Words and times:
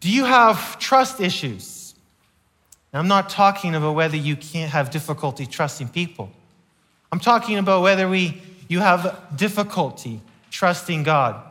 Do 0.00 0.10
you 0.10 0.24
have 0.24 0.78
trust 0.78 1.20
issues? 1.20 1.94
And 2.92 3.00
I'm 3.00 3.08
not 3.08 3.28
talking 3.28 3.74
about 3.74 3.94
whether 3.94 4.16
you 4.16 4.36
can't 4.36 4.70
have 4.70 4.90
difficulty 4.90 5.46
trusting 5.46 5.88
people. 5.88 6.30
I'm 7.10 7.20
talking 7.20 7.58
about 7.58 7.82
whether 7.82 8.08
we, 8.08 8.40
you 8.68 8.80
have 8.80 9.20
difficulty 9.36 10.20
trusting 10.50 11.02
God. 11.02 11.42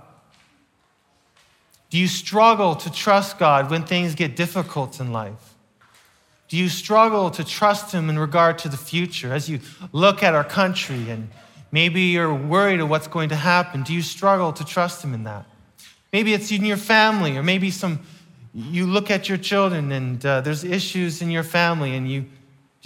Do 1.89 1.97
you 1.97 2.07
struggle 2.07 2.75
to 2.75 2.91
trust 2.91 3.39
God 3.39 3.69
when 3.69 3.83
things 3.83 4.15
get 4.15 4.35
difficult 4.35 4.99
in 4.99 5.13
life? 5.13 5.55
Do 6.49 6.57
you 6.57 6.69
struggle 6.69 7.29
to 7.31 7.43
trust 7.43 7.91
Him 7.93 8.09
in 8.09 8.17
regard 8.17 8.57
to 8.59 8.69
the 8.69 8.77
future 8.77 9.33
as 9.33 9.49
you 9.49 9.59
look 9.91 10.23
at 10.23 10.33
our 10.33 10.43
country 10.43 11.09
and 11.09 11.29
maybe 11.71 12.01
you're 12.01 12.33
worried 12.33 12.79
of 12.79 12.89
what's 12.89 13.07
going 13.07 13.29
to 13.29 13.35
happen? 13.35 13.83
Do 13.83 13.93
you 13.93 14.01
struggle 14.01 14.53
to 14.53 14.65
trust 14.65 15.03
Him 15.03 15.13
in 15.13 15.23
that? 15.23 15.45
Maybe 16.13 16.33
it's 16.33 16.51
in 16.51 16.65
your 16.65 16.77
family, 16.77 17.37
or 17.37 17.43
maybe 17.43 17.69
some 17.69 17.99
you 18.53 18.87
look 18.87 19.11
at 19.11 19.29
your 19.29 19.37
children 19.37 19.91
and 19.91 20.25
uh, 20.25 20.41
there's 20.41 20.63
issues 20.63 21.21
in 21.21 21.29
your 21.31 21.43
family, 21.43 21.95
and 21.95 22.09
you 22.09 22.25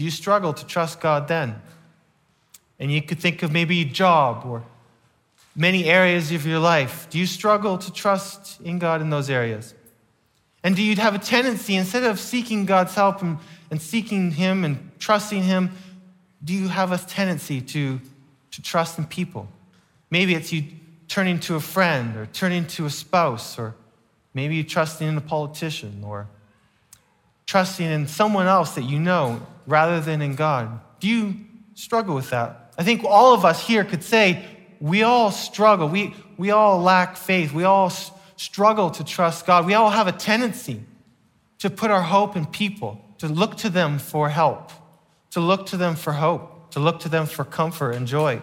you 0.01 0.09
struggle 0.09 0.53
to 0.53 0.65
trust 0.65 0.99
God 0.99 1.27
then? 1.27 1.61
And 2.79 2.91
you 2.91 3.01
could 3.01 3.19
think 3.19 3.43
of 3.43 3.51
maybe 3.51 3.81
a 3.81 3.85
job 3.85 4.43
or 4.45 4.63
many 5.55 5.85
areas 5.85 6.31
of 6.31 6.45
your 6.45 6.59
life. 6.59 7.07
Do 7.09 7.19
you 7.19 7.27
struggle 7.27 7.77
to 7.77 7.93
trust 7.93 8.59
in 8.61 8.79
God 8.79 9.01
in 9.01 9.09
those 9.09 9.29
areas? 9.29 9.75
And 10.63 10.75
do 10.75 10.81
you 10.81 10.95
have 10.95 11.15
a 11.15 11.19
tendency, 11.19 11.75
instead 11.75 12.03
of 12.03 12.19
seeking 12.19 12.65
God's 12.65 12.95
help 12.95 13.21
and, 13.21 13.37
and 13.69 13.81
seeking 13.81 14.31
Him 14.31 14.65
and 14.65 14.91
trusting 14.99 15.43
Him, 15.43 15.71
do 16.43 16.53
you 16.53 16.67
have 16.67 16.91
a 16.91 16.97
tendency 16.97 17.61
to, 17.61 17.99
to 18.51 18.61
trust 18.61 18.97
in 18.97 19.05
people? 19.05 19.47
Maybe 20.09 20.33
it's 20.33 20.51
you 20.51 20.63
turning 21.07 21.39
to 21.41 21.55
a 21.55 21.59
friend 21.59 22.15
or 22.15 22.25
turning 22.27 22.65
to 22.65 22.85
a 22.85 22.89
spouse, 22.89 23.59
or 23.59 23.75
maybe 24.33 24.63
trusting 24.63 25.07
in 25.07 25.17
a 25.17 25.21
politician 25.21 26.03
or 26.03 26.27
trusting 27.45 27.85
in 27.85 28.07
someone 28.07 28.47
else 28.47 28.75
that 28.75 28.83
you 28.83 28.99
know 28.99 29.45
rather 29.67 29.99
than 29.99 30.21
in 30.21 30.35
God. 30.35 30.79
Do 30.99 31.07
you 31.07 31.35
struggle 31.73 32.15
with 32.15 32.29
that? 32.29 32.73
I 32.77 32.83
think 32.83 33.03
all 33.03 33.33
of 33.33 33.43
us 33.43 33.65
here 33.65 33.83
could 33.83 34.03
say 34.03 34.45
we 34.79 35.03
all 35.03 35.31
struggle. 35.31 35.87
We, 35.87 36.15
we 36.37 36.51
all 36.51 36.79
lack 36.79 37.17
faith. 37.17 37.53
We 37.53 37.63
all 37.63 37.91
struggle 38.37 38.89
to 38.91 39.03
trust 39.03 39.45
God. 39.45 39.65
We 39.65 39.73
all 39.73 39.89
have 39.89 40.07
a 40.07 40.11
tendency 40.11 40.81
to 41.59 41.69
put 41.69 41.91
our 41.91 42.01
hope 42.01 42.35
in 42.35 42.47
people, 42.47 42.99
to 43.19 43.27
look 43.27 43.57
to 43.57 43.69
them 43.69 43.99
for 43.99 44.29
help, 44.29 44.71
to 45.31 45.39
look 45.39 45.67
to 45.67 45.77
them 45.77 45.95
for 45.95 46.13
hope, 46.13 46.71
to 46.71 46.79
look 46.79 47.01
to 47.01 47.09
them 47.09 47.27
for 47.27 47.43
comfort 47.43 47.91
and 47.91 48.07
joy. 48.07 48.41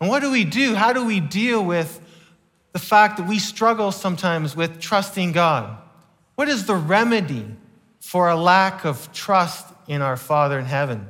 And 0.00 0.10
what 0.10 0.20
do 0.20 0.30
we 0.30 0.44
do? 0.44 0.74
How 0.74 0.92
do 0.92 1.04
we 1.04 1.20
deal 1.20 1.64
with 1.64 2.00
the 2.74 2.80
fact 2.80 3.16
that 3.16 3.26
we 3.28 3.38
struggle 3.38 3.92
sometimes 3.92 4.54
with 4.56 4.80
trusting 4.80 5.30
God? 5.30 5.78
What 6.34 6.48
is 6.48 6.66
the 6.66 6.74
remedy 6.74 7.46
for 8.00 8.28
a 8.28 8.36
lack 8.36 8.84
of 8.84 9.12
trust 9.12 9.72
in 9.86 10.02
our 10.02 10.16
Father 10.16 10.58
in 10.58 10.64
heaven? 10.64 11.06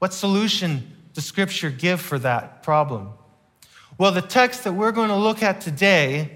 What 0.00 0.12
solution 0.12 0.94
does 1.14 1.24
Scripture 1.24 1.70
give 1.70 1.98
for 1.98 2.18
that 2.18 2.62
problem? 2.62 3.08
Well, 3.96 4.12
the 4.12 4.20
text 4.20 4.64
that 4.64 4.74
we're 4.74 4.92
going 4.92 5.08
to 5.08 5.16
look 5.16 5.42
at 5.42 5.62
today, 5.62 6.30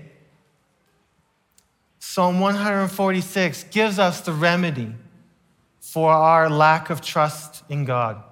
Psalm 1.99 2.41
146, 2.41 3.65
gives 3.65 3.99
us 3.99 4.23
the 4.23 4.33
remedy 4.33 4.91
for 5.81 6.11
our 6.11 6.49
lack 6.49 6.89
of 6.89 7.03
trust 7.03 7.63
in 7.69 7.85
God. 7.85 8.23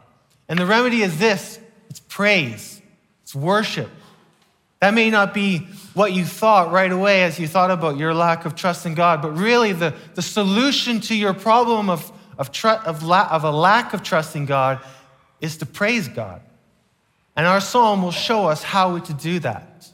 And 0.48 0.59
the 0.59 0.67
remedy 0.67 1.03
is 1.03 1.19
this 1.19 1.61
it's 1.91 2.00
praise, 2.00 2.81
it's 3.22 3.34
worship. 3.34 3.91
That 4.81 4.95
may 4.95 5.11
not 5.11 5.34
be 5.34 5.69
what 5.92 6.12
you 6.12 6.25
thought 6.25 6.73
right 6.73 6.91
away 6.91 7.23
as 7.23 7.39
you 7.39 7.47
thought 7.47 7.70
about 7.70 7.98
your 7.98 8.14
lack 8.14 8.47
of 8.47 8.55
trust 8.55 8.87
in 8.87 8.95
God, 8.95 9.20
but 9.20 9.33
really 9.33 9.72
the, 9.72 9.95
the 10.14 10.22
solution 10.22 11.00
to 11.03 11.14
your 11.14 11.34
problem 11.34 11.91
of, 11.91 12.11
of, 12.39 12.50
tr- 12.50 12.69
of, 12.69 13.03
la- 13.03 13.28
of 13.31 13.45
a 13.45 13.50
lack 13.50 13.93
of 13.93 14.03
trust 14.03 14.37
in 14.37 14.47
God 14.47 14.81
is 15.41 15.59
to 15.59 15.66
praise 15.66 16.09
God. 16.09 16.41
And 17.37 17.47
our 17.47 17.60
psalm 17.60 18.03
will 18.03 18.10
show 18.10 18.47
us 18.47 18.62
how 18.62 18.99
to 18.99 19.15
do 19.15 19.38
that. 19.41 19.88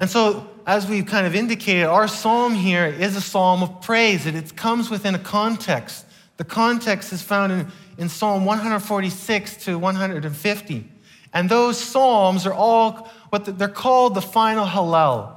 And 0.00 0.08
so, 0.08 0.48
as 0.64 0.86
we've 0.86 1.06
kind 1.06 1.26
of 1.26 1.34
indicated, 1.34 1.86
our 1.86 2.06
psalm 2.06 2.54
here 2.54 2.86
is 2.86 3.16
a 3.16 3.20
psalm 3.20 3.62
of 3.62 3.80
praise, 3.80 4.26
and 4.26 4.36
it 4.36 4.54
comes 4.54 4.90
within 4.90 5.14
a 5.16 5.18
context. 5.18 6.06
The 6.36 6.44
context 6.44 7.12
is 7.12 7.20
found 7.20 7.50
in, 7.50 7.66
in 7.98 8.08
Psalm 8.08 8.44
146 8.44 9.64
to 9.64 9.76
150. 9.76 10.88
And 11.32 11.48
those 11.48 11.78
psalms 11.78 12.46
are 12.46 12.54
all 12.54 13.10
what 13.30 13.44
the, 13.44 13.52
they're 13.52 13.68
called 13.68 14.14
the 14.14 14.22
final 14.22 14.66
Hallel. 14.66 15.34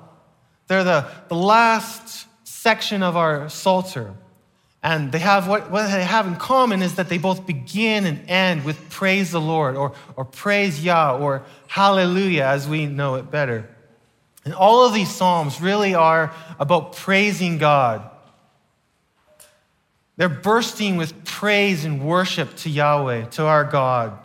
They're 0.68 0.84
the, 0.84 1.06
the 1.28 1.36
last 1.36 2.28
section 2.44 3.04
of 3.04 3.18
our 3.18 3.50
Psalter. 3.50 4.14
And 4.84 5.12
they 5.12 5.20
have 5.20 5.48
what, 5.48 5.70
what 5.70 5.92
they 5.92 6.04
have 6.04 6.28
in 6.28 6.36
common 6.38 6.82
is 6.82 6.96
that 6.96 7.10
they 7.10 7.18
both 7.18 7.46
begin 7.46 8.06
and 8.06 8.28
end 8.30 8.66
with 8.66 8.90
praise 8.90 9.32
the 9.32 9.42
Lord 9.42 9.76
or, 9.76 9.94
or 10.16 10.26
praise 10.26 10.84
Yah 10.84 11.18
or 11.18 11.44
hallelujah 11.68 12.46
as 12.46 12.68
we 12.68 12.88
know 12.88 13.16
it 13.16 13.30
better. 13.30 13.70
And 14.44 14.56
all 14.56 14.86
of 14.86 14.94
these 14.94 15.14
Psalms 15.14 15.62
really 15.62 15.94
are 15.94 16.34
about 16.60 16.96
praising 16.96 17.60
God. 17.60 18.10
They're 20.18 20.30
bursting 20.30 20.98
with 20.98 21.26
praise 21.26 21.86
and 21.86 22.04
worship 22.04 22.56
to 22.58 22.70
Yahweh, 22.70 23.26
to 23.32 23.46
our 23.46 23.64
God. 23.64 24.18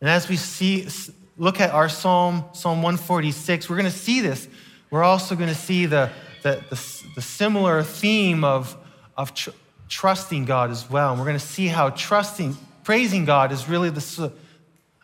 And 0.00 0.08
as 0.08 0.28
we 0.28 0.36
see, 0.36 0.88
look 1.36 1.60
at 1.60 1.72
our 1.72 1.88
Psalm, 1.88 2.44
Psalm 2.52 2.82
146, 2.82 3.68
we're 3.68 3.76
going 3.76 3.90
to 3.90 3.96
see 3.96 4.20
this. 4.20 4.48
We're 4.90 5.04
also 5.04 5.36
going 5.36 5.48
to 5.48 5.54
see 5.54 5.86
the, 5.86 6.10
the, 6.42 6.62
the, 6.70 7.02
the 7.16 7.22
similar 7.22 7.82
theme 7.82 8.44
of 8.44 8.76
of 9.20 9.34
tr- 9.34 9.50
trusting 9.88 10.46
God 10.46 10.70
as 10.70 10.88
well. 10.88 11.10
And 11.10 11.20
we're 11.20 11.26
going 11.26 11.38
to 11.38 11.46
see 11.46 11.66
how 11.68 11.90
trusting, 11.90 12.56
praising 12.84 13.26
God 13.26 13.52
is 13.52 13.68
really 13.68 13.90
the, 13.90 14.32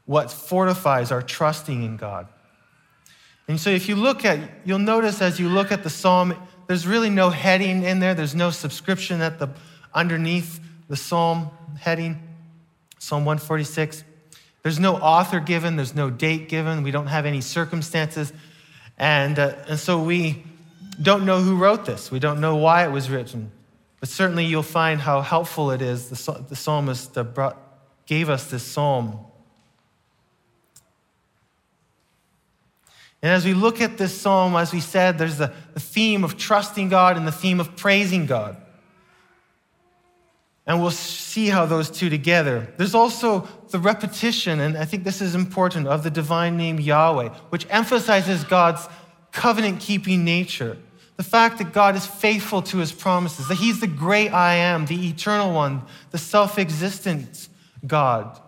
what 0.07 0.31
fortifies 0.31 1.13
our 1.13 1.21
trusting 1.21 1.83
in 1.83 1.99
God. 1.99 2.27
And 3.47 3.61
so 3.61 3.69
if 3.69 3.91
you 3.91 3.95
look 3.95 4.25
at, 4.25 4.41
you'll 4.65 4.79
notice 4.79 5.21
as 5.21 5.39
you 5.39 5.51
look 5.51 5.71
at 5.71 5.83
the 5.83 5.91
psalm, 5.91 6.35
there's 6.67 6.87
really 6.87 7.11
no 7.11 7.29
heading 7.29 7.85
in 7.85 8.01
there. 8.01 8.15
There's 8.15 8.35
no 8.35 8.51
subscription 8.51 9.21
at 9.21 9.39
the 9.39 9.51
underneath 9.93 10.61
the 10.89 10.97
psalm 10.97 11.51
heading, 11.79 12.21
Psalm 12.99 13.25
146. 13.27 14.03
There's 14.67 14.81
no 14.81 14.97
author 14.97 15.39
given. 15.39 15.77
There's 15.77 15.95
no 15.95 16.11
date 16.11 16.49
given. 16.49 16.83
We 16.83 16.91
don't 16.91 17.07
have 17.07 17.25
any 17.25 17.41
circumstances. 17.41 18.33
And, 18.99 19.39
uh, 19.39 19.55
and 19.69 19.79
so 19.79 20.03
we 20.03 20.43
don't 21.01 21.25
know 21.25 21.41
who 21.41 21.57
wrote 21.57 21.87
this. 21.87 22.11
We 22.11 22.19
don't 22.19 22.41
know 22.41 22.57
why 22.57 22.85
it 22.85 22.91
was 22.91 23.09
written. 23.09 23.53
But 24.01 24.09
certainly 24.09 24.45
you'll 24.45 24.65
find 24.65 25.01
how 25.01 25.21
helpful 25.21 25.71
it 25.71 25.83
is 25.83 26.09
the, 26.09 26.45
the 26.49 26.57
psalmist 26.57 27.15
brought, 27.33 27.57
gave 28.07 28.29
us 28.29 28.51
this 28.51 28.65
psalm. 28.65 29.21
And 33.23 33.31
as 33.31 33.45
we 33.45 33.55
look 33.55 33.81
at 33.81 33.99
this 33.99 34.21
psalm, 34.21 34.57
as 34.57 34.73
we 34.73 34.81
said, 34.81 35.17
there's 35.17 35.39
the, 35.39 35.53
the 35.75 35.81
theme 35.81 36.25
of 36.25 36.37
trusting 36.37 36.89
God 36.89 37.17
and 37.17 37.25
the 37.25 37.31
theme 37.31 37.61
of 37.61 37.77
praising 37.77 38.27
God. 38.27 38.57
And 40.67 40.81
we'll 40.81 40.91
see 40.91 41.47
how 41.47 41.67
those 41.67 41.91
two 41.91 42.11
together. 42.11 42.67
There's 42.77 42.95
also 42.95 43.49
the 43.71 43.79
repetition, 43.79 44.59
and 44.59 44.77
I 44.77 44.85
think 44.85 45.05
this 45.05 45.21
is 45.21 45.35
important, 45.35 45.87
of 45.87 46.03
the 46.03 46.11
divine 46.11 46.57
name 46.57 46.81
Yahweh, 46.81 47.29
which 47.51 47.67
emphasizes 47.71 48.43
God's 48.43 48.89
covenant 49.31 49.81
keeping 49.81 50.25
nature. 50.25 50.77
The 51.17 51.23
fact 51.23 51.59
that 51.59 51.73
God 51.73 51.95
is 51.95 52.07
faithful 52.07 52.63
to 52.63 52.79
his 52.79 52.93
promises, 52.93 53.49
that 53.49 53.55
he's 53.55 53.81
the 53.81 53.87
great 53.87 54.31
I 54.31 54.55
am, 54.55 54.87
the 54.87 55.09
eternal 55.09 55.55
one, 55.55 55.83
the 56.11 56.19
self 56.19 56.59
existent 56.59 57.49
God. 57.87 58.41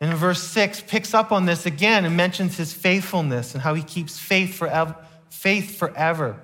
And 0.00 0.12
in 0.12 0.16
verse 0.16 0.42
6, 0.42 0.82
picks 0.82 1.14
up 1.14 1.32
on 1.32 1.46
this 1.46 1.66
again 1.66 2.04
and 2.04 2.16
mentions 2.16 2.56
his 2.56 2.72
faithfulness 2.72 3.54
and 3.54 3.62
how 3.62 3.74
he 3.74 3.82
keeps 3.82 4.18
faith 4.18 4.54
forever. 4.54 4.96
Faith 5.30 5.76
forever. 5.76 6.40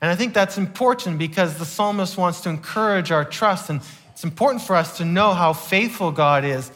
And 0.00 0.10
I 0.10 0.14
think 0.14 0.34
that's 0.34 0.58
important 0.58 1.18
because 1.18 1.58
the 1.58 1.64
psalmist 1.64 2.16
wants 2.16 2.40
to 2.42 2.50
encourage 2.50 3.10
our 3.10 3.24
trust. 3.24 3.70
And 3.70 3.80
it's 4.18 4.24
important 4.24 4.60
for 4.60 4.74
us 4.74 4.96
to 4.96 5.04
know 5.04 5.32
how 5.32 5.52
faithful 5.52 6.10
God 6.10 6.44
is 6.44 6.72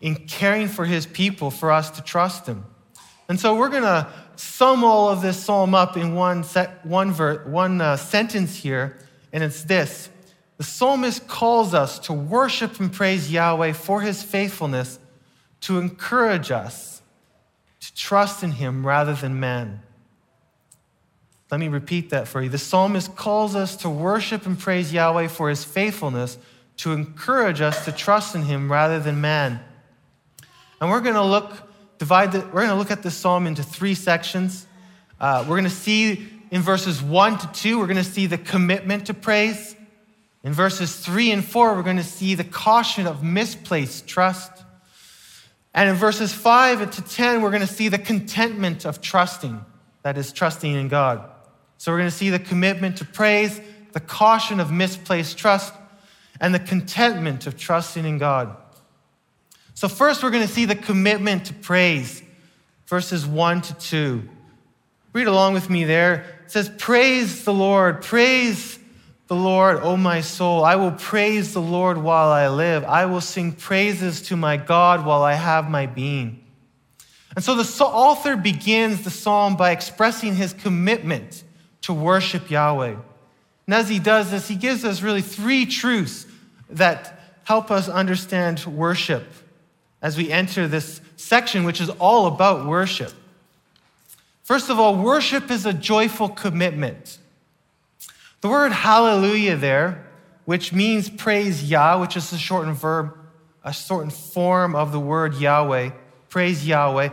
in 0.00 0.14
caring 0.14 0.68
for 0.68 0.84
his 0.84 1.06
people, 1.06 1.50
for 1.50 1.72
us 1.72 1.90
to 1.90 2.02
trust 2.02 2.46
him. 2.46 2.64
And 3.28 3.40
so 3.40 3.56
we're 3.56 3.68
going 3.68 3.82
to 3.82 4.06
sum 4.36 4.84
all 4.84 5.08
of 5.08 5.22
this 5.22 5.42
psalm 5.42 5.74
up 5.74 5.96
in 5.96 6.14
one, 6.14 6.44
set, 6.44 6.86
one, 6.86 7.10
ver, 7.10 7.42
one 7.46 7.80
uh, 7.80 7.96
sentence 7.96 8.54
here, 8.54 8.96
and 9.32 9.42
it's 9.42 9.64
this 9.64 10.08
The 10.58 10.62
psalmist 10.62 11.26
calls 11.26 11.74
us 11.74 11.98
to 11.98 12.12
worship 12.12 12.78
and 12.78 12.92
praise 12.92 13.28
Yahweh 13.28 13.72
for 13.72 14.00
his 14.00 14.22
faithfulness, 14.22 15.00
to 15.62 15.80
encourage 15.80 16.52
us 16.52 17.02
to 17.80 17.92
trust 17.96 18.44
in 18.44 18.52
him 18.52 18.86
rather 18.86 19.14
than 19.14 19.40
man. 19.40 19.82
Let 21.50 21.58
me 21.58 21.66
repeat 21.66 22.10
that 22.10 22.28
for 22.28 22.40
you. 22.40 22.48
The 22.48 22.56
psalmist 22.56 23.16
calls 23.16 23.56
us 23.56 23.74
to 23.78 23.90
worship 23.90 24.46
and 24.46 24.56
praise 24.56 24.92
Yahweh 24.92 25.26
for 25.26 25.50
his 25.50 25.64
faithfulness, 25.64 26.38
to 26.82 26.92
encourage 26.92 27.60
us 27.60 27.84
to 27.84 27.92
trust 27.92 28.34
in 28.34 28.42
him 28.42 28.70
rather 28.70 29.00
than 29.00 29.20
man. 29.20 29.60
And 30.80 30.90
we're 30.90 31.00
going 31.00 31.14
to 31.14 31.24
look 31.24 31.68
divide 32.02 32.32
the, 32.32 32.40
we're 32.40 32.66
going 32.66 32.70
to 32.70 32.74
look 32.74 32.90
at 32.90 33.04
this 33.04 33.16
psalm 33.16 33.46
into 33.46 33.62
three 33.62 33.94
sections. 33.94 34.66
Uh, 35.20 35.44
we're 35.48 35.54
going 35.54 35.62
to 35.62 35.70
see 35.70 36.28
in 36.50 36.60
verses 36.60 37.00
1 37.00 37.38
to 37.38 37.52
2, 37.52 37.78
we're 37.78 37.86
going 37.86 37.96
to 37.96 38.02
see 38.02 38.26
the 38.26 38.36
commitment 38.36 39.06
to 39.06 39.14
praise. 39.14 39.76
In 40.42 40.52
verses 40.52 40.96
3 40.96 41.30
and 41.30 41.44
4, 41.44 41.76
we're 41.76 41.84
going 41.84 41.98
to 41.98 42.02
see 42.02 42.34
the 42.34 42.42
caution 42.42 43.06
of 43.06 43.22
misplaced 43.22 44.08
trust. 44.08 44.50
And 45.72 45.88
in 45.88 45.94
verses 45.94 46.32
5 46.32 46.90
to 46.90 47.02
10, 47.02 47.40
we're 47.40 47.50
going 47.50 47.60
to 47.60 47.72
see 47.72 47.86
the 47.86 47.98
contentment 47.98 48.84
of 48.84 49.00
trusting, 49.00 49.64
that 50.02 50.18
is, 50.18 50.32
trusting 50.32 50.74
in 50.74 50.88
God. 50.88 51.30
So 51.78 51.92
we're 51.92 51.98
going 51.98 52.10
to 52.10 52.16
see 52.16 52.30
the 52.30 52.40
commitment 52.40 52.96
to 52.96 53.04
praise, 53.04 53.60
the 53.92 54.00
caution 54.00 54.58
of 54.58 54.72
misplaced 54.72 55.38
trust, 55.38 55.72
and 56.42 56.52
the 56.52 56.58
contentment 56.58 57.46
of 57.46 57.56
trusting 57.56 58.04
in 58.04 58.18
God. 58.18 58.54
So, 59.74 59.88
first, 59.88 60.22
we're 60.22 60.32
going 60.32 60.46
to 60.46 60.52
see 60.52 60.66
the 60.66 60.74
commitment 60.74 61.46
to 61.46 61.54
praise, 61.54 62.22
verses 62.86 63.24
1 63.24 63.62
to 63.62 63.74
2. 63.74 64.28
Read 65.12 65.28
along 65.28 65.54
with 65.54 65.70
me 65.70 65.84
there. 65.84 66.26
It 66.44 66.50
says, 66.50 66.70
Praise 66.78 67.44
the 67.44 67.54
Lord, 67.54 68.02
praise 68.02 68.78
the 69.28 69.36
Lord, 69.36 69.78
O 69.82 69.96
my 69.96 70.20
soul. 70.20 70.64
I 70.64 70.76
will 70.76 70.92
praise 70.92 71.54
the 71.54 71.62
Lord 71.62 71.96
while 71.96 72.28
I 72.28 72.48
live. 72.48 72.84
I 72.84 73.06
will 73.06 73.20
sing 73.20 73.52
praises 73.52 74.20
to 74.22 74.36
my 74.36 74.56
God 74.56 75.06
while 75.06 75.22
I 75.22 75.34
have 75.34 75.70
my 75.70 75.86
being. 75.86 76.44
And 77.34 77.42
so 77.42 77.54
the 77.54 77.84
author 77.84 78.36
begins 78.36 79.04
the 79.04 79.10
psalm 79.10 79.56
by 79.56 79.70
expressing 79.70 80.34
his 80.34 80.52
commitment 80.52 81.44
to 81.82 81.94
worship 81.94 82.50
Yahweh. 82.50 82.96
And 83.66 83.74
as 83.74 83.88
he 83.88 83.98
does 84.00 84.30
this, 84.30 84.48
he 84.48 84.56
gives 84.56 84.84
us 84.84 85.02
really 85.02 85.22
three 85.22 85.64
truths 85.66 86.26
that 86.72 87.18
help 87.44 87.70
us 87.70 87.88
understand 87.88 88.64
worship 88.66 89.24
as 90.00 90.16
we 90.16 90.30
enter 90.30 90.66
this 90.66 91.00
section, 91.16 91.64
which 91.64 91.80
is 91.80 91.88
all 91.90 92.26
about 92.26 92.66
worship. 92.66 93.12
First 94.42 94.70
of 94.70 94.78
all, 94.78 94.96
worship 94.96 95.50
is 95.50 95.64
a 95.64 95.72
joyful 95.72 96.28
commitment. 96.28 97.18
The 98.40 98.48
word 98.48 98.72
hallelujah 98.72 99.56
there, 99.56 100.04
which 100.44 100.72
means 100.72 101.08
praise 101.08 101.70
Yah, 101.70 102.00
which 102.00 102.16
is 102.16 102.32
a 102.32 102.38
shortened 102.38 102.76
verb, 102.76 103.16
a 103.64 103.72
shortened 103.72 104.12
form 104.12 104.74
of 104.74 104.90
the 104.90 104.98
word 104.98 105.34
Yahweh, 105.34 105.90
praise 106.28 106.66
Yahweh, 106.66 107.10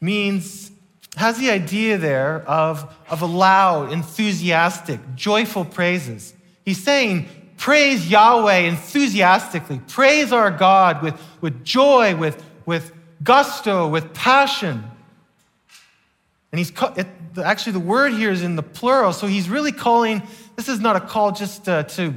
means, 0.00 0.70
has 1.16 1.38
the 1.38 1.50
idea 1.50 1.98
there 1.98 2.42
of, 2.48 2.90
of 3.10 3.20
a 3.20 3.26
loud, 3.26 3.92
enthusiastic, 3.92 4.98
joyful 5.14 5.66
praises. 5.66 6.32
He's 6.64 6.82
saying, 6.82 7.28
praise 7.64 8.10
Yahweh 8.10 8.58
enthusiastically, 8.58 9.80
praise 9.88 10.34
our 10.34 10.50
God 10.50 11.02
with, 11.02 11.18
with 11.40 11.64
joy, 11.64 12.14
with, 12.14 12.44
with 12.66 12.92
gusto, 13.22 13.88
with 13.88 14.12
passion. 14.12 14.84
And 16.52 16.58
he's 16.58 16.70
it, 16.94 17.06
actually 17.42 17.72
the 17.72 17.80
word 17.80 18.12
here 18.12 18.30
is 18.30 18.42
in 18.42 18.56
the 18.56 18.62
plural, 18.62 19.14
so 19.14 19.26
he's 19.26 19.48
really 19.48 19.72
calling. 19.72 20.22
This 20.56 20.68
is 20.68 20.78
not 20.78 20.96
a 20.96 21.00
call 21.00 21.32
just 21.32 21.66
uh, 21.66 21.84
to 21.84 22.12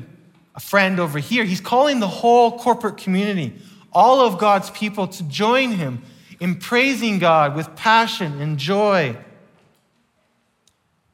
a 0.53 0.59
friend 0.59 0.99
over 0.99 1.17
here. 1.17 1.45
He's 1.45 1.61
calling 1.61 2.01
the 2.01 2.09
whole 2.09 2.59
corporate 2.59 2.97
community, 2.97 3.55
all 3.93 4.19
of 4.19 4.39
God's 4.39 4.69
people, 4.71 5.07
to 5.07 5.23
join 5.23 5.71
him 5.71 6.03
in 6.41 6.55
praising 6.55 7.19
God 7.19 7.55
with 7.55 7.73
passion 7.77 8.41
and 8.41 8.57
joy. 8.57 9.15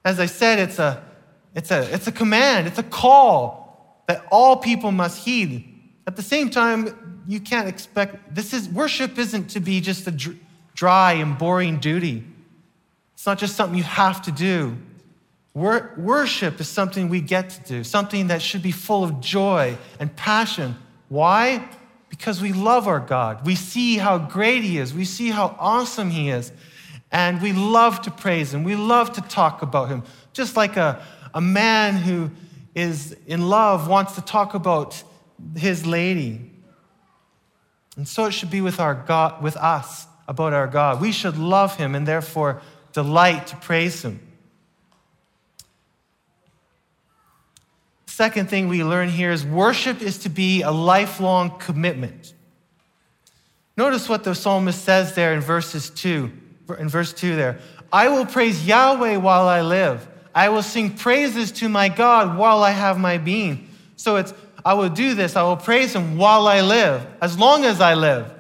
As 0.03 0.19
I 0.19 0.25
said, 0.25 0.57
it's 0.57 0.79
a, 0.79 1.03
it's 1.53 1.69
a, 1.69 1.93
it's 1.93 2.07
a 2.07 2.11
command, 2.11 2.65
it's 2.65 2.79
a 2.79 2.83
call 2.83 3.62
that 4.07 4.25
all 4.31 4.57
people 4.57 4.91
must 4.91 5.23
heed. 5.23 5.69
At 6.05 6.15
the 6.15 6.21
same 6.21 6.49
time, 6.49 7.23
you 7.27 7.39
can't 7.39 7.67
expect 7.67 8.35
this 8.35 8.53
is 8.53 8.67
worship 8.67 9.17
isn't 9.17 9.49
to 9.51 9.59
be 9.59 9.79
just 9.79 10.07
a 10.07 10.35
dry 10.75 11.13
and 11.13 11.37
boring 11.37 11.79
duty. 11.79 12.23
It's 13.13 13.25
not 13.25 13.37
just 13.37 13.55
something 13.55 13.77
you 13.77 13.83
have 13.83 14.21
to 14.23 14.31
do. 14.31 14.77
Wor- 15.53 15.93
worship 15.97 16.59
is 16.59 16.67
something 16.67 17.09
we 17.09 17.21
get 17.21 17.51
to 17.51 17.61
do, 17.63 17.83
something 17.83 18.27
that 18.27 18.41
should 18.41 18.63
be 18.63 18.71
full 18.71 19.03
of 19.03 19.21
joy 19.21 19.77
and 19.99 20.13
passion. 20.15 20.75
Why? 21.09 21.67
Because 22.09 22.41
we 22.41 22.53
love 22.53 22.87
our 22.87 22.99
God. 22.99 23.45
We 23.45 23.55
see 23.55 23.97
how 23.97 24.17
great 24.17 24.63
He 24.63 24.77
is, 24.77 24.93
we 24.93 25.05
see 25.05 25.29
how 25.29 25.55
awesome 25.59 26.09
He 26.09 26.29
is, 26.29 26.51
and 27.11 27.41
we 27.41 27.53
love 27.53 28.01
to 28.01 28.11
praise 28.11 28.53
Him. 28.53 28.63
We 28.63 28.75
love 28.75 29.13
to 29.13 29.21
talk 29.21 29.61
about 29.61 29.89
Him. 29.89 30.03
Just 30.33 30.57
like 30.57 30.75
a, 30.75 31.05
a 31.33 31.41
man 31.41 31.95
who 31.95 32.31
is 32.75 33.15
in 33.27 33.49
love 33.49 33.87
wants 33.87 34.15
to 34.15 34.21
talk 34.21 34.53
about 34.53 35.01
his 35.55 35.85
lady. 35.85 36.51
And 37.95 38.07
so 38.07 38.25
it 38.25 38.31
should 38.31 38.49
be 38.49 38.61
with 38.61 38.79
our 38.79 38.95
God, 38.95 39.43
with 39.43 39.55
us 39.57 40.07
about 40.27 40.53
our 40.53 40.67
God. 40.67 40.99
We 40.99 41.11
should 41.11 41.37
love 41.37 41.75
him 41.75 41.95
and 41.95 42.07
therefore 42.07 42.61
delight 42.93 43.47
to 43.47 43.55
praise 43.57 44.03
Him. 44.03 44.19
Second 48.05 48.49
thing 48.49 48.67
we 48.67 48.83
learn 48.83 49.09
here 49.09 49.31
is 49.31 49.43
worship 49.43 50.01
is 50.01 50.19
to 50.19 50.29
be 50.29 50.61
a 50.61 50.71
lifelong 50.71 51.57
commitment. 51.57 52.33
Notice 53.75 54.07
what 54.07 54.23
the 54.23 54.35
psalmist 54.35 54.85
says 54.85 55.15
there 55.15 55.33
in 55.33 55.41
verses 55.41 55.89
2, 55.89 56.31
in 56.77 56.87
verse 56.87 57.11
2 57.11 57.35
there. 57.35 57.59
I 57.91 58.09
will 58.09 58.27
praise 58.27 58.65
Yahweh 58.65 59.17
while 59.17 59.47
I 59.47 59.61
live. 59.61 60.07
I 60.35 60.49
will 60.49 60.63
sing 60.63 60.95
praises 60.95 61.51
to 61.53 61.69
my 61.69 61.89
God 61.89 62.37
while 62.37 62.63
I 62.63 62.71
have 62.71 62.97
my 62.97 63.17
being. 63.17 63.69
So 63.95 64.15
it's 64.15 64.33
I 64.65 64.73
will 64.75 64.89
do 64.89 65.13
this. 65.13 65.35
I 65.35 65.43
will 65.43 65.57
praise 65.57 65.93
him 65.93 66.17
while 66.17 66.47
I 66.47 66.61
live, 66.61 67.05
as 67.21 67.37
long 67.37 67.65
as 67.65 67.81
I 67.81 67.95
live. 67.95 68.31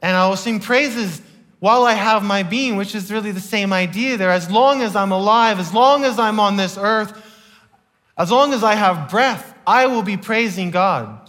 And 0.00 0.16
I 0.16 0.28
will 0.28 0.36
sing 0.36 0.60
praises 0.60 1.20
while 1.60 1.84
I 1.84 1.92
have 1.92 2.22
my 2.22 2.42
being, 2.42 2.76
which 2.76 2.94
is 2.94 3.12
really 3.12 3.32
the 3.32 3.40
same 3.40 3.72
idea 3.72 4.16
there. 4.16 4.30
As 4.30 4.50
long 4.50 4.80
as 4.80 4.96
I'm 4.96 5.12
alive, 5.12 5.58
as 5.58 5.74
long 5.74 6.04
as 6.04 6.18
I'm 6.18 6.40
on 6.40 6.56
this 6.56 6.78
earth, 6.78 7.12
as 8.16 8.30
long 8.30 8.52
as 8.52 8.64
I 8.64 8.74
have 8.74 9.10
breath, 9.10 9.54
I 9.66 9.86
will 9.86 10.02
be 10.02 10.16
praising 10.16 10.70
God. 10.70 11.27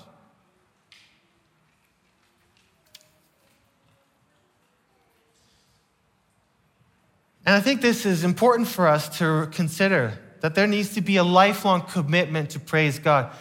And 7.50 7.56
I 7.56 7.62
think 7.62 7.82
this 7.82 8.06
is 8.06 8.24
important 8.24 8.68
for 8.68 8.88
us 8.88 9.18
to 9.18 9.48
consider 9.52 10.14
that 10.42 10.54
there 10.54 10.68
needs 10.68 10.94
to 10.94 11.02
be 11.02 11.18
a 11.18 11.24
lifelong 11.24 11.82
commitment 11.82 12.52
to 12.52 12.60
praise 12.60 13.00
God. 13.00 13.32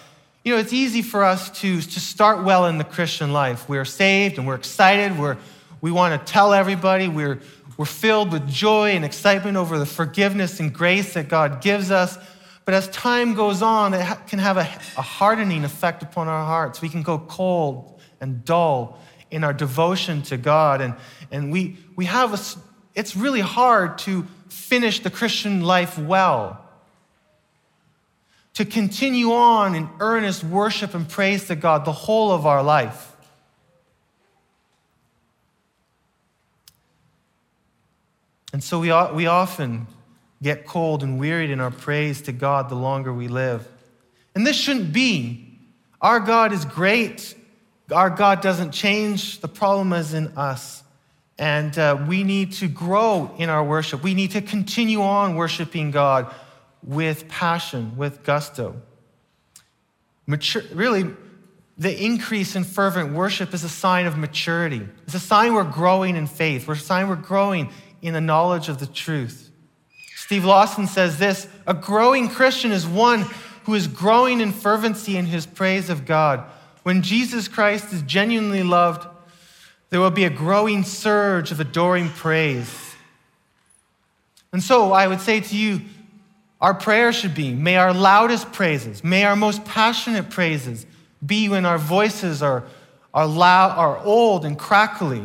You 0.42 0.54
know, 0.54 0.58
it's 0.58 0.72
easy 0.72 1.02
for 1.02 1.22
us 1.22 1.50
to, 1.60 1.78
to 1.78 2.00
start 2.00 2.42
well 2.42 2.64
in 2.64 2.78
the 2.78 2.84
Christian 2.84 3.34
life. 3.34 3.68
We're 3.68 3.84
saved 3.84 4.38
and 4.38 4.46
we're 4.46 4.54
excited, 4.54 5.18
we're 5.18 5.36
we 5.82 5.90
want 5.90 6.18
to 6.18 6.32
tell 6.32 6.54
everybody 6.54 7.06
we're, 7.06 7.40
we're 7.76 7.84
filled 7.84 8.32
with 8.32 8.48
joy 8.48 8.92
and 8.92 9.04
excitement 9.04 9.58
over 9.58 9.78
the 9.78 9.84
forgiveness 9.84 10.58
and 10.58 10.72
grace 10.72 11.12
that 11.12 11.28
God 11.28 11.60
gives 11.60 11.90
us. 11.90 12.16
But 12.64 12.72
as 12.72 12.88
time 12.88 13.34
goes 13.34 13.60
on, 13.60 13.92
it 13.92 14.06
can 14.26 14.38
have 14.38 14.56
a, 14.56 14.62
a 14.96 15.02
hardening 15.02 15.64
effect 15.64 16.02
upon 16.02 16.28
our 16.28 16.46
hearts. 16.46 16.80
We 16.80 16.88
can 16.88 17.02
go 17.02 17.18
cold 17.18 18.00
and 18.22 18.42
dull 18.42 18.98
in 19.30 19.44
our 19.44 19.52
devotion 19.52 20.22
to 20.22 20.38
God. 20.38 20.80
And, 20.80 20.94
and 21.30 21.52
we, 21.52 21.76
we 21.94 22.06
have 22.06 22.32
a, 22.32 22.38
it's 22.98 23.14
really 23.14 23.40
hard 23.40 23.96
to 23.98 24.26
finish 24.48 24.98
the 24.98 25.10
Christian 25.10 25.60
life 25.60 25.96
well. 25.96 26.60
To 28.54 28.64
continue 28.64 29.32
on 29.34 29.76
in 29.76 29.88
earnest 30.00 30.42
worship 30.42 30.94
and 30.94 31.08
praise 31.08 31.46
to 31.46 31.54
God 31.54 31.84
the 31.84 31.92
whole 31.92 32.32
of 32.32 32.44
our 32.44 32.60
life. 32.60 33.12
And 38.52 38.64
so 38.64 38.80
we, 38.80 38.92
we 39.14 39.28
often 39.28 39.86
get 40.42 40.66
cold 40.66 41.04
and 41.04 41.20
wearied 41.20 41.50
in 41.50 41.60
our 41.60 41.70
praise 41.70 42.22
to 42.22 42.32
God 42.32 42.68
the 42.68 42.74
longer 42.74 43.12
we 43.12 43.28
live. 43.28 43.64
And 44.34 44.44
this 44.44 44.56
shouldn't 44.56 44.92
be. 44.92 45.56
Our 46.00 46.18
God 46.18 46.52
is 46.52 46.64
great. 46.64 47.36
Our 47.92 48.10
God 48.10 48.40
doesn't 48.40 48.72
change. 48.72 49.38
The 49.38 49.46
problem 49.46 49.92
is 49.92 50.14
in 50.14 50.36
us. 50.36 50.82
And 51.38 51.78
uh, 51.78 52.04
we 52.08 52.24
need 52.24 52.52
to 52.54 52.68
grow 52.68 53.34
in 53.38 53.48
our 53.48 53.62
worship. 53.62 54.02
We 54.02 54.14
need 54.14 54.32
to 54.32 54.42
continue 54.42 55.02
on 55.02 55.36
worshiping 55.36 55.90
God 55.92 56.34
with 56.82 57.28
passion, 57.28 57.96
with 57.96 58.24
gusto. 58.24 58.80
Mature, 60.26 60.62
really, 60.72 61.06
the 61.78 62.04
increase 62.04 62.56
in 62.56 62.64
fervent 62.64 63.12
worship 63.12 63.54
is 63.54 63.62
a 63.62 63.68
sign 63.68 64.06
of 64.06 64.18
maturity. 64.18 64.86
It's 65.04 65.14
a 65.14 65.20
sign 65.20 65.54
we're 65.54 65.64
growing 65.64 66.16
in 66.16 66.26
faith. 66.26 66.66
We're 66.66 66.74
a 66.74 66.78
sign 66.78 67.08
we're 67.08 67.16
growing 67.16 67.70
in 68.02 68.14
the 68.14 68.20
knowledge 68.20 68.68
of 68.68 68.78
the 68.78 68.86
truth. 68.86 69.50
Steve 70.16 70.44
Lawson 70.44 70.86
says 70.86 71.18
this 71.18 71.48
a 71.66 71.74
growing 71.74 72.28
Christian 72.28 72.72
is 72.72 72.86
one 72.86 73.24
who 73.64 73.74
is 73.74 73.86
growing 73.86 74.40
in 74.40 74.52
fervency 74.52 75.16
in 75.16 75.26
his 75.26 75.46
praise 75.46 75.88
of 75.88 76.04
God. 76.04 76.44
When 76.82 77.02
Jesus 77.02 77.48
Christ 77.48 77.92
is 77.92 78.02
genuinely 78.02 78.62
loved, 78.62 79.06
there 79.90 80.00
will 80.00 80.10
be 80.10 80.24
a 80.24 80.30
growing 80.30 80.84
surge 80.84 81.50
of 81.50 81.60
adoring 81.60 82.08
praise. 82.10 82.94
And 84.52 84.62
so 84.62 84.92
I 84.92 85.06
would 85.06 85.20
say 85.20 85.40
to 85.40 85.56
you, 85.56 85.82
our 86.60 86.74
prayer 86.74 87.12
should 87.12 87.34
be 87.34 87.54
may 87.54 87.76
our 87.76 87.92
loudest 87.92 88.52
praises, 88.52 89.04
may 89.04 89.24
our 89.24 89.36
most 89.36 89.64
passionate 89.64 90.30
praises 90.30 90.86
be 91.24 91.48
when 91.48 91.64
our 91.64 91.78
voices 91.78 92.42
are, 92.42 92.64
are, 93.14 93.26
loud, 93.26 93.76
are 93.78 93.98
old 93.98 94.44
and 94.44 94.58
crackly, 94.58 95.24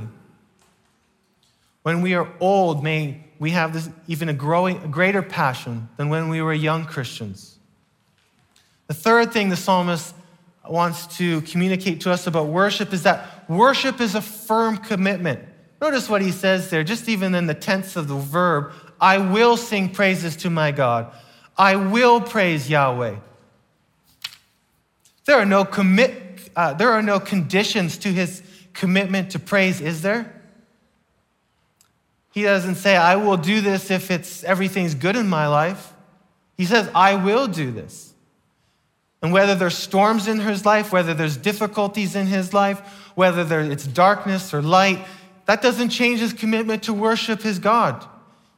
when 1.84 2.02
we 2.02 2.14
are 2.16 2.30
old, 2.40 2.84
may 2.84 3.24
we 3.40 3.52
have 3.52 3.74
this 3.74 3.90
even 4.08 4.30
a 4.30 4.34
growing, 4.34 4.78
a 4.78 4.88
greater 4.88 5.22
passion 5.22 5.90
than 5.98 6.10
when 6.10 6.30
we 6.30 6.42
were 6.42 6.54
young 6.54 6.86
Christians. 6.86 7.58
The 8.88 8.94
third 8.94 9.34
thing 9.34 9.50
the 9.50 9.58
psalmist 9.58 10.16
wants 10.68 11.18
to 11.18 11.42
communicate 11.42 12.02
to 12.02 12.12
us 12.12 12.26
about 12.26 12.48
worship 12.48 12.94
is 12.94 13.04
that 13.04 13.28
worship 13.50 14.02
is 14.02 14.16
a 14.16 14.22
firm 14.22 14.78
commitment. 14.78 15.40
Notice 15.82 16.10
what 16.10 16.22
he 16.22 16.32
says 16.32 16.70
there, 16.70 16.84
just 16.84 17.10
even 17.10 17.36
in 17.36 17.46
the 17.46 17.54
tense 17.54 17.96
of 17.96 18.08
the 18.08 18.16
verb 18.16 18.72
I 19.02 19.18
will 19.18 19.58
sing 19.58 19.90
praises 19.90 20.38
to 20.38 20.50
my 20.50 20.72
God. 20.72 21.14
I 21.58 21.76
will 21.76 22.22
praise 22.22 22.70
Yahweh. 22.70 23.18
There 25.26 25.36
are 25.36 25.46
no 25.46 25.66
commit, 25.66 26.50
uh, 26.56 26.74
there 26.74 26.92
are 26.92 27.02
no 27.02 27.20
conditions 27.20 27.98
to 27.98 28.08
his 28.10 28.42
commitment 28.74 29.32
to 29.32 29.40
praise, 29.40 29.82
is 29.82 30.02
there? 30.02 30.42
He 32.32 32.44
doesn't 32.44 32.76
say, 32.76 32.96
I 32.96 33.18
will 33.18 33.38
do 33.38 33.60
this 33.60 33.92
if 33.92 34.10
it's 34.10 34.44
everything's 34.44 34.96
good 34.96 35.16
in 35.16 35.28
my 35.28 35.48
life. 35.48 35.94
He 36.58 36.66
says, 36.66 36.90
I 36.96 37.16
will 37.16 37.48
do 37.48 37.72
this. 37.72 38.13
And 39.24 39.32
whether 39.32 39.56
there's 39.56 39.78
storms 39.78 40.28
in 40.28 40.40
his 40.40 40.66
life, 40.66 40.92
whether 40.92 41.14
there's 41.14 41.38
difficulties 41.38 42.16
in 42.16 42.28
his 42.28 42.54
life, 42.54 42.80
whether 43.16 43.46
there, 43.46 43.62
it's 43.62 43.88
darkness 43.88 44.54
or 44.54 44.62
light, 44.62 45.00
that 45.46 45.62
doesn't 45.62 45.90
change 45.90 46.20
his 46.20 46.34
commitment 46.34 46.84
to 46.84 46.94
worship 46.94 47.42
his 47.42 47.58
God. 47.58 48.06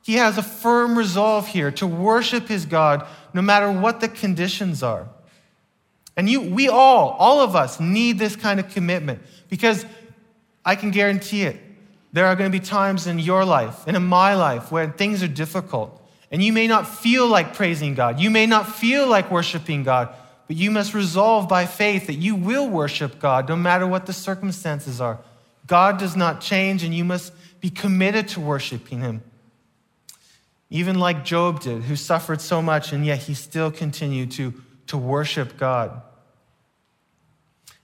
He 0.01 0.15
has 0.15 0.39
a 0.39 0.43
firm 0.43 0.97
resolve 0.97 1.47
here 1.47 1.71
to 1.71 1.85
worship 1.85 2.47
his 2.47 2.65
God 2.65 3.07
no 3.33 3.43
matter 3.43 3.71
what 3.71 4.01
the 4.01 4.07
conditions 4.07 4.81
are. 4.81 5.07
And 6.17 6.27
you, 6.29 6.41
we 6.41 6.67
all, 6.67 7.11
all 7.19 7.41
of 7.41 7.55
us, 7.55 7.79
need 7.79 8.17
this 8.17 8.35
kind 8.35 8.59
of 8.59 8.69
commitment 8.69 9.21
because 9.49 9.85
I 10.63 10.75
can 10.75 10.89
guarantee 10.89 11.43
it. 11.43 11.59
There 12.11 12.25
are 12.25 12.35
going 12.35 12.51
to 12.51 12.57
be 12.57 12.65
times 12.65 13.05
in 13.05 13.19
your 13.19 13.45
life 13.45 13.85
and 13.85 13.95
in 13.95 14.03
my 14.05 14.33
life 14.35 14.71
where 14.71 14.89
things 14.89 15.21
are 15.21 15.27
difficult. 15.27 16.01
And 16.31 16.41
you 16.41 16.53
may 16.53 16.65
not 16.65 16.87
feel 16.87 17.27
like 17.27 17.53
praising 17.53 17.93
God. 17.93 18.19
You 18.19 18.31
may 18.31 18.45
not 18.45 18.73
feel 18.73 19.05
like 19.07 19.29
worshiping 19.29 19.83
God, 19.83 20.15
but 20.47 20.55
you 20.55 20.69
must 20.71 20.93
resolve 20.93 21.49
by 21.49 21.65
faith 21.65 22.07
that 22.07 22.15
you 22.15 22.35
will 22.35 22.67
worship 22.67 23.19
God 23.19 23.49
no 23.49 23.55
matter 23.55 23.87
what 23.87 24.05
the 24.05 24.13
circumstances 24.13 25.01
are. 25.01 25.19
God 25.67 25.97
does 25.97 26.15
not 26.15 26.41
change, 26.41 26.83
and 26.83 26.93
you 26.93 27.03
must 27.03 27.33
be 27.59 27.69
committed 27.69 28.27
to 28.29 28.39
worshiping 28.39 29.01
Him. 29.01 29.23
Even 30.69 30.99
like 30.99 31.25
Job 31.25 31.61
did, 31.61 31.83
who 31.83 31.95
suffered 31.95 32.41
so 32.41 32.61
much, 32.61 32.91
and 32.91 33.05
yet 33.05 33.19
he 33.19 33.33
still 33.33 33.71
continued 33.71 34.31
to, 34.31 34.53
to 34.87 34.97
worship 34.97 35.57
God. 35.57 36.01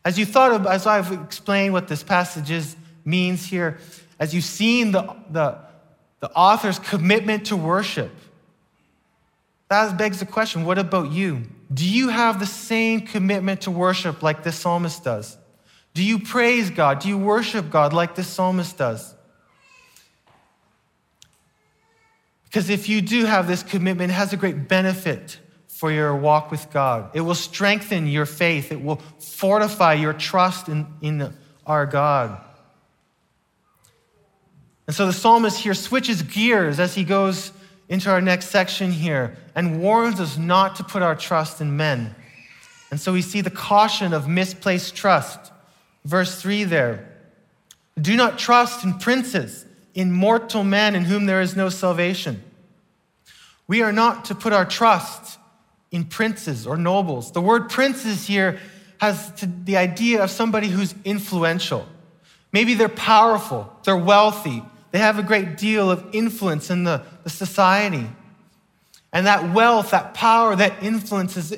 As 0.04 0.18
you 0.18 0.26
thought 0.26 0.52
of, 0.52 0.66
as 0.66 0.88
I've 0.88 1.12
explained 1.12 1.74
what 1.74 1.88
this 1.88 2.04
passage 2.04 2.50
is, 2.50 2.76
means 3.06 3.46
here, 3.46 3.78
as 4.20 4.34
you've 4.34 4.44
seen 4.44 4.92
the, 4.92 5.16
the, 5.30 5.58
the 6.20 6.32
author's 6.32 6.80
commitment 6.80 7.48
to 7.48 7.56
worship, 7.56 8.12
that 9.70 9.98
begs 9.98 10.20
the 10.20 10.26
question 10.26 10.66
what 10.66 10.78
about 10.78 11.12
you? 11.12 11.44
Do 11.74 11.88
you 11.88 12.10
have 12.10 12.40
the 12.40 12.46
same 12.46 13.02
commitment 13.02 13.62
to 13.62 13.72
worship 13.72 14.22
like 14.22 14.44
this 14.44 14.58
psalmist 14.58 15.04
does? 15.04 15.38
Do 15.94 16.04
you 16.04 16.20
praise 16.20 16.70
God? 16.70 17.00
Do 17.00 17.08
you 17.08 17.18
worship 17.18 17.70
God 17.70 17.94
like 17.94 18.16
this 18.16 18.28
psalmist 18.28 18.78
does? 18.78 19.16
Because 22.46 22.70
if 22.70 22.90
you 22.90 23.02
do 23.02 23.26
have 23.26 23.48
this 23.48 23.64
commitment, 23.64 24.12
it 24.12 24.16
has 24.16 24.34
a 24.34 24.38
great 24.38 24.68
benefit 24.68 25.40
for 25.68 25.92
your 25.92 26.14
walk 26.16 26.52
with 26.52 26.70
God. 26.72 27.10
It 27.14 27.22
will 27.22 27.36
strengthen 27.36 28.08
your 28.08 28.26
faith, 28.26 28.72
it 28.72 28.84
will 28.84 28.98
fortify 29.20 29.94
your 29.94 30.14
trust 30.14 30.68
in, 30.68 30.86
in 31.02 31.34
our 31.66 31.86
God. 31.86 32.40
And 34.88 34.96
so 34.96 35.06
the 35.06 35.14
psalmist 35.14 35.60
here 35.60 35.74
switches 35.74 36.22
gears 36.22 36.80
as 36.80 36.94
he 36.94 37.06
goes 37.06 37.54
into 37.92 38.10
our 38.10 38.22
next 38.22 38.48
section 38.48 38.90
here 38.90 39.36
and 39.54 39.82
warns 39.82 40.22
us 40.22 40.38
not 40.38 40.78
to 40.78 40.84
put 40.84 41.04
our 41.04 41.14
trust 41.14 41.60
in 41.60 41.76
men. 41.76 42.16
And 42.90 42.98
so 42.98 43.12
we 43.12 43.22
see 43.22 43.42
the 43.42 43.52
caution 43.52 44.14
of 44.14 44.30
misplaced 44.30 44.96
trust. 44.96 45.52
Verse 46.06 46.42
3 46.42 46.64
there. 46.64 47.10
Do 48.00 48.16
not 48.16 48.40
trust 48.40 48.86
in 48.86 48.94
princes, 48.94 49.66
in 49.94 50.10
mortal 50.10 50.64
men 50.64 50.96
in 50.96 51.04
whom 51.04 51.26
there 51.26 51.42
is 51.42 51.58
no 51.58 51.68
salvation. 51.68 52.42
We 53.68 53.82
are 53.82 53.92
not 53.92 54.24
to 54.26 54.36
put 54.36 54.54
our 54.54 54.66
trust 54.66 55.38
in 55.92 56.06
princes 56.06 56.66
or 56.66 56.78
nobles. 56.78 57.34
The 57.34 57.42
word 57.42 57.70
princes 57.70 58.26
here 58.26 58.58
has 59.02 59.34
the 59.66 59.76
idea 59.76 60.24
of 60.24 60.32
somebody 60.32 60.70
who's 60.70 60.96
influential. 61.04 61.86
Maybe 62.54 62.74
they're 62.74 62.88
powerful, 62.88 63.72
they're 63.84 63.98
wealthy, 63.98 64.64
they 64.92 65.00
have 65.00 65.20
a 65.20 65.24
great 65.24 65.58
deal 65.58 65.90
of 65.90 66.06
influence 66.14 66.70
in 66.70 66.84
the, 66.84 67.02
the 67.24 67.30
society. 67.30 68.08
And 69.14 69.28
that 69.28 69.54
wealth, 69.54 69.92
that 69.92 70.14
power, 70.14 70.56
that 70.56 70.82
influence 70.84 71.38
is 71.38 71.58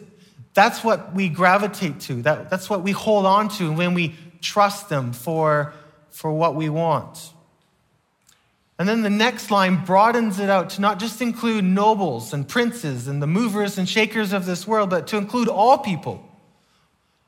that's 0.53 0.83
what 0.83 1.13
we 1.13 1.29
gravitate 1.29 1.99
to. 2.01 2.21
That, 2.23 2.49
that's 2.49 2.69
what 2.69 2.81
we 2.83 2.91
hold 2.91 3.25
on 3.25 3.49
to 3.57 3.71
when 3.71 3.93
we 3.93 4.15
trust 4.41 4.89
them 4.89 5.13
for, 5.13 5.73
for 6.09 6.31
what 6.31 6.55
we 6.55 6.69
want. 6.69 7.31
And 8.79 8.89
then 8.89 9.01
the 9.01 9.09
next 9.09 9.51
line 9.51 9.83
broadens 9.85 10.39
it 10.39 10.49
out 10.49 10.71
to 10.71 10.81
not 10.81 10.99
just 10.99 11.21
include 11.21 11.63
nobles 11.63 12.33
and 12.33 12.47
princes 12.47 13.07
and 13.07 13.21
the 13.21 13.27
movers 13.27 13.77
and 13.77 13.87
shakers 13.87 14.33
of 14.33 14.45
this 14.45 14.67
world, 14.67 14.89
but 14.89 15.07
to 15.07 15.17
include 15.17 15.47
all 15.47 15.77
people. 15.77 16.27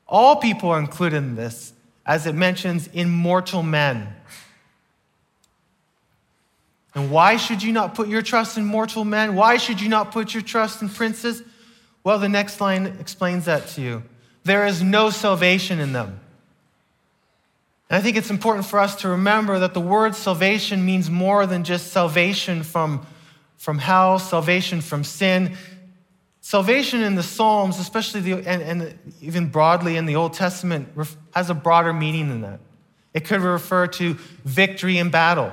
All 0.08 0.36
people 0.36 0.70
are 0.70 0.78
included 0.78 1.16
in 1.16 1.34
this, 1.34 1.72
as 2.04 2.26
it 2.26 2.34
mentions 2.34 2.88
immortal 2.88 3.62
men. 3.62 4.14
And 6.96 7.10
why 7.10 7.36
should 7.36 7.62
you 7.62 7.72
not 7.72 7.94
put 7.94 8.08
your 8.08 8.22
trust 8.22 8.56
in 8.56 8.64
mortal 8.64 9.04
men? 9.04 9.36
Why 9.36 9.58
should 9.58 9.82
you 9.82 9.88
not 9.88 10.12
put 10.12 10.32
your 10.32 10.42
trust 10.42 10.80
in 10.80 10.88
princes? 10.88 11.42
Well, 12.02 12.18
the 12.18 12.28
next 12.28 12.58
line 12.58 12.86
explains 12.98 13.44
that 13.44 13.68
to 13.68 13.82
you. 13.82 14.02
There 14.44 14.66
is 14.66 14.82
no 14.82 15.10
salvation 15.10 15.78
in 15.78 15.92
them. 15.92 16.20
And 17.90 17.98
I 17.98 18.00
think 18.00 18.16
it's 18.16 18.30
important 18.30 18.64
for 18.64 18.78
us 18.78 18.96
to 19.02 19.08
remember 19.10 19.58
that 19.58 19.74
the 19.74 19.80
word 19.80 20.14
salvation 20.14 20.86
means 20.86 21.10
more 21.10 21.46
than 21.46 21.64
just 21.64 21.92
salvation 21.92 22.62
from, 22.62 23.06
from 23.58 23.78
hell, 23.78 24.18
salvation 24.18 24.80
from 24.80 25.04
sin. 25.04 25.54
Salvation 26.40 27.02
in 27.02 27.14
the 27.14 27.22
Psalms, 27.22 27.78
especially 27.78 28.20
the, 28.22 28.32
and, 28.48 28.62
and 28.62 28.98
even 29.20 29.48
broadly 29.48 29.98
in 29.98 30.06
the 30.06 30.16
Old 30.16 30.32
Testament, 30.32 30.88
has 31.34 31.50
a 31.50 31.54
broader 31.54 31.92
meaning 31.92 32.30
than 32.30 32.40
that. 32.40 32.60
It 33.12 33.26
could 33.26 33.42
refer 33.42 33.86
to 33.86 34.14
victory 34.44 34.96
in 34.96 35.10
battle, 35.10 35.52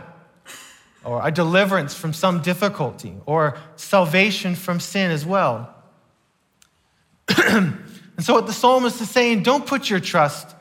or 1.03 1.25
a 1.25 1.31
deliverance 1.31 1.93
from 1.93 2.13
some 2.13 2.41
difficulty, 2.41 3.13
or 3.25 3.57
salvation 3.75 4.55
from 4.55 4.79
sin 4.79 5.12
as 5.12 5.25
well. 5.25 5.74
and 7.38 7.77
so, 8.19 8.33
what 8.33 8.48
the 8.48 8.53
psalmist 8.53 9.01
is 9.01 9.10
saying, 9.10 9.43
don't 9.43 9.65
put 9.65 9.89
your 9.89 10.00
trust 10.00 10.55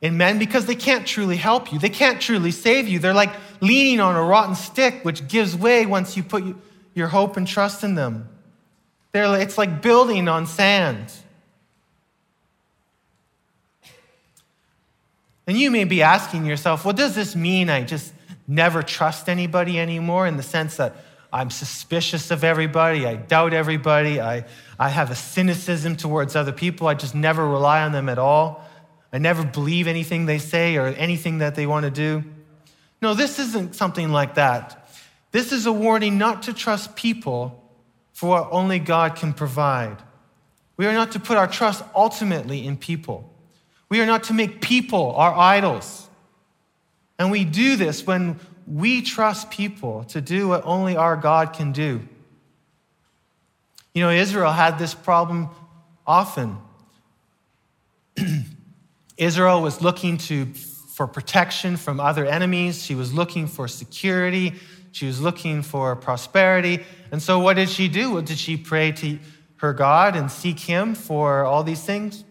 in 0.00 0.16
men 0.16 0.38
because 0.38 0.66
they 0.66 0.74
can't 0.74 1.06
truly 1.06 1.36
help 1.36 1.72
you. 1.72 1.78
They 1.78 1.88
can't 1.88 2.20
truly 2.20 2.50
save 2.50 2.88
you. 2.88 2.98
They're 2.98 3.14
like 3.14 3.34
leaning 3.60 4.00
on 4.00 4.16
a 4.16 4.22
rotten 4.22 4.54
stick, 4.54 5.04
which 5.04 5.26
gives 5.28 5.56
way 5.56 5.86
once 5.86 6.16
you 6.16 6.22
put 6.22 6.44
your 6.94 7.08
hope 7.08 7.36
and 7.36 7.46
trust 7.46 7.82
in 7.84 7.94
them. 7.94 8.28
They're, 9.12 9.40
it's 9.40 9.56
like 9.56 9.80
building 9.82 10.28
on 10.28 10.46
sand. 10.46 11.12
And 15.46 15.56
you 15.56 15.70
may 15.70 15.84
be 15.84 16.02
asking 16.02 16.44
yourself, 16.44 16.84
what 16.84 16.96
does 16.96 17.14
this 17.14 17.36
mean? 17.36 17.70
I 17.70 17.82
just 17.82 18.12
never 18.46 18.82
trust 18.82 19.28
anybody 19.28 19.78
anymore 19.78 20.26
in 20.26 20.36
the 20.36 20.42
sense 20.42 20.76
that 20.76 20.96
I'm 21.32 21.50
suspicious 21.50 22.30
of 22.30 22.44
everybody. 22.44 23.06
I 23.06 23.16
doubt 23.16 23.52
everybody. 23.52 24.20
I, 24.20 24.46
I 24.78 24.88
have 24.88 25.10
a 25.10 25.14
cynicism 25.14 25.96
towards 25.96 26.36
other 26.36 26.52
people. 26.52 26.86
I 26.86 26.94
just 26.94 27.14
never 27.14 27.46
rely 27.46 27.82
on 27.82 27.92
them 27.92 28.08
at 28.08 28.18
all. 28.18 28.64
I 29.12 29.18
never 29.18 29.44
believe 29.44 29.86
anything 29.86 30.26
they 30.26 30.38
say 30.38 30.76
or 30.76 30.86
anything 30.86 31.38
that 31.38 31.54
they 31.54 31.66
want 31.66 31.84
to 31.84 31.90
do. 31.90 32.24
No, 33.02 33.14
this 33.14 33.38
isn't 33.38 33.74
something 33.74 34.10
like 34.10 34.34
that. 34.36 34.88
This 35.32 35.52
is 35.52 35.66
a 35.66 35.72
warning 35.72 36.18
not 36.18 36.44
to 36.44 36.52
trust 36.52 36.96
people 36.96 37.62
for 38.12 38.30
what 38.30 38.48
only 38.50 38.78
God 38.78 39.16
can 39.16 39.34
provide. 39.34 39.98
We 40.76 40.86
are 40.86 40.92
not 40.92 41.12
to 41.12 41.20
put 41.20 41.36
our 41.36 41.46
trust 41.46 41.82
ultimately 41.94 42.66
in 42.66 42.76
people. 42.76 43.32
We 43.88 44.00
are 44.00 44.06
not 44.06 44.24
to 44.24 44.34
make 44.34 44.60
people 44.60 45.14
our 45.16 45.34
idols. 45.34 46.05
And 47.18 47.30
we 47.30 47.44
do 47.44 47.76
this 47.76 48.06
when 48.06 48.38
we 48.66 49.02
trust 49.02 49.50
people 49.50 50.04
to 50.04 50.20
do 50.20 50.48
what 50.48 50.62
only 50.64 50.96
our 50.96 51.16
God 51.16 51.52
can 51.52 51.72
do. 51.72 52.06
You 53.94 54.02
know, 54.02 54.10
Israel 54.10 54.52
had 54.52 54.78
this 54.78 54.92
problem 54.92 55.48
often. 56.06 56.58
Israel 59.16 59.62
was 59.62 59.80
looking 59.80 60.18
to, 60.18 60.46
for 60.94 61.06
protection 61.06 61.76
from 61.76 62.00
other 62.00 62.26
enemies. 62.26 62.82
She 62.82 62.94
was 62.94 63.14
looking 63.14 63.46
for 63.46 63.68
security. 63.68 64.54
She 64.92 65.06
was 65.06 65.20
looking 65.20 65.62
for 65.62 65.96
prosperity. 65.96 66.84
And 67.10 67.22
so, 67.22 67.38
what 67.38 67.54
did 67.54 67.70
she 67.70 67.88
do? 67.88 68.12
What 68.12 68.26
did 68.26 68.38
she 68.38 68.56
pray 68.56 68.92
to 68.92 69.18
her 69.56 69.72
God 69.72 70.16
and 70.16 70.30
seek 70.30 70.58
Him 70.58 70.94
for 70.94 71.44
all 71.44 71.62
these 71.62 71.82
things? 71.82 72.24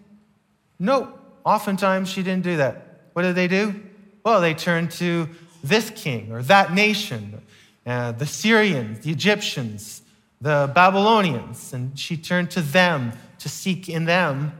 No, 0.77 1.17
oftentimes 1.43 2.09
she 2.09 2.21
didn't 2.21 2.43
do 2.43 2.57
that. 2.57 3.09
What 3.13 3.21
did 3.23 3.35
they 3.35 3.47
do? 3.47 3.81
Well, 4.25 4.41
they 4.41 4.55
turned 4.55 4.89
to 4.93 5.29
this 5.63 5.91
king 5.91 6.31
or 6.31 6.41
that 6.43 6.73
nation. 6.73 7.41
uh, 7.85 8.11
the 8.11 8.25
Syrians, 8.25 9.05
the 9.05 9.11
Egyptians, 9.11 10.01
the 10.41 10.71
Babylonians, 10.73 11.71
and 11.71 11.97
she 11.97 12.17
turned 12.17 12.49
to 12.51 12.61
them 12.61 13.11
to 13.37 13.47
seek 13.47 13.87
in 13.87 14.05
them 14.05 14.53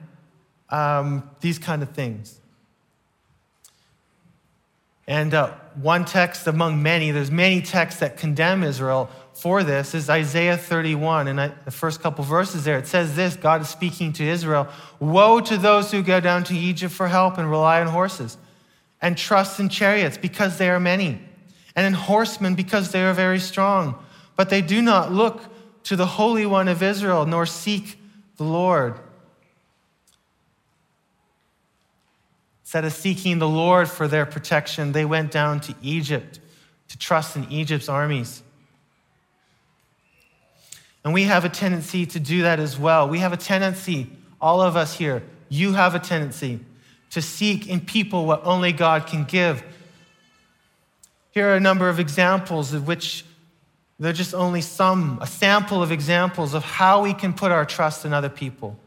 um, 0.69 1.27
these 1.41 1.57
kind 1.57 1.81
of 1.81 1.89
things. 1.89 2.39
And 5.07 5.34
uh, 5.34 5.55
one 5.81 6.05
text 6.05 6.45
among 6.45 6.84
many, 6.84 7.10
there's 7.10 7.31
many 7.31 7.63
texts 7.63 8.00
that 8.01 8.17
condemn 8.17 8.63
Israel 8.63 9.10
for 9.34 9.63
this, 9.63 9.95
is 9.95 10.10
Isaiah 10.10 10.57
31. 10.57 11.27
And 11.27 11.53
the 11.65 11.72
first 11.72 12.01
couple 12.01 12.24
verses 12.24 12.63
there, 12.63 12.77
it 12.77 12.86
says 12.86 13.15
this 13.15 13.36
God 13.36 13.62
is 13.62 13.69
speaking 13.69 14.13
to 14.13 14.24
Israel 14.24 14.67
Woe 15.00 15.39
to 15.41 15.57
those 15.57 15.91
who 15.91 16.03
go 16.03 16.19
down 16.19 16.43
to 16.45 16.55
Egypt 16.55 16.93
for 16.93 17.07
help 17.07 17.39
and 17.39 17.50
rely 17.50 17.81
on 17.81 17.88
horses, 17.88 18.38
and 19.05 19.15
trust 19.15 19.59
in 19.59 19.69
chariots 19.69 20.17
because 20.17 20.57
they 20.57 20.67
are 20.67 20.79
many, 20.79 21.21
and 21.75 21.85
in 21.85 21.93
horsemen 21.93 22.55
because 22.55 22.91
they 22.91 23.03
are 23.03 23.13
very 23.13 23.38
strong. 23.38 24.03
But 24.35 24.50
they 24.50 24.63
do 24.63 24.81
not 24.81 25.12
look 25.12 25.43
to 25.83 25.95
the 25.95 26.07
Holy 26.07 26.47
One 26.47 26.67
of 26.67 26.81
Israel, 26.81 27.27
nor 27.27 27.45
seek 27.45 28.00
the 28.38 28.45
Lord. 28.45 28.95
Instead 32.63 32.83
of 32.83 32.93
seeking 32.93 33.38
the 33.38 33.47
Lord 33.47 33.88
for 33.88 34.07
their 34.07 34.25
protection, 34.25 34.91
they 34.91 35.05
went 35.05 35.29
down 35.29 35.59
to 35.59 35.75
Egypt 35.83 36.39
to 36.88 36.97
trust 36.97 37.35
in 37.35 37.45
Egypt's 37.51 37.88
armies. 37.88 38.41
And 41.03 41.13
we 41.13 41.25
have 41.25 41.45
a 41.45 41.50
tendency 41.50 42.07
to 42.07 42.19
do 42.19 42.41
that 42.41 42.59
as 42.59 42.79
well. 42.79 43.07
We 43.07 43.19
have 43.19 43.33
a 43.33 43.38
tendency, 43.38 44.09
all 44.41 44.63
of 44.63 44.75
us 44.75 44.97
here, 44.97 45.21
you 45.47 45.74
have 45.74 45.93
a 45.93 46.00
tendency 46.00 46.59
to 47.12 47.21
seek 47.21 47.67
in 47.67 47.79
people 47.79 48.25
what 48.25 48.45
only 48.45 48.71
God 48.71 49.07
can 49.07 49.24
give. 49.24 49.63
Here 51.31 51.50
are 51.50 51.55
a 51.55 51.59
number 51.59 51.89
of 51.89 52.00
examples 52.00 52.74
of 52.74 52.88
which 52.88 53.25
they're 54.00 54.13
just 54.13 54.33
only 54.33 54.62
some, 54.62 55.19
a 55.21 55.27
sample 55.27 55.81
of 55.81 55.91
examples 55.91 56.53
of 56.53 56.63
how 56.63 57.03
we 57.03 57.13
can 57.13 57.33
put 57.33 57.51
our 57.51 57.65
trust 57.65 58.05
in 58.05 58.13
other 58.13 58.29
people. 58.29 58.77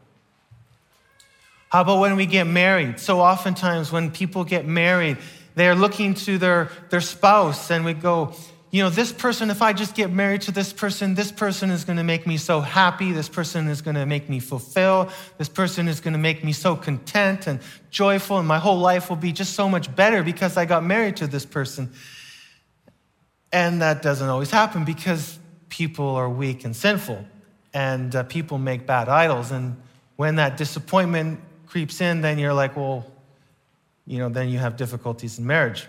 How 1.71 1.81
about 1.81 1.99
when 1.99 2.15
we 2.15 2.25
get 2.25 2.45
married? 2.45 2.99
So 2.99 3.19
oftentimes 3.19 3.91
when 3.91 4.11
people 4.11 4.43
get 4.43 4.65
married, 4.65 5.17
they're 5.55 5.75
looking 5.75 6.13
to 6.15 6.37
their, 6.37 6.69
their 6.89 7.01
spouse 7.01 7.69
and 7.69 7.85
we 7.85 7.93
go, 7.93 8.33
you 8.71 8.83
know, 8.83 8.91
this 8.91 9.11
person, 9.11 9.49
if 9.49 9.63
I 9.63 9.73
just 9.73 9.95
get 9.95 10.11
married 10.11 10.41
to 10.41 10.51
this 10.51 10.73
person, 10.73 11.15
this 11.15 11.31
person 11.31 11.71
is 11.71 11.85
going 11.85 11.97
to 11.97 12.03
make 12.03 12.27
me 12.27 12.37
so 12.37 12.61
happy. 12.61 13.11
This 13.11 13.27
person 13.27 13.67
is 13.67 13.81
going 13.81 13.95
to 13.95 14.05
make 14.05 14.29
me 14.29 14.39
fulfill. 14.39 15.09
This 15.39 15.49
person 15.49 15.87
is 15.87 15.99
going 15.99 16.13
to 16.13 16.19
make 16.19 16.43
me 16.43 16.53
so 16.53 16.75
content 16.75 17.47
and 17.47 17.61
joyful, 17.89 18.37
and 18.37 18.47
my 18.47 18.59
whole 18.59 18.77
life 18.77 19.09
will 19.09 19.17
be 19.17 19.31
just 19.31 19.53
so 19.53 19.67
much 19.67 19.93
better 19.95 20.21
because 20.21 20.55
I 20.55 20.65
got 20.65 20.83
married 20.83 21.17
to 21.17 21.27
this 21.27 21.47
person. 21.47 21.91
And 23.51 23.81
that 23.81 24.03
doesn't 24.03 24.29
always 24.29 24.51
happen 24.51 24.85
because 24.85 25.39
people 25.69 26.09
are 26.09 26.29
weak 26.29 26.63
and 26.63 26.75
sinful, 26.75 27.25
and 27.73 28.15
uh, 28.15 28.21
people 28.23 28.59
make 28.59 28.85
bad 28.85 29.09
idols. 29.09 29.49
And 29.49 29.81
when 30.15 30.35
that 30.35 30.57
disappointment 30.57 31.39
creeps 31.65 32.01
in, 32.01 32.21
then 32.21 32.37
you're 32.37 32.53
like, 32.53 32.75
well, 32.75 33.11
you 34.05 34.19
know, 34.19 34.29
then 34.29 34.49
you 34.49 34.59
have 34.59 34.75
difficulties 34.77 35.39
in 35.39 35.47
marriage. 35.47 35.87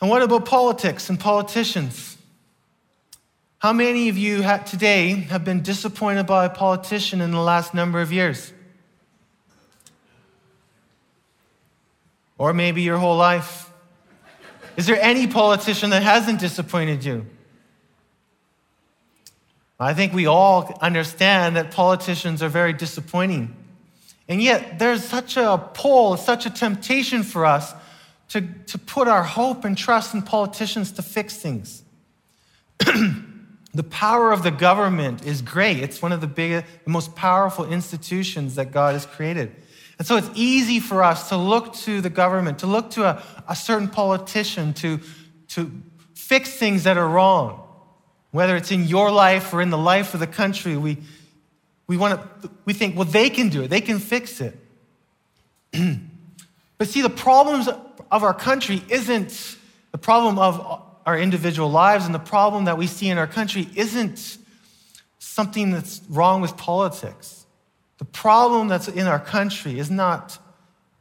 And 0.00 0.08
what 0.08 0.22
about 0.22 0.46
politics 0.46 1.10
and 1.10 1.20
politicians? 1.20 2.16
How 3.58 3.74
many 3.74 4.08
of 4.08 4.16
you 4.16 4.42
today 4.64 5.10
have 5.10 5.44
been 5.44 5.60
disappointed 5.62 6.26
by 6.26 6.46
a 6.46 6.50
politician 6.50 7.20
in 7.20 7.30
the 7.30 7.40
last 7.40 7.74
number 7.74 8.00
of 8.00 8.10
years? 8.10 8.52
Or 12.38 12.54
maybe 12.54 12.80
your 12.80 12.96
whole 12.96 13.18
life? 13.18 13.70
Is 14.78 14.86
there 14.86 14.98
any 14.98 15.26
politician 15.26 15.90
that 15.90 16.02
hasn't 16.02 16.40
disappointed 16.40 17.04
you? 17.04 17.26
I 19.78 19.92
think 19.92 20.14
we 20.14 20.24
all 20.24 20.78
understand 20.80 21.56
that 21.56 21.70
politicians 21.70 22.42
are 22.42 22.48
very 22.48 22.72
disappointing. 22.72 23.54
And 24.26 24.40
yet, 24.42 24.78
there's 24.78 25.04
such 25.04 25.36
a 25.36 25.58
pull, 25.74 26.16
such 26.16 26.46
a 26.46 26.50
temptation 26.50 27.22
for 27.22 27.44
us 27.44 27.74
to, 28.30 28.42
to 28.66 28.78
put 28.78 29.08
our 29.08 29.22
hope 29.22 29.64
and 29.64 29.76
trust 29.76 30.14
in 30.14 30.22
politicians 30.22 30.92
to 30.92 31.02
fix 31.02 31.36
things. 31.36 31.82
the 32.78 33.82
power 33.90 34.32
of 34.32 34.42
the 34.42 34.52
government 34.52 35.26
is 35.26 35.42
great. 35.42 35.78
It's 35.78 36.00
one 36.00 36.12
of 36.12 36.20
the 36.20 36.26
biggest, 36.28 36.66
the 36.84 36.90
most 36.90 37.14
powerful 37.14 37.70
institutions 37.70 38.54
that 38.54 38.72
God 38.72 38.94
has 38.94 39.04
created. 39.04 39.54
And 39.98 40.06
so 40.06 40.16
it's 40.16 40.30
easy 40.34 40.80
for 40.80 41.02
us 41.02 41.28
to 41.28 41.36
look 41.36 41.74
to 41.74 42.00
the 42.00 42.08
government, 42.08 42.60
to 42.60 42.66
look 42.66 42.90
to 42.92 43.04
a, 43.04 43.22
a 43.48 43.56
certain 43.56 43.88
politician 43.88 44.74
to, 44.74 45.00
to 45.48 45.70
fix 46.14 46.54
things 46.54 46.84
that 46.84 46.96
are 46.96 47.08
wrong. 47.08 47.66
Whether 48.30 48.54
it's 48.54 48.70
in 48.70 48.84
your 48.84 49.10
life 49.10 49.52
or 49.52 49.60
in 49.60 49.70
the 49.70 49.78
life 49.78 50.14
of 50.14 50.20
the 50.20 50.28
country, 50.28 50.76
we, 50.76 50.98
we, 51.88 51.96
want 51.96 52.42
to, 52.42 52.50
we 52.64 52.74
think, 52.74 52.94
well, 52.94 53.04
they 53.04 53.28
can 53.28 53.48
do 53.48 53.62
it, 53.62 53.68
they 53.68 53.80
can 53.80 53.98
fix 53.98 54.40
it. 54.40 54.56
but 56.78 56.88
see, 56.88 57.02
the 57.02 57.10
problems 57.10 57.68
of 58.10 58.22
our 58.22 58.34
country 58.34 58.82
isn't 58.88 59.56
the 59.92 59.98
problem 59.98 60.38
of 60.38 60.82
our 61.06 61.18
individual 61.18 61.70
lives, 61.70 62.06
and 62.06 62.14
the 62.14 62.18
problem 62.18 62.66
that 62.66 62.78
we 62.78 62.86
see 62.86 63.08
in 63.08 63.18
our 63.18 63.26
country 63.26 63.68
isn't 63.74 64.38
something 65.18 65.70
that's 65.70 66.02
wrong 66.08 66.40
with 66.40 66.56
politics. 66.56 67.46
The 67.98 68.04
problem 68.04 68.68
that's 68.68 68.88
in 68.88 69.06
our 69.06 69.18
country 69.18 69.78
is 69.78 69.90
not 69.90 70.38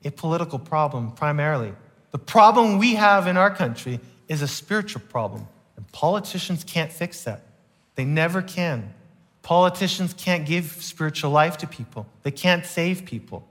a 0.04 0.12
political 0.12 0.60
problem 0.60 1.12
primarily. 1.12 1.74
The 2.12 2.20
problem 2.20 2.78
we 2.78 2.96
have 2.96 3.28
in 3.28 3.38
our 3.38 3.54
country 3.54 4.00
is 4.28 4.42
a 4.42 4.48
spiritual 4.48 5.02
problem. 5.10 5.48
And 5.76 5.90
politicians 5.92 6.64
can't 6.64 6.92
fix 6.92 7.24
that. 7.24 7.44
They 7.96 8.06
never 8.06 8.42
can. 8.42 8.94
Politicians 9.42 10.14
can't 10.14 10.46
give 10.46 10.66
spiritual 10.82 11.32
life 11.32 11.58
to 11.58 11.68
people, 11.68 12.06
they 12.24 12.32
can't 12.32 12.66
save 12.66 13.06
people, 13.06 13.48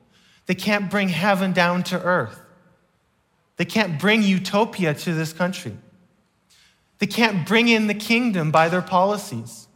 they 0.46 0.54
can't 0.54 0.90
bring 0.90 1.08
heaven 1.08 1.52
down 1.52 1.82
to 1.84 2.00
earth, 2.00 2.40
they 3.58 3.64
can't 3.64 4.00
bring 4.00 4.22
utopia 4.22 4.94
to 4.94 5.12
this 5.12 5.34
country, 5.34 5.76
they 6.98 7.06
can't 7.06 7.46
bring 7.46 7.68
in 7.68 7.86
the 7.86 7.94
kingdom 7.94 8.50
by 8.50 8.68
their 8.68 8.82
policies. 8.82 9.68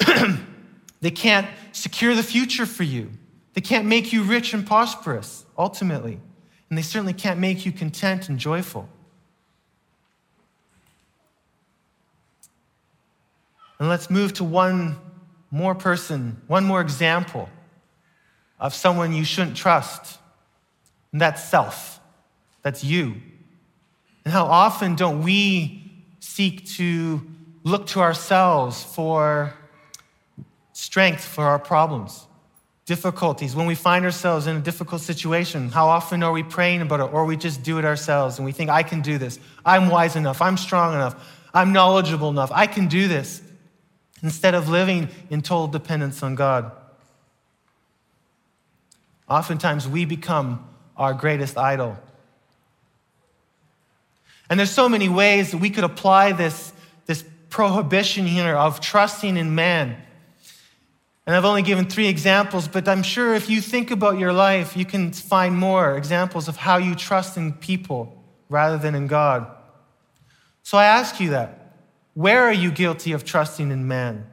they 1.00 1.10
can't 1.10 1.48
secure 1.72 2.14
the 2.14 2.22
future 2.22 2.66
for 2.66 2.82
you. 2.82 3.10
They 3.54 3.60
can't 3.60 3.86
make 3.86 4.12
you 4.12 4.22
rich 4.22 4.54
and 4.54 4.66
prosperous, 4.66 5.44
ultimately. 5.58 6.20
And 6.68 6.78
they 6.78 6.82
certainly 6.82 7.12
can't 7.12 7.38
make 7.38 7.66
you 7.66 7.72
content 7.72 8.28
and 8.28 8.38
joyful. 8.38 8.88
And 13.78 13.88
let's 13.88 14.08
move 14.08 14.32
to 14.34 14.44
one 14.44 14.96
more 15.50 15.74
person, 15.74 16.40
one 16.46 16.64
more 16.64 16.80
example 16.80 17.48
of 18.58 18.74
someone 18.74 19.12
you 19.12 19.24
shouldn't 19.24 19.56
trust. 19.56 20.18
And 21.10 21.20
that's 21.20 21.42
self. 21.42 22.00
That's 22.62 22.84
you. 22.84 23.16
And 24.24 24.32
how 24.32 24.46
often 24.46 24.94
don't 24.94 25.22
we 25.22 26.04
seek 26.20 26.66
to 26.76 27.20
look 27.64 27.86
to 27.88 28.00
ourselves 28.00 28.82
for 28.82 29.54
strength 30.72 31.24
for 31.24 31.44
our 31.44 31.58
problems, 31.58 32.26
difficulties? 32.86 33.56
When 33.56 33.66
we 33.66 33.74
find 33.74 34.04
ourselves 34.04 34.46
in 34.46 34.56
a 34.56 34.60
difficult 34.60 35.00
situation, 35.00 35.70
how 35.70 35.88
often 35.88 36.22
are 36.22 36.32
we 36.32 36.42
praying 36.42 36.82
about 36.82 37.00
it 37.00 37.12
or 37.12 37.24
we 37.24 37.36
just 37.36 37.62
do 37.62 37.78
it 37.78 37.84
ourselves 37.84 38.38
and 38.38 38.44
we 38.46 38.52
think, 38.52 38.70
I 38.70 38.82
can 38.82 39.00
do 39.00 39.18
this. 39.18 39.38
I'm 39.64 39.88
wise 39.88 40.14
enough. 40.14 40.40
I'm 40.40 40.56
strong 40.56 40.94
enough. 40.94 41.16
I'm 41.52 41.72
knowledgeable 41.72 42.30
enough. 42.30 42.50
I 42.52 42.66
can 42.66 42.86
do 42.86 43.08
this 43.08 43.42
instead 44.22 44.54
of 44.54 44.68
living 44.68 45.08
in 45.30 45.42
total 45.42 45.66
dependence 45.66 46.22
on 46.22 46.36
God. 46.36 46.70
Oftentimes, 49.28 49.88
we 49.88 50.04
become 50.04 50.68
our 50.96 51.14
greatest 51.14 51.58
idol. 51.58 51.98
And 54.52 54.58
there's 54.58 54.70
so 54.70 54.86
many 54.86 55.08
ways 55.08 55.52
that 55.52 55.56
we 55.56 55.70
could 55.70 55.82
apply 55.82 56.32
this, 56.32 56.74
this 57.06 57.24
prohibition 57.48 58.26
here 58.26 58.54
of 58.54 58.80
trusting 58.80 59.38
in 59.38 59.54
man. 59.54 59.96
And 61.26 61.34
I've 61.34 61.46
only 61.46 61.62
given 61.62 61.86
three 61.86 62.06
examples, 62.08 62.68
but 62.68 62.86
I'm 62.86 63.02
sure 63.02 63.34
if 63.34 63.48
you 63.48 63.62
think 63.62 63.90
about 63.90 64.18
your 64.18 64.34
life, 64.34 64.76
you 64.76 64.84
can 64.84 65.10
find 65.10 65.56
more 65.56 65.96
examples 65.96 66.48
of 66.48 66.58
how 66.58 66.76
you 66.76 66.94
trust 66.94 67.38
in 67.38 67.54
people 67.54 68.22
rather 68.50 68.76
than 68.76 68.94
in 68.94 69.06
God. 69.06 69.46
So 70.64 70.76
I 70.76 70.84
ask 70.84 71.18
you 71.18 71.30
that. 71.30 71.78
Where 72.12 72.42
are 72.42 72.52
you 72.52 72.70
guilty 72.70 73.12
of 73.12 73.24
trusting 73.24 73.70
in 73.70 73.88
man? 73.88 74.26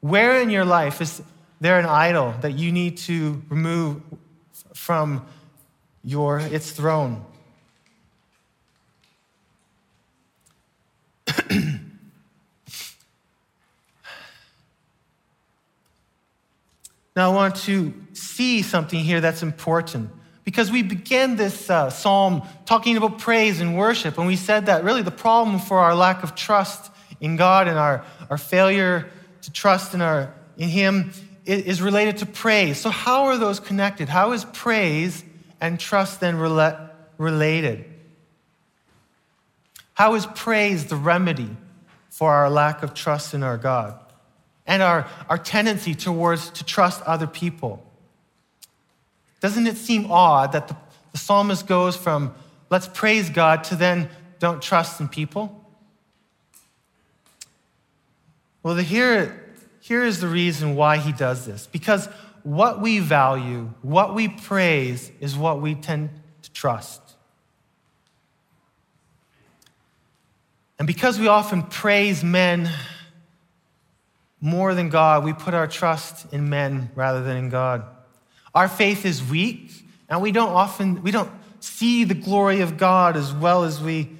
Where 0.00 0.38
in 0.38 0.50
your 0.50 0.66
life 0.66 1.00
is 1.00 1.22
there 1.62 1.78
an 1.78 1.86
idol 1.86 2.34
that 2.42 2.58
you 2.58 2.72
need 2.72 2.98
to 3.08 3.42
remove 3.48 4.02
from 4.74 5.24
your 6.04 6.40
its 6.40 6.72
throne? 6.72 7.24
Now 17.14 17.30
I 17.30 17.34
want 17.34 17.56
to 17.56 17.92
see 18.14 18.62
something 18.62 18.98
here 18.98 19.20
that's 19.20 19.42
important 19.42 20.10
because 20.44 20.70
we 20.70 20.82
began 20.82 21.36
this 21.36 21.70
uh, 21.70 21.90
psalm 21.90 22.42
talking 22.64 22.96
about 22.96 23.18
praise 23.18 23.60
and 23.60 23.76
worship, 23.76 24.18
and 24.18 24.26
we 24.26 24.36
said 24.36 24.66
that 24.66 24.82
really 24.82 25.02
the 25.02 25.10
problem 25.10 25.58
for 25.58 25.78
our 25.78 25.94
lack 25.94 26.22
of 26.22 26.34
trust 26.34 26.90
in 27.20 27.36
God 27.36 27.68
and 27.68 27.78
our, 27.78 28.04
our 28.30 28.38
failure 28.38 29.10
to 29.42 29.52
trust 29.52 29.94
in, 29.94 30.00
our, 30.00 30.34
in 30.56 30.68
Him 30.68 31.12
is 31.44 31.82
related 31.82 32.18
to 32.18 32.26
praise. 32.26 32.78
So, 32.78 32.90
how 32.90 33.24
are 33.24 33.36
those 33.36 33.60
connected? 33.60 34.08
How 34.08 34.32
is 34.32 34.44
praise 34.46 35.24
and 35.60 35.78
trust 35.78 36.20
then 36.20 36.36
related? 37.18 37.84
How 39.94 40.14
is 40.14 40.26
praise 40.26 40.86
the 40.86 40.96
remedy 40.96 41.56
for 42.10 42.32
our 42.32 42.50
lack 42.50 42.82
of 42.82 42.94
trust 42.94 43.34
in 43.34 43.42
our 43.42 43.58
God 43.58 43.98
and 44.66 44.82
our, 44.82 45.08
our 45.28 45.38
tendency 45.38 45.94
towards 45.94 46.50
to 46.50 46.64
trust 46.64 47.02
other 47.02 47.26
people? 47.26 47.84
Doesn't 49.40 49.66
it 49.66 49.76
seem 49.76 50.10
odd 50.10 50.52
that 50.52 50.68
the, 50.68 50.76
the 51.12 51.18
psalmist 51.18 51.66
goes 51.66 51.96
from 51.96 52.34
let's 52.70 52.88
praise 52.88 53.28
God 53.28 53.64
to 53.64 53.76
then 53.76 54.08
don't 54.38 54.62
trust 54.62 55.00
in 55.00 55.08
people? 55.08 55.58
Well, 58.62 58.76
the, 58.76 58.82
here, 58.82 59.52
here 59.80 60.04
is 60.04 60.20
the 60.20 60.28
reason 60.28 60.76
why 60.76 60.98
he 60.98 61.12
does 61.12 61.44
this. 61.44 61.66
Because 61.66 62.06
what 62.44 62.80
we 62.80 63.00
value, 63.00 63.72
what 63.82 64.14
we 64.14 64.28
praise, 64.28 65.10
is 65.20 65.36
what 65.36 65.60
we 65.60 65.74
tend 65.74 66.10
to 66.42 66.52
trust. 66.52 67.00
And 70.78 70.86
because 70.86 71.18
we 71.18 71.28
often 71.28 71.62
praise 71.62 72.24
men 72.24 72.68
more 74.42 74.74
than 74.74 74.90
God, 74.90 75.24
we 75.24 75.32
put 75.32 75.54
our 75.54 75.68
trust 75.68 76.30
in 76.32 76.50
men 76.50 76.90
rather 76.96 77.22
than 77.22 77.36
in 77.36 77.48
God. 77.48 77.84
Our 78.54 78.68
faith 78.68 79.06
is 79.06 79.22
weak, 79.22 79.70
and 80.08 80.20
we 80.20 80.32
don't 80.32 80.50
often 80.50 81.02
we 81.02 81.12
don't 81.12 81.30
see 81.60 82.04
the 82.04 82.14
glory 82.14 82.60
of 82.60 82.76
God 82.76 83.16
as 83.16 83.32
well 83.32 83.62
as 83.62 83.80
we 83.80 84.10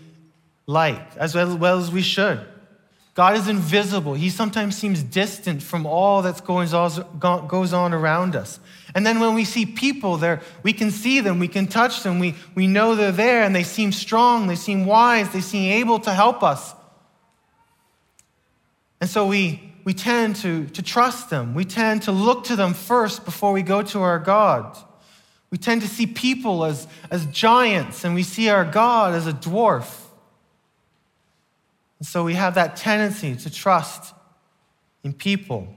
like, 0.66 1.16
as 1.16 1.34
well 1.34 1.78
as 1.78 1.90
we 1.90 2.02
should. 2.02 2.40
God 3.14 3.36
is 3.36 3.48
invisible. 3.48 4.14
He 4.14 4.30
sometimes 4.30 4.76
seems 4.76 5.02
distant 5.02 5.62
from 5.62 5.84
all 5.84 6.22
that 6.22 6.46
goes 6.46 6.72
on 7.72 7.92
around 7.92 8.36
us. 8.36 8.58
And 8.94 9.04
then 9.04 9.20
when 9.20 9.34
we 9.34 9.44
see 9.44 9.66
people 9.66 10.16
there, 10.16 10.40
we 10.62 10.72
can 10.72 10.90
see 10.90 11.20
them, 11.20 11.38
we 11.38 11.48
can 11.48 11.66
touch 11.66 12.04
them, 12.04 12.20
we, 12.20 12.36
we 12.54 12.66
know 12.66 12.94
they're 12.94 13.12
there, 13.12 13.42
and 13.42 13.54
they 13.54 13.64
seem 13.64 13.92
strong, 13.92 14.46
they 14.46 14.54
seem 14.54 14.86
wise, 14.86 15.30
they 15.32 15.40
seem 15.40 15.72
able 15.72 15.98
to 16.00 16.12
help 16.12 16.42
us. 16.42 16.74
And 19.00 19.10
so 19.10 19.26
we, 19.26 19.71
we 19.84 19.94
tend 19.94 20.36
to, 20.36 20.66
to 20.66 20.82
trust 20.82 21.30
them. 21.30 21.54
We 21.54 21.64
tend 21.64 22.02
to 22.02 22.12
look 22.12 22.44
to 22.44 22.56
them 22.56 22.74
first 22.74 23.24
before 23.24 23.52
we 23.52 23.62
go 23.62 23.82
to 23.82 24.00
our 24.00 24.18
God. 24.18 24.76
We 25.50 25.58
tend 25.58 25.82
to 25.82 25.88
see 25.88 26.06
people 26.06 26.64
as, 26.64 26.86
as 27.10 27.26
giants, 27.26 28.04
and 28.04 28.14
we 28.14 28.22
see 28.22 28.48
our 28.48 28.64
God 28.64 29.14
as 29.14 29.26
a 29.26 29.32
dwarf. 29.32 30.00
And 31.98 32.06
so 32.06 32.24
we 32.24 32.34
have 32.34 32.54
that 32.54 32.76
tendency 32.76 33.36
to 33.36 33.50
trust 33.50 34.14
in 35.04 35.12
people. 35.12 35.68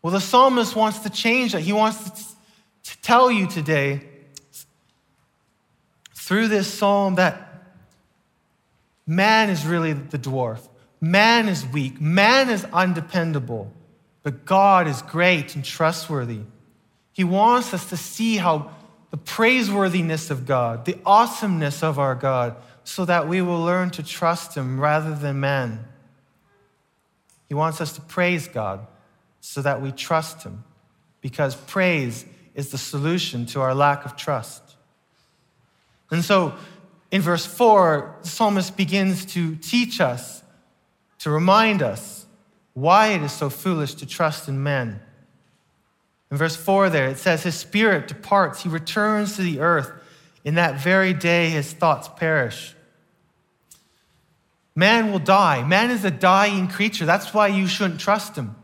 Well, 0.00 0.12
the 0.12 0.20
psalmist 0.20 0.76
wants 0.76 1.00
to 1.00 1.10
change 1.10 1.52
that. 1.52 1.60
He 1.60 1.72
wants 1.72 2.10
to, 2.10 2.90
to 2.90 3.02
tell 3.02 3.30
you 3.30 3.46
today 3.46 4.02
through 6.14 6.48
this 6.48 6.72
psalm 6.72 7.16
that 7.16 7.64
man 9.06 9.50
is 9.50 9.66
really 9.66 9.92
the 9.92 10.18
dwarf. 10.18 10.66
Man 11.04 11.48
is 11.48 11.66
weak. 11.66 12.00
Man 12.00 12.48
is 12.48 12.64
undependable. 12.72 13.70
But 14.22 14.46
God 14.46 14.88
is 14.88 15.02
great 15.02 15.54
and 15.54 15.64
trustworthy. 15.64 16.40
He 17.12 17.24
wants 17.24 17.74
us 17.74 17.90
to 17.90 17.96
see 17.96 18.36
how 18.36 18.70
the 19.10 19.18
praiseworthiness 19.18 20.30
of 20.30 20.46
God, 20.46 20.86
the 20.86 20.98
awesomeness 21.04 21.82
of 21.82 21.98
our 21.98 22.14
God, 22.14 22.56
so 22.84 23.04
that 23.04 23.28
we 23.28 23.42
will 23.42 23.62
learn 23.62 23.90
to 23.90 24.02
trust 24.02 24.56
Him 24.56 24.80
rather 24.80 25.14
than 25.14 25.40
man. 25.40 25.84
He 27.48 27.54
wants 27.54 27.80
us 27.80 27.92
to 27.92 28.00
praise 28.00 28.48
God 28.48 28.86
so 29.40 29.60
that 29.62 29.82
we 29.82 29.92
trust 29.92 30.42
Him, 30.42 30.64
because 31.20 31.54
praise 31.54 32.24
is 32.54 32.70
the 32.70 32.78
solution 32.78 33.46
to 33.46 33.60
our 33.60 33.74
lack 33.74 34.06
of 34.06 34.16
trust. 34.16 34.62
And 36.10 36.24
so 36.24 36.54
in 37.10 37.20
verse 37.20 37.44
4, 37.44 38.16
the 38.22 38.28
psalmist 38.28 38.76
begins 38.76 39.26
to 39.26 39.54
teach 39.56 40.00
us, 40.00 40.42
to 41.24 41.30
remind 41.30 41.80
us 41.80 42.26
why 42.74 43.08
it 43.08 43.22
is 43.22 43.32
so 43.32 43.48
foolish 43.48 43.94
to 43.94 44.04
trust 44.04 44.46
in 44.46 44.62
men. 44.62 45.00
In 46.30 46.36
verse 46.36 46.54
4 46.54 46.90
there, 46.90 47.08
it 47.08 47.16
says, 47.16 47.42
His 47.42 47.54
spirit 47.54 48.08
departs, 48.08 48.62
he 48.62 48.68
returns 48.68 49.36
to 49.36 49.42
the 49.42 49.60
earth. 49.60 49.90
In 50.44 50.56
that 50.56 50.82
very 50.82 51.14
day, 51.14 51.48
his 51.48 51.72
thoughts 51.72 52.10
perish. 52.14 52.74
Man 54.76 55.12
will 55.12 55.18
die. 55.18 55.64
Man 55.64 55.90
is 55.90 56.04
a 56.04 56.10
dying 56.10 56.68
creature. 56.68 57.06
That's 57.06 57.32
why 57.32 57.48
you 57.48 57.68
shouldn't 57.68 58.00
trust 58.00 58.36
him. 58.36 58.54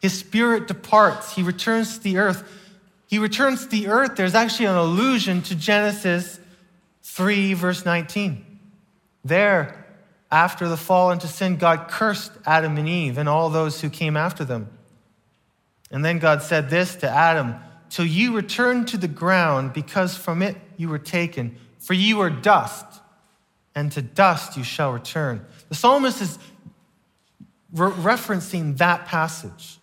His 0.00 0.18
spirit 0.18 0.66
departs. 0.66 1.34
He 1.34 1.42
returns 1.42 1.98
to 1.98 2.02
the 2.02 2.16
earth. 2.16 2.50
He 3.08 3.18
returns 3.18 3.64
to 3.64 3.68
the 3.68 3.88
earth. 3.88 4.16
There's 4.16 4.34
actually 4.34 4.66
an 4.66 4.76
allusion 4.76 5.42
to 5.42 5.54
Genesis 5.54 6.40
3, 7.02 7.52
verse 7.52 7.84
19. 7.84 8.42
There, 9.22 9.81
after 10.32 10.66
the 10.66 10.78
fall 10.78 11.10
into 11.10 11.28
sin, 11.28 11.56
God 11.56 11.88
cursed 11.88 12.32
Adam 12.46 12.78
and 12.78 12.88
Eve 12.88 13.18
and 13.18 13.28
all 13.28 13.50
those 13.50 13.82
who 13.82 13.90
came 13.90 14.16
after 14.16 14.44
them. 14.44 14.68
And 15.90 16.02
then 16.02 16.18
God 16.18 16.42
said 16.42 16.70
this 16.70 16.96
to 16.96 17.08
Adam 17.08 17.56
Till 17.90 18.06
you 18.06 18.34
return 18.34 18.86
to 18.86 18.96
the 18.96 19.06
ground, 19.06 19.74
because 19.74 20.16
from 20.16 20.40
it 20.40 20.56
you 20.78 20.88
were 20.88 20.98
taken, 20.98 21.58
for 21.78 21.92
you 21.92 22.20
are 22.20 22.30
dust 22.30 22.86
and 23.74 23.92
to 23.92 24.00
dust 24.00 24.56
you 24.56 24.64
shall 24.64 24.92
return. 24.92 25.44
The 25.68 25.74
psalmist 25.74 26.22
is 26.22 26.38
re- 27.74 27.90
referencing 27.90 28.78
that 28.78 29.04
passage. 29.04 29.78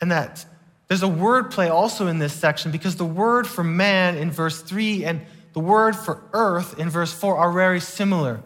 And 0.00 0.10
that 0.10 0.44
there's 0.88 1.04
a 1.04 1.08
word 1.08 1.52
play 1.52 1.68
also 1.68 2.08
in 2.08 2.18
this 2.18 2.32
section 2.32 2.72
because 2.72 2.96
the 2.96 3.04
word 3.04 3.46
for 3.46 3.62
man 3.62 4.16
in 4.16 4.32
verse 4.32 4.60
3 4.62 5.04
and 5.04 5.20
the 5.56 5.60
word 5.60 5.96
for 5.96 6.22
earth 6.34 6.78
in 6.78 6.90
verse 6.90 7.14
4 7.14 7.38
are 7.38 7.50
very 7.50 7.80
similar. 7.80 8.42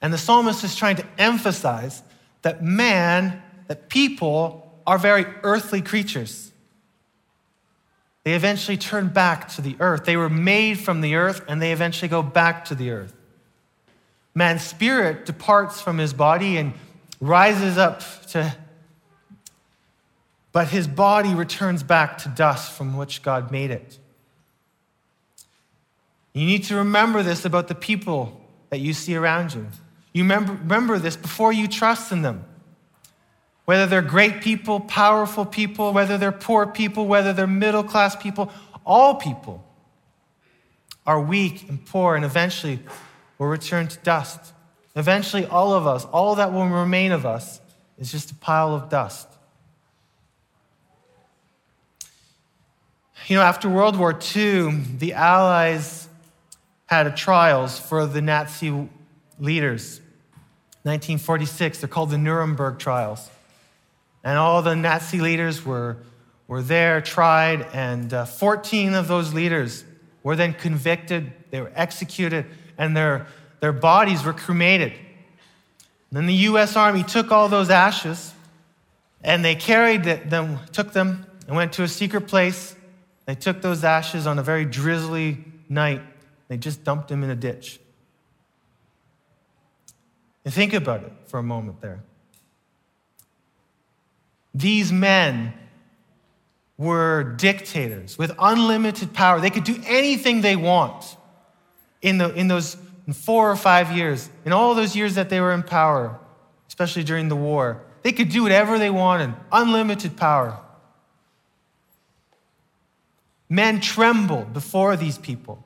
And 0.00 0.12
the 0.12 0.16
psalmist 0.16 0.62
is 0.62 0.76
trying 0.76 0.94
to 0.94 1.06
emphasize 1.18 2.04
that 2.42 2.62
man, 2.62 3.42
that 3.66 3.88
people 3.88 4.80
are 4.86 4.96
very 4.96 5.26
earthly 5.42 5.82
creatures. 5.82 6.52
They 8.22 8.34
eventually 8.34 8.76
turn 8.76 9.08
back 9.08 9.48
to 9.48 9.60
the 9.60 9.74
earth. 9.80 10.04
They 10.04 10.16
were 10.16 10.30
made 10.30 10.78
from 10.78 11.00
the 11.00 11.16
earth 11.16 11.42
and 11.48 11.60
they 11.60 11.72
eventually 11.72 12.08
go 12.08 12.22
back 12.22 12.66
to 12.66 12.76
the 12.76 12.92
earth. 12.92 13.12
Man's 14.36 14.62
spirit 14.62 15.26
departs 15.26 15.80
from 15.80 15.98
his 15.98 16.12
body 16.12 16.58
and 16.58 16.74
rises 17.20 17.76
up 17.76 18.02
to, 18.28 18.54
but 20.52 20.68
his 20.68 20.86
body 20.86 21.34
returns 21.34 21.82
back 21.82 22.18
to 22.18 22.28
dust 22.28 22.70
from 22.70 22.96
which 22.96 23.22
God 23.22 23.50
made 23.50 23.72
it. 23.72 23.98
You 26.32 26.46
need 26.46 26.64
to 26.64 26.76
remember 26.76 27.22
this 27.22 27.44
about 27.44 27.68
the 27.68 27.74
people 27.74 28.40
that 28.70 28.78
you 28.78 28.92
see 28.92 29.16
around 29.16 29.54
you. 29.54 29.66
You 30.12 30.22
remember, 30.24 30.98
this 30.98 31.16
before 31.16 31.52
you 31.52 31.68
trust 31.68 32.12
in 32.12 32.22
them 32.22 32.44
whether 33.64 33.86
they're 33.86 34.02
great 34.02 34.40
people, 34.40 34.80
powerful 34.80 35.44
people, 35.44 35.92
whether 35.92 36.18
they're 36.18 36.32
poor 36.32 36.66
people, 36.66 37.06
whether 37.06 37.32
they're 37.32 37.46
middle 37.46 37.84
class 37.84 38.16
people, 38.16 38.50
all 38.84 39.14
people 39.14 39.64
are 41.06 41.20
weak 41.20 41.68
and 41.68 41.86
poor 41.86 42.16
and 42.16 42.24
eventually 42.24 42.80
will 43.38 43.46
return 43.46 43.86
to 43.86 43.96
dust. 43.98 44.52
Eventually, 44.96 45.46
all 45.46 45.72
of 45.72 45.86
us, 45.86 46.04
all 46.06 46.34
that 46.34 46.52
will 46.52 46.66
remain 46.66 47.12
of 47.12 47.24
us, 47.24 47.60
is 47.96 48.10
just 48.10 48.32
a 48.32 48.34
pile 48.34 48.74
of 48.74 48.88
dust. 48.88 49.28
You 53.28 53.36
know, 53.36 53.42
after 53.42 53.68
World 53.68 53.96
War 53.96 54.18
II, 54.34 54.80
the 54.98 55.12
Allies 55.12 55.99
had 56.90 57.16
trials 57.16 57.78
for 57.78 58.04
the 58.04 58.20
Nazi 58.20 58.88
leaders. 59.38 60.00
1946, 60.82 61.78
they're 61.78 61.88
called 61.88 62.10
the 62.10 62.18
Nuremberg 62.18 62.80
trials. 62.80 63.30
And 64.24 64.36
all 64.36 64.60
the 64.60 64.74
Nazi 64.74 65.20
leaders 65.20 65.64
were, 65.64 65.98
were 66.48 66.62
there, 66.62 67.00
tried, 67.00 67.62
and 67.72 68.12
uh, 68.12 68.24
14 68.24 68.94
of 68.94 69.06
those 69.06 69.32
leaders 69.32 69.84
were 70.24 70.34
then 70.34 70.52
convicted, 70.52 71.32
they 71.50 71.60
were 71.60 71.70
executed, 71.76 72.44
and 72.76 72.96
their, 72.96 73.28
their 73.60 73.72
bodies 73.72 74.24
were 74.24 74.32
cremated. 74.32 74.92
And 74.92 76.16
then 76.16 76.26
the 76.26 76.34
US 76.34 76.74
Army 76.74 77.04
took 77.04 77.30
all 77.30 77.48
those 77.48 77.70
ashes 77.70 78.34
and 79.22 79.44
they 79.44 79.54
carried 79.54 80.02
them, 80.02 80.58
took 80.72 80.92
them 80.92 81.24
and 81.46 81.54
went 81.54 81.74
to 81.74 81.84
a 81.84 81.88
secret 81.88 82.26
place. 82.26 82.74
They 83.26 83.36
took 83.36 83.62
those 83.62 83.84
ashes 83.84 84.26
on 84.26 84.40
a 84.40 84.42
very 84.42 84.64
drizzly 84.64 85.44
night. 85.68 86.02
They 86.50 86.56
just 86.56 86.82
dumped 86.82 87.06
them 87.06 87.22
in 87.22 87.30
a 87.30 87.36
ditch. 87.36 87.78
And 90.44 90.52
think 90.52 90.72
about 90.72 91.04
it 91.04 91.12
for 91.26 91.38
a 91.38 91.44
moment 91.44 91.80
there. 91.80 92.00
These 94.52 94.90
men 94.90 95.54
were 96.76 97.36
dictators 97.38 98.18
with 98.18 98.32
unlimited 98.36 99.14
power. 99.14 99.40
They 99.40 99.50
could 99.50 99.62
do 99.62 99.80
anything 99.86 100.40
they 100.40 100.56
want 100.56 101.16
in, 102.02 102.18
the, 102.18 102.34
in 102.34 102.48
those 102.48 102.76
four 103.14 103.48
or 103.48 103.54
five 103.54 103.92
years, 103.96 104.28
in 104.44 104.50
all 104.50 104.74
those 104.74 104.96
years 104.96 105.14
that 105.14 105.30
they 105.30 105.40
were 105.40 105.52
in 105.52 105.62
power, 105.62 106.18
especially 106.66 107.04
during 107.04 107.28
the 107.28 107.36
war. 107.36 107.80
They 108.02 108.10
could 108.10 108.28
do 108.28 108.42
whatever 108.42 108.76
they 108.76 108.90
wanted, 108.90 109.34
unlimited 109.52 110.16
power. 110.16 110.58
Men 113.48 113.80
trembled 113.80 114.52
before 114.52 114.96
these 114.96 115.16
people. 115.16 115.64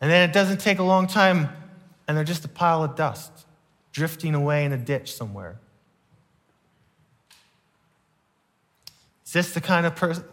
And 0.00 0.10
then 0.10 0.28
it 0.28 0.32
doesn't 0.32 0.60
take 0.60 0.78
a 0.78 0.82
long 0.82 1.06
time, 1.06 1.48
and 2.06 2.16
they're 2.16 2.24
just 2.24 2.44
a 2.44 2.48
pile 2.48 2.84
of 2.84 2.96
dust 2.96 3.32
drifting 3.92 4.34
away 4.34 4.64
in 4.64 4.72
a 4.72 4.76
ditch 4.76 5.14
somewhere. 5.14 5.58
Is 9.24 9.32
this 9.32 9.54
the 9.54 9.60
kind 9.60 9.86
of 9.86 9.96
person? 9.96 10.24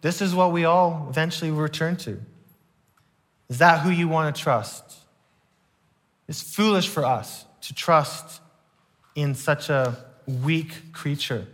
This 0.00 0.22
is 0.22 0.34
what 0.34 0.52
we 0.52 0.64
all 0.64 1.06
eventually 1.10 1.50
return 1.50 1.96
to. 1.98 2.20
Is 3.48 3.58
that 3.58 3.80
who 3.80 3.90
you 3.90 4.08
want 4.08 4.34
to 4.34 4.40
trust? 4.40 4.84
It's 6.28 6.42
foolish 6.42 6.88
for 6.88 7.04
us 7.04 7.44
to 7.62 7.74
trust 7.74 8.40
in 9.14 9.34
such 9.34 9.68
a 9.68 9.96
weak 10.26 10.92
creature. 10.92 11.46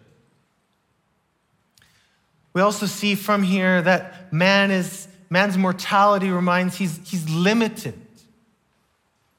We 2.53 2.61
also 2.61 2.87
see 2.87 3.15
from 3.15 3.43
here 3.43 3.81
that 3.83 4.33
man 4.33 4.71
is, 4.71 5.09
man's 5.31 5.57
mortality 5.59 6.31
reminds 6.31 6.77
he's, 6.77 6.99
he's 7.09 7.29
limited. 7.29 8.01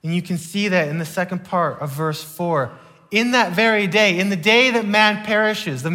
And 0.03 0.13
you 0.13 0.21
can 0.21 0.37
see 0.37 0.67
that 0.67 0.87
in 0.87 0.99
the 0.99 1.05
second 1.05 1.45
part 1.45 1.79
of 1.79 1.91
verse 1.91 2.23
4. 2.23 2.71
In 3.11 3.31
that 3.31 3.53
very 3.53 3.87
day, 3.87 4.19
in 4.19 4.29
the 4.29 4.35
day 4.35 4.69
that 4.71 4.85
man 4.85 5.25
perishes, 5.25 5.81
the, 5.81 5.89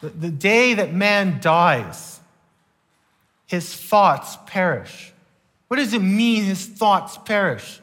the, 0.00 0.08
the 0.08 0.30
day 0.30 0.74
that 0.74 0.94
man 0.94 1.38
dies, 1.40 2.18
his 3.46 3.74
thoughts 3.74 4.38
perish. 4.46 5.12
What 5.68 5.76
does 5.76 5.92
it 5.92 6.00
mean, 6.00 6.44
his 6.44 6.64
thoughts 6.64 7.18
perish? 7.18 7.80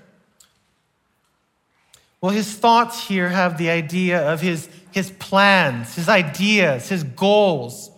Well, 2.19 2.31
his 2.31 2.51
thoughts 2.53 3.07
here 3.07 3.29
have 3.29 3.57
the 3.57 3.69
idea 3.69 4.31
of 4.31 4.41
his, 4.41 4.69
his 4.91 5.11
plans, 5.11 5.95
his 5.95 6.09
ideas, 6.09 6.89
his 6.89 7.03
goals, 7.03 7.90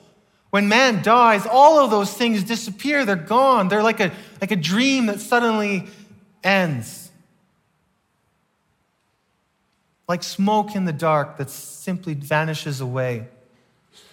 when 0.54 0.70
man 0.70 1.02
dies, 1.02 1.48
all 1.48 1.84
of 1.84 1.90
those 1.90 2.14
things 2.14 2.44
disappear. 2.44 3.06
They're 3.06 3.16
gone. 3.16 3.70
They're 3.70 3.82
like 3.82 4.00
a, 4.00 4.12
like 4.40 4.52
a 4.52 4.56
dream 4.56 5.08
that 5.08 5.20
suddenly 5.20 5.88
ends. 6.44 7.10
Like 10.08 10.22
smoke 10.22 10.76
in 10.76 10.86
the 10.86 10.94
dark 10.94 11.38
that 11.38 11.50
simply 11.50 12.14
vanishes 12.14 12.82
away. 12.82 13.30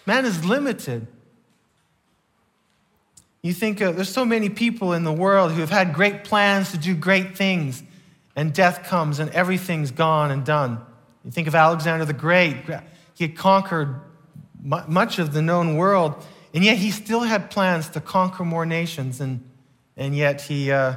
Man 0.07 0.25
is 0.25 0.43
limited. 0.43 1.07
You 3.43 3.53
think 3.53 3.83
uh, 3.83 3.93
there's 3.93 4.09
so 4.09 4.25
many 4.25 4.49
people 4.49 4.95
in 4.95 5.05
the 5.05 5.13
world 5.13 5.53
who 5.53 5.61
have 5.61 5.69
had 5.69 5.93
great 5.93 6.25
plans 6.25 6.71
to 6.71 6.79
do 6.79 6.95
great 6.95 7.37
things, 7.37 7.83
and 8.35 8.55
death 8.55 8.85
comes 8.85 9.19
and 9.19 9.31
everything's 9.33 9.91
gone 9.91 10.31
and 10.31 10.43
done. 10.47 10.81
You 11.23 11.33
think 11.33 11.49
of 11.49 11.55
Alexander 11.55 12.07
the 12.07 12.15
Great. 12.15 12.57
He 13.13 13.25
had 13.25 13.37
conquered 13.37 14.01
much 14.63 15.19
of 15.19 15.33
the 15.33 15.43
known 15.43 15.77
world. 15.77 16.15
And 16.53 16.65
yet 16.65 16.79
he 16.79 16.91
still 16.91 17.21
had 17.21 17.51
plans 17.51 17.89
to 17.91 18.01
conquer 18.01 18.45
more 18.45 18.67
nations, 18.67 19.21
and, 19.21 19.49
and 19.97 20.17
yet 20.17 20.41
he 20.43 20.73
uh, 20.73 20.97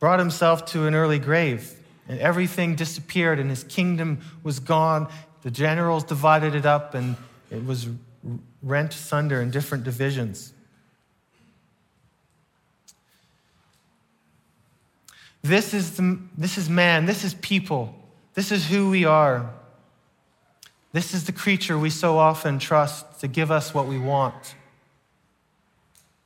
brought 0.00 0.18
himself 0.18 0.64
to 0.66 0.86
an 0.86 0.94
early 0.94 1.18
grave. 1.18 1.72
And 2.08 2.18
everything 2.20 2.76
disappeared, 2.76 3.38
and 3.38 3.50
his 3.50 3.64
kingdom 3.64 4.20
was 4.42 4.58
gone. 4.58 5.08
The 5.42 5.50
generals 5.50 6.04
divided 6.04 6.54
it 6.54 6.64
up, 6.64 6.94
and 6.94 7.16
it 7.50 7.64
was 7.64 7.88
rent 8.62 8.94
asunder 8.94 9.40
in 9.40 9.50
different 9.50 9.84
divisions. 9.84 10.52
This 15.42 15.74
is, 15.74 15.96
the, 15.96 16.18
this 16.36 16.58
is 16.58 16.68
man, 16.68 17.06
this 17.06 17.22
is 17.22 17.34
people, 17.34 17.94
this 18.34 18.50
is 18.50 18.66
who 18.66 18.90
we 18.90 19.04
are. 19.04 19.48
This 20.96 21.12
is 21.12 21.24
the 21.24 21.32
creature 21.32 21.78
we 21.78 21.90
so 21.90 22.16
often 22.16 22.58
trust 22.58 23.20
to 23.20 23.28
give 23.28 23.50
us 23.50 23.74
what 23.74 23.86
we 23.86 23.98
want. 23.98 24.54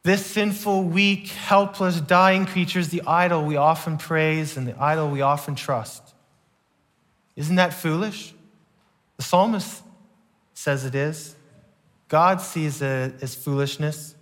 This 0.04 0.24
sinful, 0.24 0.84
weak, 0.84 1.26
helpless, 1.26 2.00
dying 2.00 2.46
creature 2.46 2.78
is 2.78 2.90
the 2.90 3.02
idol 3.02 3.44
we 3.44 3.56
often 3.56 3.98
praise 3.98 4.56
and 4.56 4.68
the 4.68 4.80
idol 4.80 5.10
we 5.10 5.22
often 5.22 5.56
trust. 5.56 6.14
Isn't 7.34 7.56
that 7.56 7.74
foolish? 7.74 8.32
The 9.16 9.24
psalmist 9.24 9.82
says 10.54 10.84
it 10.84 10.94
is. 10.94 11.34
God 12.06 12.40
sees 12.40 12.80
it 12.80 13.20
as 13.22 13.34
foolishness. 13.34 14.14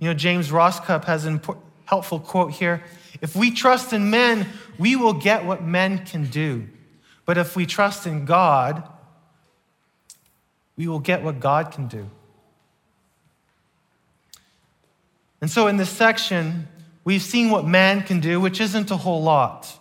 You 0.00 0.08
know, 0.08 0.14
James 0.14 0.48
Rosscup 0.48 1.04
has 1.04 1.26
a 1.26 1.40
helpful 1.84 2.18
quote 2.18 2.50
here. 2.50 2.82
If 3.20 3.36
we 3.36 3.52
trust 3.52 3.92
in 3.92 4.10
men, 4.10 4.48
we 4.80 4.96
will 4.96 5.14
get 5.14 5.44
what 5.44 5.62
men 5.62 6.04
can 6.06 6.24
do. 6.24 6.66
But 7.24 7.38
if 7.38 7.54
we 7.54 7.66
trust 7.66 8.04
in 8.08 8.24
God, 8.24 8.88
we 10.76 10.88
will 10.88 11.00
get 11.00 11.22
what 11.22 11.40
God 11.40 11.70
can 11.70 11.86
do. 11.86 12.08
And 15.40 15.50
so 15.50 15.66
in 15.66 15.76
this 15.76 15.90
section, 15.90 16.68
we've 17.04 17.22
seen 17.22 17.50
what 17.50 17.66
man 17.66 18.02
can 18.02 18.20
do, 18.20 18.40
which 18.40 18.60
isn't 18.60 18.90
a 18.90 18.96
whole 18.96 19.22
lot. 19.22 19.78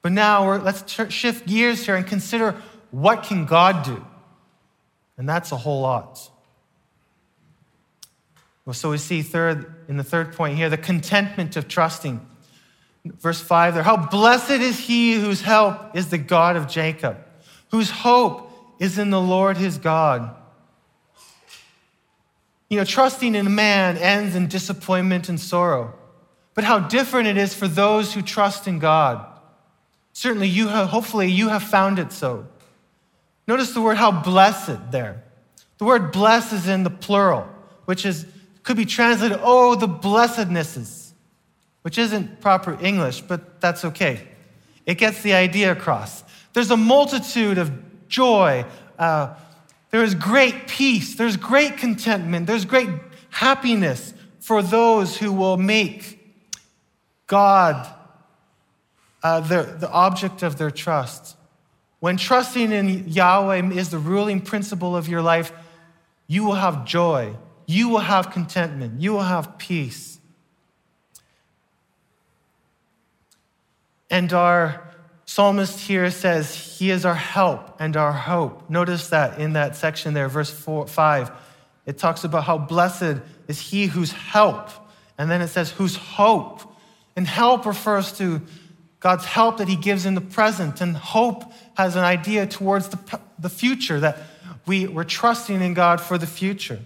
But 0.00 0.12
now 0.12 0.56
let's 0.56 0.90
shift 1.12 1.46
gears 1.46 1.84
here 1.84 1.94
and 1.94 2.06
consider 2.06 2.56
what 2.90 3.22
can 3.22 3.46
God 3.46 3.84
do? 3.84 4.04
And 5.16 5.28
that's 5.28 5.52
a 5.52 5.56
whole 5.56 5.82
lot. 5.82 6.28
Well, 8.64 8.74
so 8.74 8.90
we 8.90 8.98
see 8.98 9.22
third 9.22 9.74
in 9.88 9.96
the 9.96 10.04
third 10.04 10.34
point 10.34 10.56
here, 10.56 10.70
the 10.70 10.76
contentment 10.76 11.56
of 11.56 11.68
trusting. 11.68 12.26
Verse 13.04 13.40
5 13.40 13.74
there, 13.74 13.82
how 13.82 13.96
blessed 13.96 14.50
is 14.50 14.78
he 14.78 15.14
whose 15.14 15.40
help 15.40 15.96
is 15.96 16.10
the 16.10 16.18
God 16.18 16.56
of 16.56 16.68
Jacob, 16.68 17.18
whose 17.70 17.90
hope 17.90 18.51
is 18.82 18.98
in 18.98 19.10
the 19.10 19.20
Lord 19.20 19.56
his 19.56 19.78
God. 19.78 20.34
You 22.68 22.78
know, 22.78 22.84
trusting 22.84 23.36
in 23.36 23.54
man 23.54 23.96
ends 23.96 24.34
in 24.34 24.48
disappointment 24.48 25.28
and 25.28 25.38
sorrow. 25.38 25.94
But 26.54 26.64
how 26.64 26.80
different 26.80 27.28
it 27.28 27.36
is 27.36 27.54
for 27.54 27.68
those 27.68 28.12
who 28.12 28.22
trust 28.22 28.66
in 28.66 28.80
God. 28.80 29.24
Certainly, 30.12 30.48
you 30.48 30.66
have, 30.66 30.88
hopefully, 30.88 31.30
you 31.30 31.48
have 31.48 31.62
found 31.62 32.00
it 32.00 32.10
so. 32.10 32.48
Notice 33.46 33.72
the 33.72 33.80
word 33.80 33.98
how 33.98 34.10
blessed 34.10 34.90
there. 34.90 35.22
The 35.78 35.84
word 35.84 36.10
blessed 36.10 36.52
is 36.52 36.66
in 36.66 36.82
the 36.82 36.90
plural, 36.90 37.48
which 37.84 38.04
is 38.04 38.26
could 38.64 38.76
be 38.76 38.84
translated, 38.84 39.38
oh, 39.42 39.76
the 39.76 39.86
blessednesses, 39.86 41.12
which 41.82 41.98
isn't 41.98 42.40
proper 42.40 42.76
English, 42.84 43.20
but 43.20 43.60
that's 43.60 43.84
okay. 43.84 44.26
It 44.86 44.96
gets 44.96 45.22
the 45.22 45.34
idea 45.34 45.70
across. 45.70 46.24
There's 46.52 46.72
a 46.72 46.76
multitude 46.76 47.58
of 47.58 47.91
joy. 48.12 48.64
Uh, 48.98 49.34
there 49.90 50.04
is 50.04 50.14
great 50.14 50.68
peace. 50.68 51.16
There's 51.16 51.36
great 51.36 51.78
contentment. 51.78 52.46
There's 52.46 52.64
great 52.64 52.90
happiness 53.30 54.14
for 54.38 54.62
those 54.62 55.16
who 55.16 55.32
will 55.32 55.56
make 55.56 56.20
God 57.26 57.92
uh, 59.22 59.40
the, 59.40 59.76
the 59.78 59.90
object 59.90 60.42
of 60.42 60.58
their 60.58 60.70
trust. 60.70 61.36
When 62.00 62.16
trusting 62.16 62.72
in 62.72 63.08
Yahweh 63.08 63.72
is 63.72 63.90
the 63.90 63.98
ruling 63.98 64.40
principle 64.40 64.96
of 64.96 65.08
your 65.08 65.22
life, 65.22 65.52
you 66.26 66.44
will 66.44 66.54
have 66.54 66.84
joy. 66.84 67.36
You 67.66 67.88
will 67.88 68.00
have 68.00 68.30
contentment. 68.30 69.00
You 69.00 69.12
will 69.12 69.22
have 69.22 69.56
peace. 69.58 70.18
And 74.10 74.32
our 74.32 74.91
psalmist 75.32 75.80
here 75.80 76.10
says, 76.10 76.54
He 76.54 76.90
is 76.90 77.06
our 77.06 77.14
help 77.14 77.80
and 77.80 77.96
our 77.96 78.12
hope. 78.12 78.68
Notice 78.68 79.08
that 79.08 79.38
in 79.38 79.54
that 79.54 79.76
section 79.76 80.12
there, 80.12 80.28
verse 80.28 80.50
four, 80.50 80.86
5. 80.86 81.30
It 81.86 81.96
talks 81.96 82.24
about 82.24 82.44
how 82.44 82.58
blessed 82.58 83.22
is 83.48 83.58
he 83.58 83.86
whose 83.86 84.12
help. 84.12 84.68
And 85.16 85.30
then 85.30 85.40
it 85.40 85.48
says, 85.48 85.70
whose 85.70 85.96
hope. 85.96 86.60
And 87.16 87.26
help 87.26 87.64
refers 87.64 88.12
to 88.18 88.42
God's 89.00 89.24
help 89.24 89.56
that 89.56 89.68
he 89.68 89.76
gives 89.76 90.04
in 90.04 90.14
the 90.14 90.20
present. 90.20 90.82
And 90.82 90.94
hope 90.94 91.50
has 91.78 91.96
an 91.96 92.04
idea 92.04 92.46
towards 92.46 92.88
the, 92.88 93.20
the 93.38 93.48
future, 93.48 94.00
that 94.00 94.18
we, 94.66 94.86
we're 94.86 95.02
trusting 95.04 95.62
in 95.62 95.72
God 95.72 96.00
for 96.00 96.18
the 96.18 96.26
future. 96.26 96.78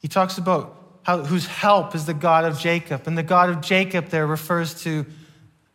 He 0.00 0.06
talks 0.06 0.38
about 0.38 0.77
how, 1.08 1.24
whose 1.24 1.46
help 1.46 1.94
is 1.94 2.04
the 2.04 2.12
God 2.12 2.44
of 2.44 2.58
Jacob. 2.58 3.06
And 3.06 3.16
the 3.16 3.22
God 3.22 3.48
of 3.48 3.62
Jacob 3.62 4.08
there 4.08 4.26
refers 4.26 4.82
to 4.82 5.06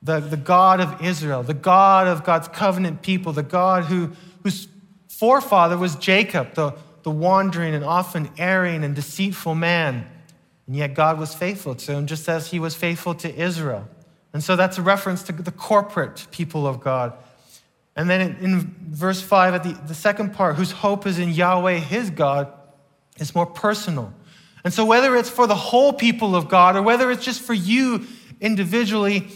the, 0.04 0.20
the 0.20 0.38
God 0.38 0.80
of 0.80 1.04
Israel, 1.04 1.42
the 1.42 1.56
God 1.56 2.06
of 2.06 2.24
God's 2.24 2.48
covenant 2.50 3.02
people, 3.02 3.34
the 3.34 3.42
God 3.42 3.86
who, 3.86 4.12
whose 4.44 4.68
forefather 5.08 5.76
was 5.76 5.96
Jacob, 5.96 6.54
the, 6.54 6.76
the 7.02 7.10
wandering 7.10 7.74
and 7.74 7.84
often 7.84 8.30
erring 8.38 8.84
and 8.84 8.94
deceitful 8.96 9.56
man. 9.56 10.08
And 10.68 10.76
yet 10.76 10.94
God 10.94 11.18
was 11.18 11.34
faithful 11.34 11.74
to 11.74 11.94
him, 11.94 12.06
just 12.06 12.30
as 12.30 12.52
he 12.52 12.60
was 12.60 12.76
faithful 12.76 13.16
to 13.16 13.36
Israel. 13.36 13.88
And 14.34 14.44
so 14.44 14.56
that's 14.56 14.78
a 14.78 14.84
reference 14.84 15.24
to 15.24 15.32
the 15.32 15.52
corporate 15.52 16.28
people 16.30 16.68
of 16.68 16.80
God. 16.80 17.12
And 17.96 18.08
then 18.08 18.38
in, 18.40 18.76
verse 18.88 19.20
5, 19.20 19.56
at 19.56 19.64
the, 19.64 19.72
the 19.88 19.96
second 19.96 20.36
part, 20.36 20.58
whose 20.58 20.72
hope 20.72 21.08
is 21.08 21.18
in 21.18 21.30
Yahweh, 21.30 21.78
his 21.78 22.12
God, 22.12 22.54
is 23.18 23.34
more 23.34 23.48
personal. 23.48 24.14
And 24.64 24.74
so, 24.74 24.86
whether 24.86 25.16
it's 25.16 25.30
for 25.30 25.46
the 25.46 25.56
whole 25.56 25.94
people 25.94 26.36
of 26.36 26.48
God 26.48 26.76
or 26.76 26.82
whether 26.82 27.12
it's 27.12 27.24
just 27.24 27.42
for 27.42 27.54
you 27.54 28.06
individually, 28.40 29.28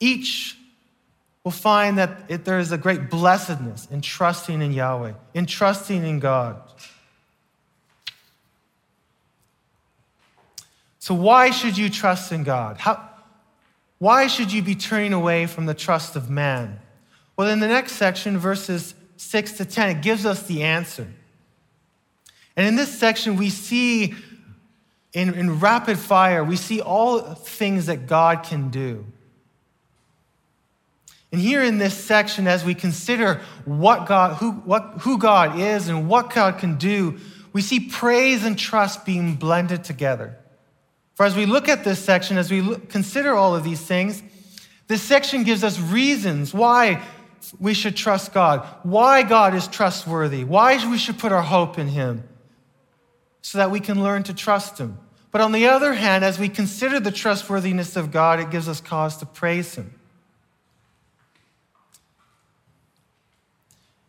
each 0.00 0.56
will 1.44 1.52
find 1.52 1.98
that 1.98 2.24
it, 2.28 2.44
there 2.44 2.58
is 2.58 2.72
a 2.72 2.78
great 2.78 3.10
blessedness 3.10 3.86
in 3.90 4.00
trusting 4.00 4.62
in 4.62 4.72
Yahweh, 4.72 5.12
in 5.34 5.46
trusting 5.46 6.04
in 6.04 6.20
God. 6.20 6.60
So, 10.98 11.14
why 11.14 11.50
should 11.50 11.76
you 11.76 11.90
trust 11.90 12.32
in 12.32 12.44
God? 12.44 12.78
How, 12.78 13.10
why 13.98 14.26
should 14.26 14.52
you 14.52 14.62
be 14.62 14.74
turning 14.74 15.12
away 15.12 15.46
from 15.46 15.66
the 15.66 15.74
trust 15.74 16.16
of 16.16 16.30
man? 16.30 16.80
Well, 17.36 17.48
in 17.48 17.60
the 17.60 17.68
next 17.68 17.92
section, 17.92 18.38
verses 18.38 18.94
6 19.16 19.52
to 19.52 19.64
10, 19.64 19.96
it 19.96 20.02
gives 20.02 20.24
us 20.24 20.44
the 20.44 20.62
answer. 20.62 21.08
And 22.56 22.66
in 22.66 22.76
this 22.76 22.98
section, 22.98 23.36
we 23.36 23.50
see 23.50 24.14
in, 25.12 25.34
in 25.34 25.60
rapid 25.60 25.98
fire, 25.98 26.42
we 26.42 26.56
see 26.56 26.80
all 26.80 27.20
things 27.20 27.86
that 27.86 28.06
God 28.06 28.44
can 28.44 28.70
do. 28.70 29.04
And 31.30 31.40
here 31.40 31.62
in 31.62 31.78
this 31.78 31.94
section, 31.94 32.46
as 32.46 32.64
we 32.64 32.74
consider 32.74 33.40
what 33.64 34.06
God, 34.06 34.36
who, 34.36 34.52
what, 34.52 34.98
who 35.00 35.16
God 35.18 35.58
is 35.58 35.88
and 35.88 36.08
what 36.08 36.32
God 36.32 36.58
can 36.58 36.76
do, 36.76 37.18
we 37.54 37.62
see 37.62 37.88
praise 37.88 38.44
and 38.44 38.58
trust 38.58 39.06
being 39.06 39.34
blended 39.36 39.84
together. 39.84 40.38
For 41.14 41.24
as 41.24 41.36
we 41.36 41.46
look 41.46 41.68
at 41.68 41.84
this 41.84 41.98
section, 41.98 42.36
as 42.36 42.50
we 42.50 42.60
look, 42.60 42.88
consider 42.88 43.34
all 43.34 43.54
of 43.54 43.64
these 43.64 43.80
things, 43.80 44.22
this 44.88 45.02
section 45.02 45.44
gives 45.44 45.64
us 45.64 45.80
reasons 45.80 46.52
why 46.52 47.02
we 47.58 47.74
should 47.74 47.96
trust 47.96 48.32
God, 48.32 48.66
why 48.82 49.22
God 49.22 49.54
is 49.54 49.66
trustworthy, 49.68 50.44
why 50.44 50.86
we 50.88 50.98
should 50.98 51.18
put 51.18 51.32
our 51.32 51.42
hope 51.42 51.78
in 51.78 51.88
Him, 51.88 52.28
so 53.40 53.58
that 53.58 53.70
we 53.70 53.80
can 53.80 54.02
learn 54.02 54.22
to 54.24 54.34
trust 54.34 54.78
Him. 54.78 54.98
But 55.32 55.40
on 55.40 55.52
the 55.52 55.66
other 55.66 55.94
hand, 55.94 56.24
as 56.24 56.38
we 56.38 56.50
consider 56.50 57.00
the 57.00 57.10
trustworthiness 57.10 57.96
of 57.96 58.12
God, 58.12 58.38
it 58.38 58.50
gives 58.50 58.68
us 58.68 58.80
cause 58.80 59.16
to 59.16 59.26
praise 59.26 59.74
Him. 59.74 59.92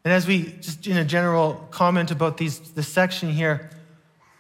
And 0.04 0.14
as 0.14 0.28
we 0.28 0.44
just 0.60 0.86
in 0.86 0.98
a 0.98 1.06
general 1.06 1.66
comment 1.72 2.12
about 2.12 2.36
these 2.36 2.60
this 2.74 2.90
section 2.90 3.32
here, 3.32 3.70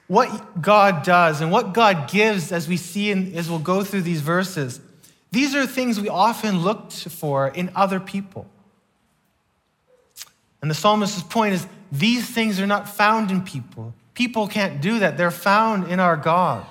what 0.07 0.61
God 0.61 1.03
does 1.03 1.39
and 1.39 1.51
what 1.51 1.73
God 1.73 2.09
gives 2.09 2.51
as 2.51 2.67
we 2.67 2.75
see 2.75 3.11
in, 3.11 3.33
as 3.33 3.49
we'll 3.49 3.59
go 3.59 3.83
through 3.85 4.01
these 4.01 4.19
verses, 4.19 4.81
these 5.31 5.55
are 5.55 5.65
things 5.65 6.01
we 6.01 6.09
often 6.09 6.59
look 6.59 6.91
for 6.91 7.47
in 7.47 7.71
other 7.75 8.01
people. 8.01 8.45
And 10.61 10.69
the 10.69 10.75
psalmist's 10.75 11.23
point 11.23 11.53
is 11.53 11.65
these 11.93 12.29
things 12.29 12.59
are 12.59 12.67
not 12.67 12.89
found 12.89 13.31
in 13.31 13.41
people. 13.41 13.93
People 14.13 14.47
can't 14.47 14.81
do 14.81 14.99
that. 14.99 15.17
They're 15.17 15.31
found 15.31 15.89
in 15.89 15.99
our 15.99 16.17
God. 16.17 16.65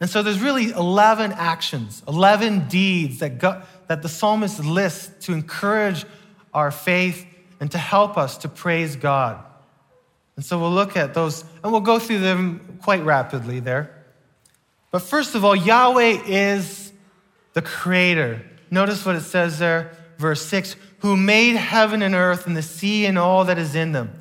And 0.00 0.08
so 0.08 0.22
there's 0.22 0.40
really 0.40 0.70
11 0.70 1.32
actions, 1.32 2.02
11 2.08 2.68
deeds 2.68 3.18
that, 3.18 3.38
God, 3.38 3.66
that 3.86 4.02
the 4.02 4.08
psalmist 4.08 4.64
lists 4.64 5.26
to 5.26 5.32
encourage 5.32 6.06
our 6.54 6.70
faith 6.70 7.26
and 7.60 7.70
to 7.72 7.78
help 7.78 8.16
us 8.16 8.38
to 8.38 8.48
praise 8.48 8.96
God. 8.96 9.44
And 10.36 10.44
so 10.44 10.58
we'll 10.58 10.72
look 10.72 10.96
at 10.96 11.12
those 11.12 11.44
and 11.62 11.70
we'll 11.70 11.82
go 11.82 11.98
through 11.98 12.20
them 12.20 12.78
quite 12.82 13.04
rapidly 13.04 13.60
there. 13.60 13.94
But 14.90 15.00
first 15.00 15.34
of 15.34 15.44
all, 15.44 15.54
Yahweh 15.54 16.22
is 16.26 16.92
the 17.52 17.62
creator. 17.62 18.42
Notice 18.70 19.04
what 19.04 19.16
it 19.16 19.22
says 19.22 19.58
there, 19.58 19.94
verse 20.16 20.44
6 20.46 20.76
who 21.00 21.16
made 21.16 21.56
heaven 21.56 22.02
and 22.02 22.14
earth 22.14 22.46
and 22.46 22.56
the 22.56 22.62
sea 22.62 23.06
and 23.06 23.18
all 23.18 23.46
that 23.46 23.58
is 23.58 23.74
in 23.74 23.92
them. 23.92 24.12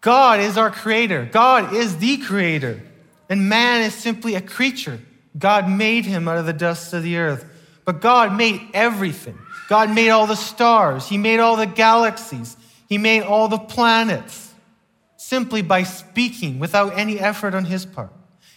God 0.00 0.40
is 0.40 0.56
our 0.56 0.70
creator, 0.70 1.28
God 1.30 1.74
is 1.74 1.98
the 1.98 2.18
creator. 2.18 2.82
And 3.30 3.48
man 3.48 3.82
is 3.82 3.94
simply 3.94 4.34
a 4.34 4.40
creature. 4.40 5.00
God 5.38 5.70
made 5.70 6.04
him 6.04 6.28
out 6.28 6.36
of 6.36 6.46
the 6.46 6.52
dust 6.52 6.92
of 6.92 7.04
the 7.04 7.16
earth. 7.16 7.44
But 7.84 8.00
God 8.00 8.36
made 8.36 8.60
everything. 8.74 9.38
God 9.68 9.94
made 9.94 10.10
all 10.10 10.26
the 10.26 10.34
stars. 10.34 11.08
He 11.08 11.16
made 11.16 11.38
all 11.38 11.56
the 11.56 11.66
galaxies. 11.66 12.56
He 12.88 12.98
made 12.98 13.22
all 13.22 13.46
the 13.46 13.58
planets 13.58 14.52
simply 15.16 15.62
by 15.62 15.84
speaking 15.84 16.58
without 16.58 16.98
any 16.98 17.20
effort 17.20 17.54
on 17.54 17.64
his 17.64 17.86
part. 17.86 18.12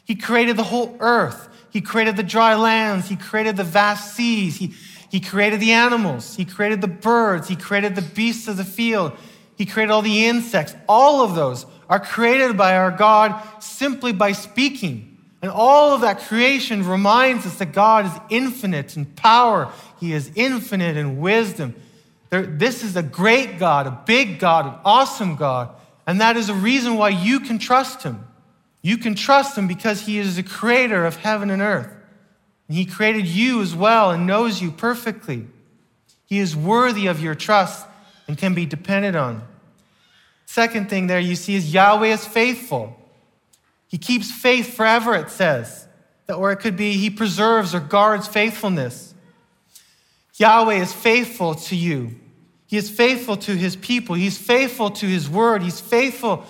He 0.06 0.16
created 0.16 0.58
the 0.58 0.64
whole 0.64 0.98
earth. 1.00 1.50
He 1.70 1.82
created 1.82 2.18
the 2.18 2.24
dry 2.24 2.56
lands. 2.56 3.08
He 3.08 3.16
created 3.16 3.58
the 3.58 3.64
vast 3.64 4.16
seas. 4.16 4.58
He, 4.58 4.74
he 5.12 5.20
created 5.20 5.60
the 5.60 5.74
animals. 5.74 6.36
He 6.36 6.46
created 6.46 6.82
the 6.82 6.88
birds. 6.88 7.48
He 7.48 7.56
created 7.56 7.96
the 7.96 8.02
beasts 8.02 8.48
of 8.48 8.58
the 8.58 8.66
field. 8.66 9.14
He 9.56 9.68
created 9.68 9.92
all 9.92 10.02
the 10.02 10.26
insects. 10.26 10.76
All 10.90 11.22
of 11.22 11.36
those 11.36 11.68
are 11.94 12.00
created 12.00 12.58
by 12.58 12.76
our 12.76 12.90
God 12.90 13.40
simply 13.60 14.14
by 14.14 14.32
speaking. 14.32 15.16
And 15.44 15.52
all 15.52 15.94
of 15.94 16.02
that 16.02 16.22
creation 16.22 16.88
reminds 16.88 17.46
us 17.46 17.60
that 17.60 17.72
God 17.72 18.08
is 18.08 18.12
infinite 18.32 18.98
in 18.98 19.06
power, 19.06 19.72
He 20.00 20.12
is 20.12 20.32
infinite 20.34 20.98
in 20.98 21.20
wisdom. 21.20 21.76
There, 22.32 22.48
this 22.48 22.84
is 22.84 22.96
a 22.96 23.04
great 23.04 23.60
God, 23.60 23.86
a 23.86 24.02
big 24.08 24.40
God, 24.40 24.66
an 24.66 24.80
awesome 24.84 25.36
God. 25.36 25.70
And 26.08 26.20
that 26.20 26.36
is 26.36 26.50
a 26.50 26.56
reason 26.56 26.98
why 26.98 27.10
you 27.10 27.40
can 27.40 27.60
trust 27.60 28.02
Him. 28.02 28.26
You 28.82 28.98
can 28.98 29.14
trust 29.14 29.56
Him 29.56 29.68
because 29.68 30.02
He 30.02 30.18
is 30.18 30.36
the 30.36 30.42
creator 30.42 31.06
of 31.06 31.18
heaven 31.18 31.52
and 31.52 31.62
earth. 31.62 31.94
And 32.68 32.76
He 32.76 32.86
created 32.86 33.28
you 33.28 33.62
as 33.62 33.76
well 33.76 34.10
and 34.10 34.26
knows 34.26 34.64
you 34.64 34.72
perfectly. 34.72 35.46
He 36.26 36.40
is 36.40 36.56
worthy 36.56 37.06
of 37.06 37.22
your 37.22 37.36
trust 37.36 37.86
and 38.28 38.36
can 38.36 38.56
be 38.56 38.66
depended 38.66 39.16
on. 39.16 39.44
Second 40.54 40.88
thing 40.88 41.08
there 41.08 41.20
you 41.20 41.36
see 41.36 41.56
is 41.56 41.74
Yahweh 41.74 42.10
is 42.10 42.28
faithful. 42.28 42.96
He 43.88 43.98
keeps 43.98 44.30
faith 44.30 44.76
forever, 44.76 45.16
it 45.16 45.32
says. 45.32 45.88
Or 46.30 46.52
it 46.52 46.58
could 46.58 46.78
be 46.78 46.94
he 46.94 47.10
preserves 47.10 47.74
or 47.74 47.80
guards 47.80 48.28
faithfulness. 48.28 49.16
Yahweh 50.36 50.76
is 50.76 50.94
faithful 50.94 51.56
to 51.56 51.76
you. 51.76 52.20
He 52.68 52.78
is 52.78 52.88
faithful 52.88 53.36
to 53.38 53.56
his 53.56 53.76
people. 53.76 54.14
He's 54.14 54.38
faithful 54.38 54.92
to 54.92 55.08
his 55.08 55.28
word. 55.28 55.64
He's 55.64 55.82
faithful 55.82 56.46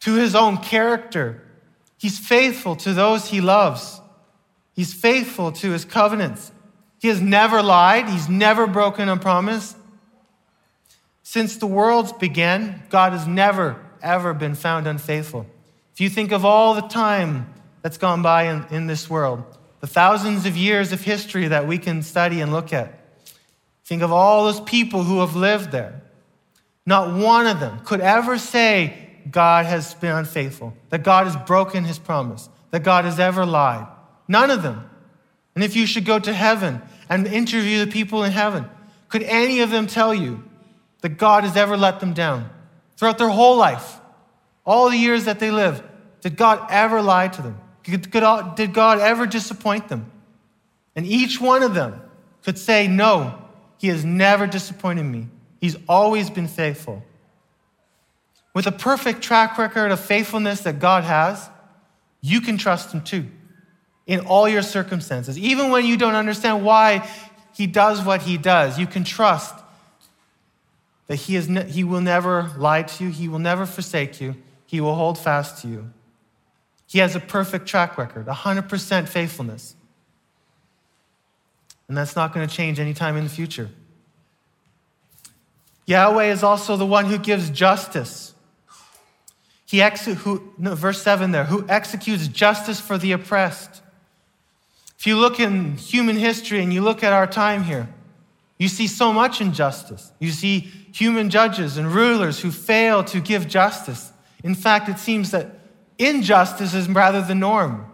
to 0.00 0.12
his 0.12 0.34
own 0.34 0.58
character. 0.58 1.42
He's 1.96 2.18
faithful 2.18 2.76
to 2.76 2.92
those 2.92 3.28
he 3.28 3.40
loves. 3.40 3.98
He's 4.74 4.92
faithful 4.92 5.52
to 5.52 5.70
his 5.70 5.86
covenants. 5.86 6.52
He 7.00 7.08
has 7.08 7.22
never 7.22 7.62
lied. 7.62 8.10
He's 8.10 8.28
never 8.28 8.66
broken 8.66 9.08
a 9.08 9.16
promise. 9.16 9.74
Since 11.22 11.56
the 11.56 11.66
worlds 11.66 12.12
began, 12.12 12.82
God 12.90 13.12
has 13.12 13.26
never, 13.26 13.80
ever 14.02 14.34
been 14.34 14.54
found 14.54 14.86
unfaithful. 14.86 15.46
If 15.92 16.00
you 16.00 16.08
think 16.08 16.32
of 16.32 16.44
all 16.44 16.74
the 16.74 16.82
time 16.82 17.52
that's 17.82 17.98
gone 17.98 18.22
by 18.22 18.44
in, 18.44 18.66
in 18.70 18.86
this 18.86 19.08
world, 19.08 19.44
the 19.80 19.86
thousands 19.86 20.46
of 20.46 20.56
years 20.56 20.92
of 20.92 21.02
history 21.02 21.48
that 21.48 21.66
we 21.66 21.78
can 21.78 22.02
study 22.02 22.40
and 22.40 22.52
look 22.52 22.72
at, 22.72 22.98
think 23.84 24.02
of 24.02 24.12
all 24.12 24.44
those 24.44 24.60
people 24.60 25.04
who 25.04 25.20
have 25.20 25.36
lived 25.36 25.70
there. 25.70 26.02
Not 26.86 27.14
one 27.14 27.46
of 27.46 27.60
them 27.60 27.80
could 27.84 28.00
ever 28.00 28.38
say 28.38 29.10
God 29.30 29.66
has 29.66 29.94
been 29.94 30.14
unfaithful, 30.14 30.74
that 30.90 31.04
God 31.04 31.26
has 31.26 31.36
broken 31.36 31.84
his 31.84 31.98
promise, 31.98 32.48
that 32.70 32.82
God 32.82 33.04
has 33.04 33.20
ever 33.20 33.46
lied. 33.46 33.86
None 34.26 34.50
of 34.50 34.62
them. 34.62 34.88
And 35.54 35.62
if 35.62 35.76
you 35.76 35.86
should 35.86 36.04
go 36.04 36.18
to 36.18 36.32
heaven 36.32 36.82
and 37.08 37.26
interview 37.26 37.84
the 37.84 37.90
people 37.90 38.24
in 38.24 38.32
heaven, 38.32 38.64
could 39.08 39.22
any 39.22 39.60
of 39.60 39.70
them 39.70 39.86
tell 39.86 40.14
you 40.14 40.42
that 41.02 41.18
God 41.18 41.44
has 41.44 41.56
ever 41.56 41.76
let 41.76 42.00
them 42.00 42.14
down. 42.14 42.50
Throughout 42.96 43.18
their 43.18 43.28
whole 43.28 43.56
life, 43.56 44.00
all 44.64 44.88
the 44.88 44.96
years 44.96 45.26
that 45.26 45.38
they 45.38 45.50
lived, 45.50 45.82
did 46.20 46.36
God 46.36 46.66
ever 46.70 47.02
lie 47.02 47.28
to 47.28 47.42
them? 47.42 47.60
Did 47.82 48.10
God 48.72 49.00
ever 49.00 49.26
disappoint 49.26 49.88
them? 49.88 50.10
And 50.94 51.06
each 51.06 51.40
one 51.40 51.62
of 51.62 51.74
them 51.74 52.00
could 52.44 52.58
say, 52.58 52.86
No, 52.86 53.38
He 53.78 53.88
has 53.88 54.04
never 54.04 54.46
disappointed 54.46 55.02
me. 55.02 55.28
He's 55.60 55.76
always 55.88 56.30
been 56.30 56.48
faithful. 56.48 57.02
With 58.54 58.66
a 58.66 58.72
perfect 58.72 59.22
track 59.22 59.58
record 59.58 59.90
of 59.90 60.00
faithfulness 60.00 60.60
that 60.60 60.78
God 60.78 61.04
has, 61.04 61.48
you 62.20 62.40
can 62.40 62.56
trust 62.56 62.92
Him 62.92 63.02
too 63.02 63.26
in 64.06 64.20
all 64.20 64.48
your 64.48 64.62
circumstances. 64.62 65.38
Even 65.38 65.70
when 65.70 65.86
you 65.86 65.96
don't 65.96 66.14
understand 66.14 66.64
why 66.64 67.08
He 67.54 67.66
does 67.66 68.04
what 68.04 68.22
He 68.22 68.36
does, 68.36 68.78
you 68.78 68.86
can 68.86 69.04
trust 69.04 69.54
that 71.06 71.16
he, 71.16 71.36
is 71.36 71.48
ne- 71.48 71.70
he 71.70 71.84
will 71.84 72.00
never 72.00 72.50
lie 72.56 72.82
to 72.82 73.04
you, 73.04 73.10
He 73.10 73.28
will 73.28 73.38
never 73.38 73.66
forsake 73.66 74.20
you, 74.20 74.36
He 74.66 74.80
will 74.80 74.94
hold 74.94 75.18
fast 75.18 75.62
to 75.62 75.68
you. 75.68 75.90
He 76.86 76.98
has 76.98 77.16
a 77.16 77.20
perfect 77.20 77.66
track 77.66 77.96
record, 77.96 78.26
100% 78.26 79.08
faithfulness. 79.08 79.74
And 81.88 81.96
that's 81.96 82.16
not 82.16 82.32
going 82.32 82.46
to 82.46 82.54
change 82.54 82.78
anytime 82.78 83.16
in 83.16 83.24
the 83.24 83.30
future. 83.30 83.70
Yahweh 85.86 86.26
is 86.26 86.42
also 86.42 86.76
the 86.76 86.86
one 86.86 87.06
who 87.06 87.18
gives 87.18 87.50
justice. 87.50 88.34
He 89.66 89.82
ex- 89.82 90.04
who, 90.04 90.52
no, 90.58 90.74
verse 90.74 91.02
7 91.02 91.32
there, 91.32 91.44
who 91.44 91.66
executes 91.68 92.28
justice 92.28 92.78
for 92.78 92.98
the 92.98 93.12
oppressed. 93.12 93.82
If 94.98 95.06
you 95.06 95.18
look 95.18 95.40
in 95.40 95.76
human 95.76 96.16
history 96.16 96.62
and 96.62 96.72
you 96.72 96.82
look 96.82 97.02
at 97.02 97.12
our 97.12 97.26
time 97.26 97.64
here, 97.64 97.88
you 98.62 98.68
see 98.68 98.86
so 98.86 99.12
much 99.12 99.40
injustice. 99.40 100.12
You 100.20 100.30
see 100.30 100.70
human 100.92 101.30
judges 101.30 101.78
and 101.78 101.92
rulers 101.92 102.38
who 102.38 102.52
fail 102.52 103.02
to 103.02 103.20
give 103.20 103.48
justice. 103.48 104.12
In 104.44 104.54
fact, 104.54 104.88
it 104.88 105.00
seems 105.00 105.32
that 105.32 105.58
injustice 105.98 106.72
is 106.72 106.88
rather 106.88 107.22
the 107.22 107.34
norm. 107.34 107.84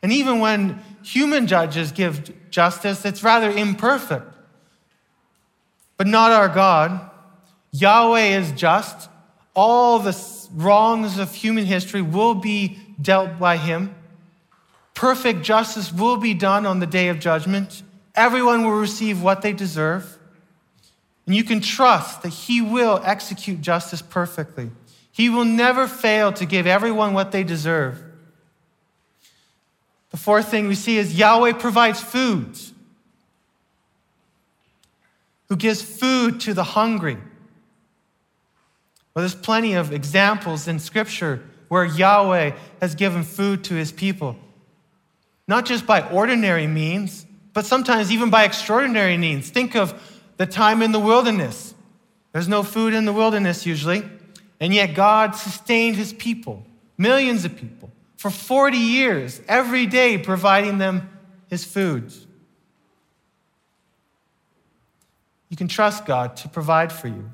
And 0.00 0.12
even 0.12 0.38
when 0.38 0.80
human 1.02 1.48
judges 1.48 1.90
give 1.90 2.50
justice, 2.50 3.04
it's 3.04 3.24
rather 3.24 3.50
imperfect. 3.50 4.32
But 5.96 6.06
not 6.06 6.30
our 6.30 6.48
God. 6.48 7.10
Yahweh 7.72 8.38
is 8.38 8.52
just. 8.52 9.10
All 9.54 9.98
the 9.98 10.16
wrongs 10.52 11.18
of 11.18 11.34
human 11.34 11.64
history 11.64 12.00
will 12.00 12.36
be 12.36 12.78
dealt 13.02 13.40
by 13.40 13.56
him. 13.56 13.92
Perfect 14.94 15.42
justice 15.42 15.92
will 15.92 16.18
be 16.18 16.32
done 16.32 16.64
on 16.64 16.78
the 16.78 16.86
day 16.86 17.08
of 17.08 17.18
judgment. 17.18 17.82
Everyone 18.14 18.64
will 18.64 18.78
receive 18.78 19.22
what 19.22 19.42
they 19.42 19.52
deserve. 19.52 20.18
And 21.26 21.34
you 21.34 21.44
can 21.44 21.60
trust 21.60 22.22
that 22.22 22.28
He 22.28 22.60
will 22.60 23.00
execute 23.04 23.60
justice 23.60 24.02
perfectly. 24.02 24.70
He 25.10 25.30
will 25.30 25.44
never 25.44 25.86
fail 25.86 26.32
to 26.32 26.46
give 26.46 26.66
everyone 26.66 27.14
what 27.14 27.32
they 27.32 27.44
deserve. 27.44 28.02
The 30.10 30.16
fourth 30.16 30.48
thing 30.48 30.68
we 30.68 30.74
see 30.74 30.96
is 30.96 31.18
Yahweh 31.18 31.54
provides 31.54 32.00
food, 32.00 32.56
who 35.48 35.56
gives 35.56 35.82
food 35.82 36.40
to 36.42 36.54
the 36.54 36.62
hungry. 36.62 37.16
Well, 39.14 39.22
there's 39.22 39.34
plenty 39.34 39.74
of 39.74 39.92
examples 39.92 40.68
in 40.68 40.78
Scripture 40.78 41.42
where 41.68 41.84
Yahweh 41.84 42.52
has 42.80 42.94
given 42.94 43.22
food 43.22 43.64
to 43.64 43.74
his 43.74 43.90
people 43.90 44.36
not 45.46 45.66
just 45.66 45.86
by 45.86 46.08
ordinary 46.08 46.66
means, 46.66 47.26
but 47.54 47.64
sometimes 47.64 48.12
even 48.12 48.28
by 48.28 48.44
extraordinary 48.44 49.16
means. 49.16 49.48
Think 49.48 49.74
of 49.74 49.94
the 50.36 50.44
time 50.44 50.82
in 50.82 50.92
the 50.92 50.98
wilderness. 50.98 51.74
There's 52.32 52.48
no 52.48 52.62
food 52.62 52.92
in 52.92 53.04
the 53.04 53.12
wilderness 53.12 53.64
usually, 53.64 54.02
and 54.60 54.74
yet 54.74 54.94
God 54.94 55.36
sustained 55.36 55.96
his 55.96 56.12
people, 56.12 56.66
millions 56.98 57.44
of 57.44 57.56
people, 57.56 57.90
for 58.16 58.30
40 58.30 58.76
years, 58.76 59.40
every 59.46 59.86
day 59.86 60.18
providing 60.18 60.78
them 60.78 61.08
his 61.48 61.64
food. 61.64 62.12
You 65.48 65.56
can 65.56 65.68
trust 65.68 66.04
God 66.04 66.36
to 66.38 66.48
provide 66.48 66.92
for 66.92 67.06
you. 67.06 67.30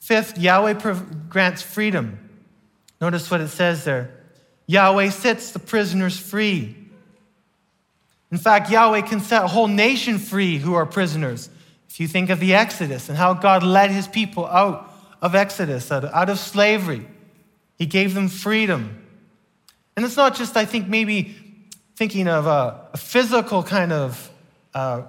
Fifth, 0.00 0.38
Yahweh 0.38 0.74
grants 1.28 1.60
freedom. 1.60 2.18
Notice 3.00 3.30
what 3.30 3.42
it 3.42 3.48
says 3.48 3.84
there. 3.84 4.10
Yahweh 4.66 5.10
sets 5.10 5.52
the 5.52 5.58
prisoners 5.58 6.16
free. 6.16 6.81
In 8.32 8.38
fact, 8.38 8.70
Yahweh 8.70 9.02
can 9.02 9.20
set 9.20 9.44
a 9.44 9.46
whole 9.46 9.68
nation 9.68 10.18
free 10.18 10.56
who 10.56 10.72
are 10.72 10.86
prisoners. 10.86 11.50
If 11.90 12.00
you 12.00 12.08
think 12.08 12.30
of 12.30 12.40
the 12.40 12.54
Exodus 12.54 13.10
and 13.10 13.18
how 13.18 13.34
God 13.34 13.62
led 13.62 13.90
his 13.90 14.08
people 14.08 14.46
out 14.46 14.90
of 15.20 15.34
Exodus, 15.34 15.92
out 15.92 16.30
of 16.30 16.38
slavery, 16.38 17.06
he 17.76 17.84
gave 17.84 18.14
them 18.14 18.28
freedom. 18.28 19.06
And 19.94 20.04
it's 20.06 20.16
not 20.16 20.34
just, 20.34 20.56
I 20.56 20.64
think, 20.64 20.88
maybe 20.88 21.36
thinking 21.96 22.26
of 22.26 22.46
a, 22.46 22.88
a 22.94 22.96
physical 22.96 23.62
kind 23.62 23.92
of 23.92 24.30
uh, 24.74 25.02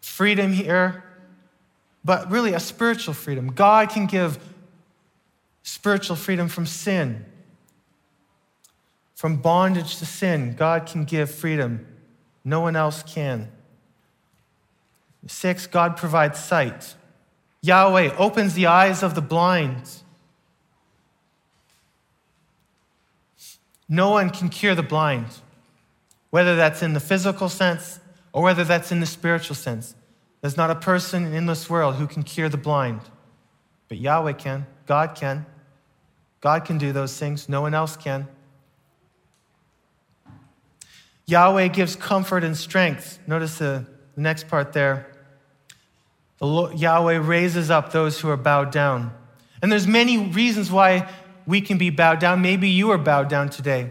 freedom 0.00 0.52
here, 0.52 1.02
but 2.04 2.30
really 2.30 2.54
a 2.54 2.60
spiritual 2.60 3.14
freedom. 3.14 3.48
God 3.48 3.90
can 3.90 4.06
give 4.06 4.38
spiritual 5.64 6.14
freedom 6.14 6.46
from 6.46 6.64
sin. 6.64 7.24
From 9.22 9.36
bondage 9.36 9.98
to 9.98 10.04
sin, 10.04 10.56
God 10.56 10.84
can 10.84 11.04
give 11.04 11.30
freedom. 11.30 11.86
No 12.44 12.60
one 12.60 12.74
else 12.74 13.04
can. 13.04 13.52
Six, 15.28 15.68
God 15.68 15.96
provides 15.96 16.42
sight. 16.42 16.96
Yahweh 17.60 18.16
opens 18.16 18.54
the 18.54 18.66
eyes 18.66 19.00
of 19.04 19.14
the 19.14 19.20
blind. 19.20 19.88
No 23.88 24.10
one 24.10 24.28
can 24.28 24.48
cure 24.48 24.74
the 24.74 24.82
blind, 24.82 25.26
whether 26.30 26.56
that's 26.56 26.82
in 26.82 26.92
the 26.92 26.98
physical 26.98 27.48
sense 27.48 28.00
or 28.32 28.42
whether 28.42 28.64
that's 28.64 28.90
in 28.90 28.98
the 28.98 29.06
spiritual 29.06 29.54
sense. 29.54 29.94
There's 30.40 30.56
not 30.56 30.70
a 30.70 30.74
person 30.74 31.32
in 31.32 31.46
this 31.46 31.70
world 31.70 31.94
who 31.94 32.08
can 32.08 32.24
cure 32.24 32.48
the 32.48 32.56
blind, 32.56 33.02
but 33.88 33.98
Yahweh 33.98 34.32
can. 34.32 34.66
God 34.86 35.14
can. 35.14 35.46
God 36.40 36.64
can 36.64 36.76
do 36.76 36.90
those 36.92 37.16
things. 37.16 37.48
No 37.48 37.60
one 37.60 37.72
else 37.72 37.96
can. 37.96 38.26
Yahweh 41.26 41.68
gives 41.68 41.96
comfort 41.96 42.44
and 42.44 42.56
strength. 42.56 43.18
Notice 43.26 43.58
the, 43.58 43.86
next 44.16 44.48
part 44.48 44.72
there. 44.72 45.06
The 46.38 46.46
Lord, 46.46 46.78
Yahweh 46.78 47.18
raises 47.18 47.70
up 47.70 47.92
those 47.92 48.20
who 48.20 48.28
are 48.28 48.36
bowed 48.36 48.70
down. 48.70 49.12
And 49.62 49.70
there's 49.70 49.86
many 49.86 50.18
reasons 50.18 50.70
why 50.70 51.08
we 51.46 51.60
can 51.60 51.78
be 51.78 51.90
bowed 51.90 52.18
down. 52.18 52.42
Maybe 52.42 52.68
you 52.68 52.90
are 52.90 52.98
bowed 52.98 53.28
down 53.28 53.48
today. 53.48 53.90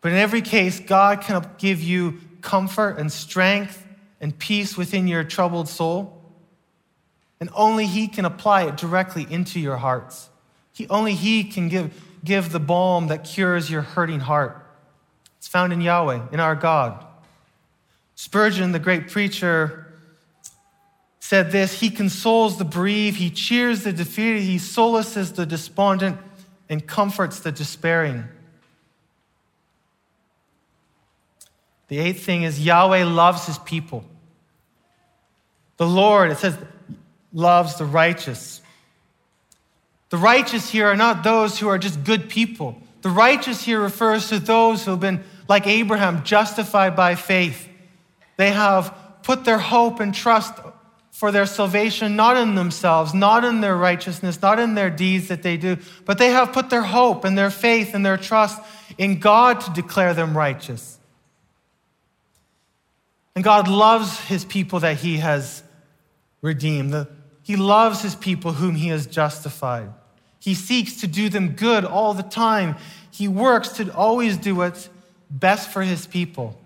But 0.00 0.12
in 0.12 0.18
every 0.18 0.42
case, 0.42 0.80
God 0.80 1.20
can 1.20 1.48
give 1.58 1.82
you 1.82 2.20
comfort 2.40 2.98
and 2.98 3.12
strength 3.12 3.86
and 4.20 4.36
peace 4.38 4.76
within 4.76 5.06
your 5.06 5.24
troubled 5.24 5.68
soul. 5.68 6.20
And 7.38 7.50
only 7.54 7.86
He 7.86 8.08
can 8.08 8.24
apply 8.24 8.62
it 8.64 8.76
directly 8.76 9.26
into 9.28 9.60
your 9.60 9.76
hearts. 9.76 10.30
He, 10.72 10.88
only 10.88 11.14
He 11.14 11.44
can 11.44 11.68
give, 11.68 11.92
give 12.24 12.50
the 12.50 12.60
balm 12.60 13.08
that 13.08 13.24
cures 13.24 13.70
your 13.70 13.82
hurting 13.82 14.20
heart. 14.20 14.65
It's 15.46 15.52
found 15.52 15.72
in 15.72 15.80
Yahweh, 15.80 16.22
in 16.32 16.40
our 16.40 16.56
God. 16.56 17.06
Spurgeon, 18.16 18.72
the 18.72 18.80
great 18.80 19.12
preacher, 19.12 19.86
said 21.20 21.52
this 21.52 21.78
He 21.78 21.88
consoles 21.88 22.58
the 22.58 22.64
bereaved, 22.64 23.16
He 23.16 23.30
cheers 23.30 23.84
the 23.84 23.92
defeated, 23.92 24.42
He 24.42 24.56
solaces 24.56 25.36
the 25.36 25.46
despondent, 25.46 26.18
and 26.68 26.84
comforts 26.84 27.38
the 27.38 27.52
despairing. 27.52 28.24
The 31.86 32.00
eighth 32.00 32.24
thing 32.24 32.42
is 32.42 32.58
Yahweh 32.58 33.04
loves 33.04 33.46
His 33.46 33.58
people. 33.58 34.04
The 35.76 35.86
Lord, 35.86 36.32
it 36.32 36.38
says, 36.38 36.58
loves 37.32 37.76
the 37.76 37.84
righteous. 37.84 38.62
The 40.08 40.16
righteous 40.16 40.68
here 40.68 40.88
are 40.88 40.96
not 40.96 41.22
those 41.22 41.56
who 41.56 41.68
are 41.68 41.78
just 41.78 42.02
good 42.02 42.28
people. 42.28 42.82
The 43.02 43.10
righteous 43.10 43.62
here 43.62 43.80
refers 43.80 44.30
to 44.30 44.40
those 44.40 44.84
who 44.84 44.90
have 44.90 44.98
been 44.98 45.22
like 45.48 45.66
Abraham, 45.66 46.24
justified 46.24 46.96
by 46.96 47.14
faith. 47.14 47.68
They 48.36 48.50
have 48.50 48.94
put 49.22 49.44
their 49.44 49.58
hope 49.58 50.00
and 50.00 50.14
trust 50.14 50.54
for 51.10 51.32
their 51.32 51.46
salvation 51.46 52.14
not 52.14 52.36
in 52.36 52.54
themselves, 52.54 53.14
not 53.14 53.42
in 53.44 53.62
their 53.62 53.76
righteousness, 53.76 54.42
not 54.42 54.58
in 54.58 54.74
their 54.74 54.90
deeds 54.90 55.28
that 55.28 55.42
they 55.42 55.56
do, 55.56 55.78
but 56.04 56.18
they 56.18 56.28
have 56.28 56.52
put 56.52 56.68
their 56.68 56.82
hope 56.82 57.24
and 57.24 57.38
their 57.38 57.50
faith 57.50 57.94
and 57.94 58.04
their 58.04 58.18
trust 58.18 58.60
in 58.98 59.18
God 59.18 59.60
to 59.62 59.70
declare 59.72 60.12
them 60.12 60.36
righteous. 60.36 60.98
And 63.34 63.42
God 63.42 63.66
loves 63.66 64.20
his 64.20 64.44
people 64.44 64.80
that 64.80 64.98
he 64.98 65.16
has 65.16 65.62
redeemed. 66.42 67.06
He 67.42 67.56
loves 67.56 68.02
his 68.02 68.14
people 68.14 68.52
whom 68.52 68.74
he 68.74 68.88
has 68.88 69.06
justified. 69.06 69.92
He 70.38 70.54
seeks 70.54 71.00
to 71.00 71.06
do 71.06 71.28
them 71.28 71.50
good 71.50 71.84
all 71.84 72.14
the 72.14 72.22
time. 72.22 72.76
He 73.10 73.26
works 73.26 73.70
to 73.70 73.90
always 73.94 74.36
do 74.36 74.54
what's 74.54 74.88
best 75.30 75.70
for 75.70 75.82
his 75.82 76.06
people. 76.06 76.58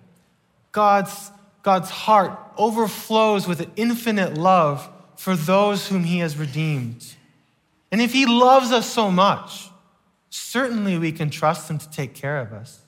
God's, 0.73 1.31
God's 1.63 1.91
heart 1.91 2.39
overflows 2.57 3.47
with 3.47 3.61
an 3.61 3.71
infinite 3.77 4.35
love 4.35 4.89
for 5.17 5.37
those 5.37 5.89
whom 5.89 6.05
he 6.05 6.19
has 6.19 6.37
redeemed. 6.37 7.15
And 7.93 8.01
if 8.01 8.13
he 8.13 8.27
loves 8.27 8.73
us 8.73 8.89
so 8.91 9.11
much, 9.11 9.69
certainly 10.31 10.97
we 10.97 11.13
can 11.13 11.31
trust 11.31 11.69
him 11.69 11.79
to 11.79 11.91
take 11.91 12.15
care 12.15 12.39
of 12.39 12.53
us. 12.53 12.81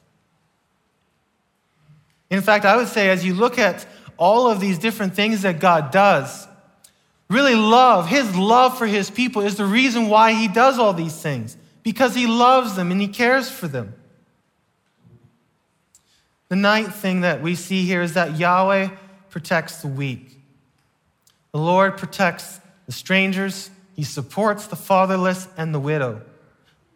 In 2.30 2.40
fact, 2.40 2.64
I 2.64 2.76
would 2.76 2.88
say 2.88 3.10
as 3.10 3.24
you 3.24 3.34
look 3.34 3.58
at 3.58 3.84
all 4.16 4.48
of 4.48 4.60
these 4.60 4.78
different 4.78 5.14
things 5.14 5.42
that 5.42 5.60
God 5.60 5.90
does, 5.90 6.46
really 7.28 7.54
love, 7.54 8.08
his 8.08 8.34
love 8.36 8.78
for 8.78 8.86
his 8.86 9.10
people 9.10 9.42
is 9.42 9.56
the 9.56 9.66
reason 9.66 10.08
why 10.08 10.32
he 10.32 10.48
does 10.48 10.78
all 10.78 10.92
these 10.92 11.16
things, 11.20 11.56
because 11.82 12.14
he 12.14 12.26
loves 12.26 12.76
them 12.76 12.90
and 12.90 13.00
he 13.00 13.08
cares 13.08 13.50
for 13.50 13.68
them. 13.68 13.94
The 16.52 16.56
ninth 16.56 16.94
thing 16.96 17.22
that 17.22 17.40
we 17.40 17.54
see 17.54 17.86
here 17.86 18.02
is 18.02 18.12
that 18.12 18.38
Yahweh 18.38 18.90
protects 19.30 19.80
the 19.80 19.88
weak. 19.88 20.38
The 21.52 21.58
Lord 21.58 21.96
protects 21.96 22.60
the 22.84 22.92
strangers, 22.92 23.70
He 23.96 24.04
supports 24.04 24.66
the 24.66 24.76
fatherless 24.76 25.48
and 25.56 25.74
the 25.74 25.80
widow. 25.80 26.20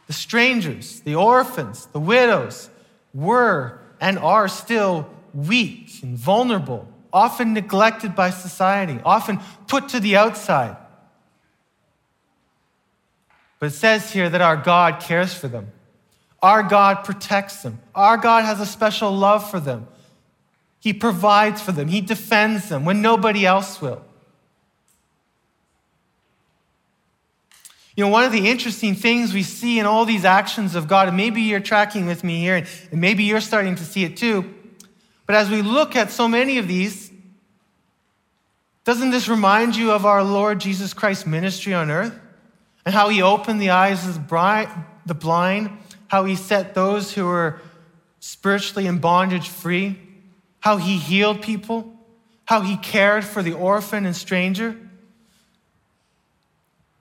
The 0.09 0.13
strangers, 0.13 1.01
the 1.01 1.15
orphans, 1.15 1.87
the 1.87 1.99
widows 1.99 2.69
were 3.15 3.81
and 3.99 4.19
are 4.19 4.47
still 4.47 5.09
weak 5.33 6.03
and 6.03 6.19
vulnerable, 6.19 6.87
often 7.11 7.55
neglected 7.55 8.15
by 8.15 8.29
society, 8.29 9.01
often 9.07 9.41
put 9.69 9.89
to 9.89 10.01
the 10.01 10.17
outside. 10.17 10.77
But 13.59 13.69
it 13.69 13.75
says 13.75 14.13
here 14.13 14.29
that 14.29 14.43
our 14.43 14.59
God 14.59 15.01
cares 15.01 15.33
for 15.33 15.49
them. 15.49 15.73
Our 16.47 16.63
God 16.63 17.03
protects 17.03 17.63
them. 17.63 17.81
Our 17.93 18.17
God 18.17 18.45
has 18.45 18.61
a 18.61 18.67
special 18.67 19.11
love 19.11 19.51
for 19.51 19.59
them. 19.59 19.89
He 20.79 20.93
provides 20.93 21.61
for 21.61 21.73
them. 21.73 21.89
He 21.89 22.01
defends 22.01 22.69
them 22.69 22.85
when 22.85 23.03
nobody 23.03 23.45
else 23.45 23.81
will. 23.81 24.05
You 27.97 28.05
know, 28.05 28.11
one 28.11 28.23
of 28.23 28.31
the 28.31 28.49
interesting 28.49 28.95
things 28.95 29.35
we 29.35 29.43
see 29.43 29.81
in 29.81 29.87
all 29.87 30.05
these 30.05 30.25
actions 30.25 30.77
of 30.77 30.87
God, 30.87 31.09
and 31.09 31.17
maybe 31.17 31.43
you're 31.43 31.59
tracking 31.59 32.07
with 32.07 32.23
me 32.23 32.39
here, 32.39 32.65
and 32.93 33.01
maybe 33.01 33.25
you're 33.25 33.41
starting 33.41 33.75
to 33.75 33.85
see 33.85 34.05
it 34.05 34.17
too, 34.17 34.55
but 35.27 35.35
as 35.35 35.51
we 35.51 35.63
look 35.63 35.97
at 35.97 36.13
so 36.13 36.29
many 36.29 36.59
of 36.59 36.69
these, 36.69 37.11
doesn't 38.85 39.11
this 39.11 39.27
remind 39.27 39.75
you 39.75 39.91
of 39.91 40.07
our 40.07 40.23
Lord 40.23 40.61
Jesus 40.61 40.95
Christ's 40.95 41.27
ministry 41.27 41.75
on 41.75 41.91
earth? 41.91 42.17
And 42.85 42.95
how 42.95 43.09
he 43.09 43.21
opened 43.21 43.61
the 43.61 43.71
eyes 43.71 44.07
of 44.07 44.15
the 45.07 45.15
blind, 45.15 45.71
how 46.09 46.25
he 46.25 46.37
set 46.37 46.75
those 46.75 47.13
who 47.13 47.27
were 47.27 47.61
spiritually 48.21 48.87
in 48.87 48.99
bondage 48.99 49.49
free, 49.49 49.99
how 50.61 50.77
he 50.77 50.99
healed 50.99 51.43
people, 51.43 51.93
how 52.45 52.61
he 52.61 52.77
cared 52.77 53.25
for 53.25 53.43
the 53.43 53.53
orphan 53.53 54.07
and 54.07 54.17
stranger. 54.17 54.77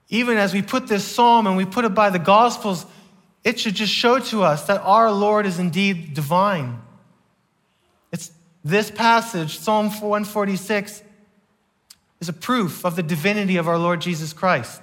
Even 0.08 0.36
as 0.36 0.54
we 0.54 0.62
put 0.62 0.86
this 0.86 1.04
psalm 1.04 1.46
and 1.46 1.56
we 1.56 1.64
put 1.64 1.84
it 1.84 1.94
by 1.94 2.10
the 2.10 2.18
Gospels, 2.18 2.86
it 3.42 3.58
should 3.58 3.74
just 3.74 3.92
show 3.92 4.18
to 4.18 4.42
us 4.42 4.66
that 4.66 4.80
our 4.82 5.10
Lord 5.10 5.46
is 5.46 5.58
indeed 5.58 6.14
divine. 6.14 6.80
It's 8.12 8.30
this 8.64 8.90
passage, 8.90 9.58
Psalm 9.58 9.86
146, 9.86 11.02
is 12.20 12.28
a 12.28 12.32
proof 12.32 12.84
of 12.84 12.96
the 12.96 13.02
divinity 13.02 13.56
of 13.56 13.68
our 13.68 13.78
Lord 13.78 14.00
Jesus 14.00 14.32
Christ. 14.32 14.80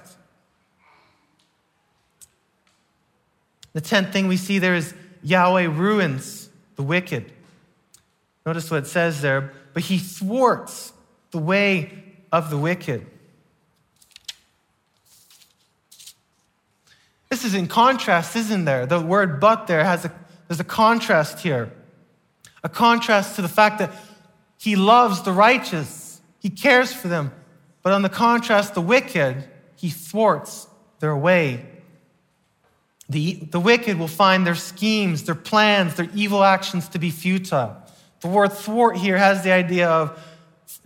The 3.74 3.80
tenth 3.80 4.12
thing 4.12 4.28
we 4.28 4.36
see 4.36 4.58
there 4.58 4.74
is 4.74 4.94
Yahweh 5.22 5.66
ruins 5.66 6.48
the 6.76 6.82
wicked. 6.82 7.30
Notice 8.46 8.70
what 8.70 8.84
it 8.84 8.86
says 8.86 9.20
there, 9.20 9.52
but 9.72 9.82
he 9.82 9.98
thwarts 9.98 10.92
the 11.30 11.38
way 11.38 12.02
of 12.32 12.50
the 12.50 12.58
wicked. 12.58 13.06
This 17.28 17.44
is 17.44 17.54
in 17.54 17.66
contrast, 17.66 18.36
isn't 18.36 18.64
there? 18.64 18.86
The 18.86 19.00
word 19.00 19.40
but 19.40 19.66
there 19.66 19.82
has 19.82 20.04
a, 20.04 20.12
there's 20.46 20.60
a 20.60 20.64
contrast 20.64 21.40
here. 21.40 21.72
A 22.62 22.68
contrast 22.68 23.36
to 23.36 23.42
the 23.42 23.48
fact 23.48 23.78
that 23.80 23.92
he 24.58 24.76
loves 24.76 25.22
the 25.22 25.32
righteous, 25.32 26.20
he 26.38 26.48
cares 26.48 26.92
for 26.92 27.08
them. 27.08 27.32
But 27.82 27.92
on 27.92 28.02
the 28.02 28.08
contrast, 28.08 28.74
the 28.74 28.80
wicked, 28.80 29.48
he 29.76 29.90
thwarts 29.90 30.68
their 31.00 31.16
way. 31.16 31.66
The, 33.08 33.34
the 33.34 33.60
wicked 33.60 33.98
will 33.98 34.08
find 34.08 34.46
their 34.46 34.54
schemes, 34.54 35.24
their 35.24 35.34
plans, 35.34 35.96
their 35.96 36.08
evil 36.14 36.42
actions 36.42 36.88
to 36.88 36.98
be 36.98 37.10
futile. 37.10 37.76
The 38.20 38.28
word 38.28 38.52
thwart 38.52 38.96
here 38.96 39.18
has 39.18 39.44
the 39.44 39.52
idea 39.52 39.88
of 39.88 40.18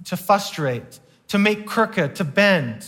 to 0.06 0.16
frustrate, 0.16 0.98
to 1.28 1.38
make 1.38 1.66
crooked, 1.66 2.16
to 2.16 2.24
bend, 2.24 2.84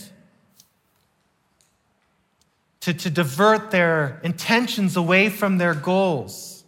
to, 2.81 2.93
to 2.93 3.09
divert 3.09 3.71
their 3.71 4.19
intentions 4.23 4.97
away 4.97 5.29
from 5.29 5.57
their 5.57 5.73
goals. 5.73 6.63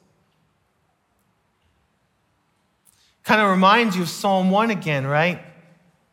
Kind 3.24 3.42
of 3.42 3.50
reminds 3.50 3.96
you 3.96 4.04
of 4.04 4.10
Psalm 4.10 4.52
1 4.52 4.70
again, 4.70 5.06
right? 5.06 5.42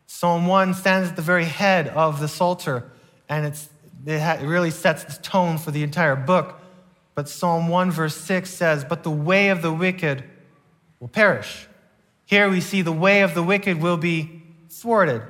Psalm 0.07 0.47
1 0.47 0.75
stands 0.75 1.11
at 1.11 1.17
the 1.17 1.23
very 1.23 1.45
head 1.45 1.89
of 1.89 2.21
the 2.21 2.29
Psalter, 2.29 2.91
and 3.29 3.47
it's 3.47 3.69
it 4.07 4.47
really 4.47 4.71
sets 4.71 5.05
the 5.05 5.23
tone 5.23 5.59
for 5.59 5.71
the 5.71 5.83
entire 5.83 6.17
book. 6.17 6.61
But 7.15 7.29
Psalm 7.29 7.69
1, 7.69 7.91
verse 7.91 8.17
6 8.17 8.49
says, 8.49 8.85
But 8.85 9.03
the 9.03 9.11
way 9.11 9.51
of 9.51 9.63
the 9.63 9.73
wicked 9.73 10.25
will 11.01 11.09
perish. 11.09 11.67
Here 12.27 12.49
we 12.49 12.61
see 12.61 12.83
the 12.83 12.93
way 12.93 13.23
of 13.23 13.35
the 13.35 13.43
wicked 13.43 13.81
will 13.81 13.97
be 13.97 14.43
thwarted. 14.69 15.23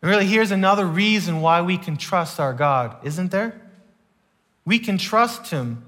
And 0.00 0.10
really, 0.10 0.26
here's 0.26 0.50
another 0.50 0.86
reason 0.86 1.40
why 1.40 1.62
we 1.62 1.78
can 1.78 1.96
trust 1.96 2.40
our 2.40 2.52
God, 2.52 2.96
isn't 3.04 3.30
there? 3.30 3.60
We 4.64 4.78
can 4.78 4.98
trust 4.98 5.50
Him 5.50 5.84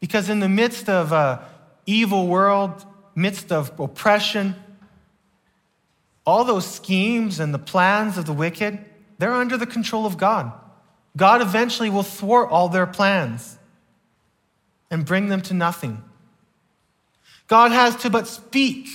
because 0.00 0.28
in 0.28 0.40
the 0.40 0.48
midst 0.48 0.88
of 0.88 1.12
an 1.12 1.38
evil 1.86 2.26
world, 2.26 2.84
midst 3.14 3.52
of 3.52 3.78
oppression, 3.78 4.56
all 6.30 6.44
those 6.44 6.64
schemes 6.64 7.40
and 7.40 7.52
the 7.52 7.58
plans 7.58 8.16
of 8.16 8.24
the 8.24 8.32
wicked, 8.32 8.78
they're 9.18 9.34
under 9.34 9.56
the 9.56 9.66
control 9.66 10.06
of 10.06 10.16
God. 10.16 10.52
God 11.16 11.42
eventually 11.42 11.90
will 11.90 12.04
thwart 12.04 12.50
all 12.50 12.68
their 12.68 12.86
plans 12.86 13.58
and 14.92 15.04
bring 15.04 15.28
them 15.28 15.40
to 15.42 15.54
nothing. 15.54 16.04
God 17.48 17.72
has 17.72 17.96
to 17.96 18.10
but 18.10 18.28
speak, 18.28 18.88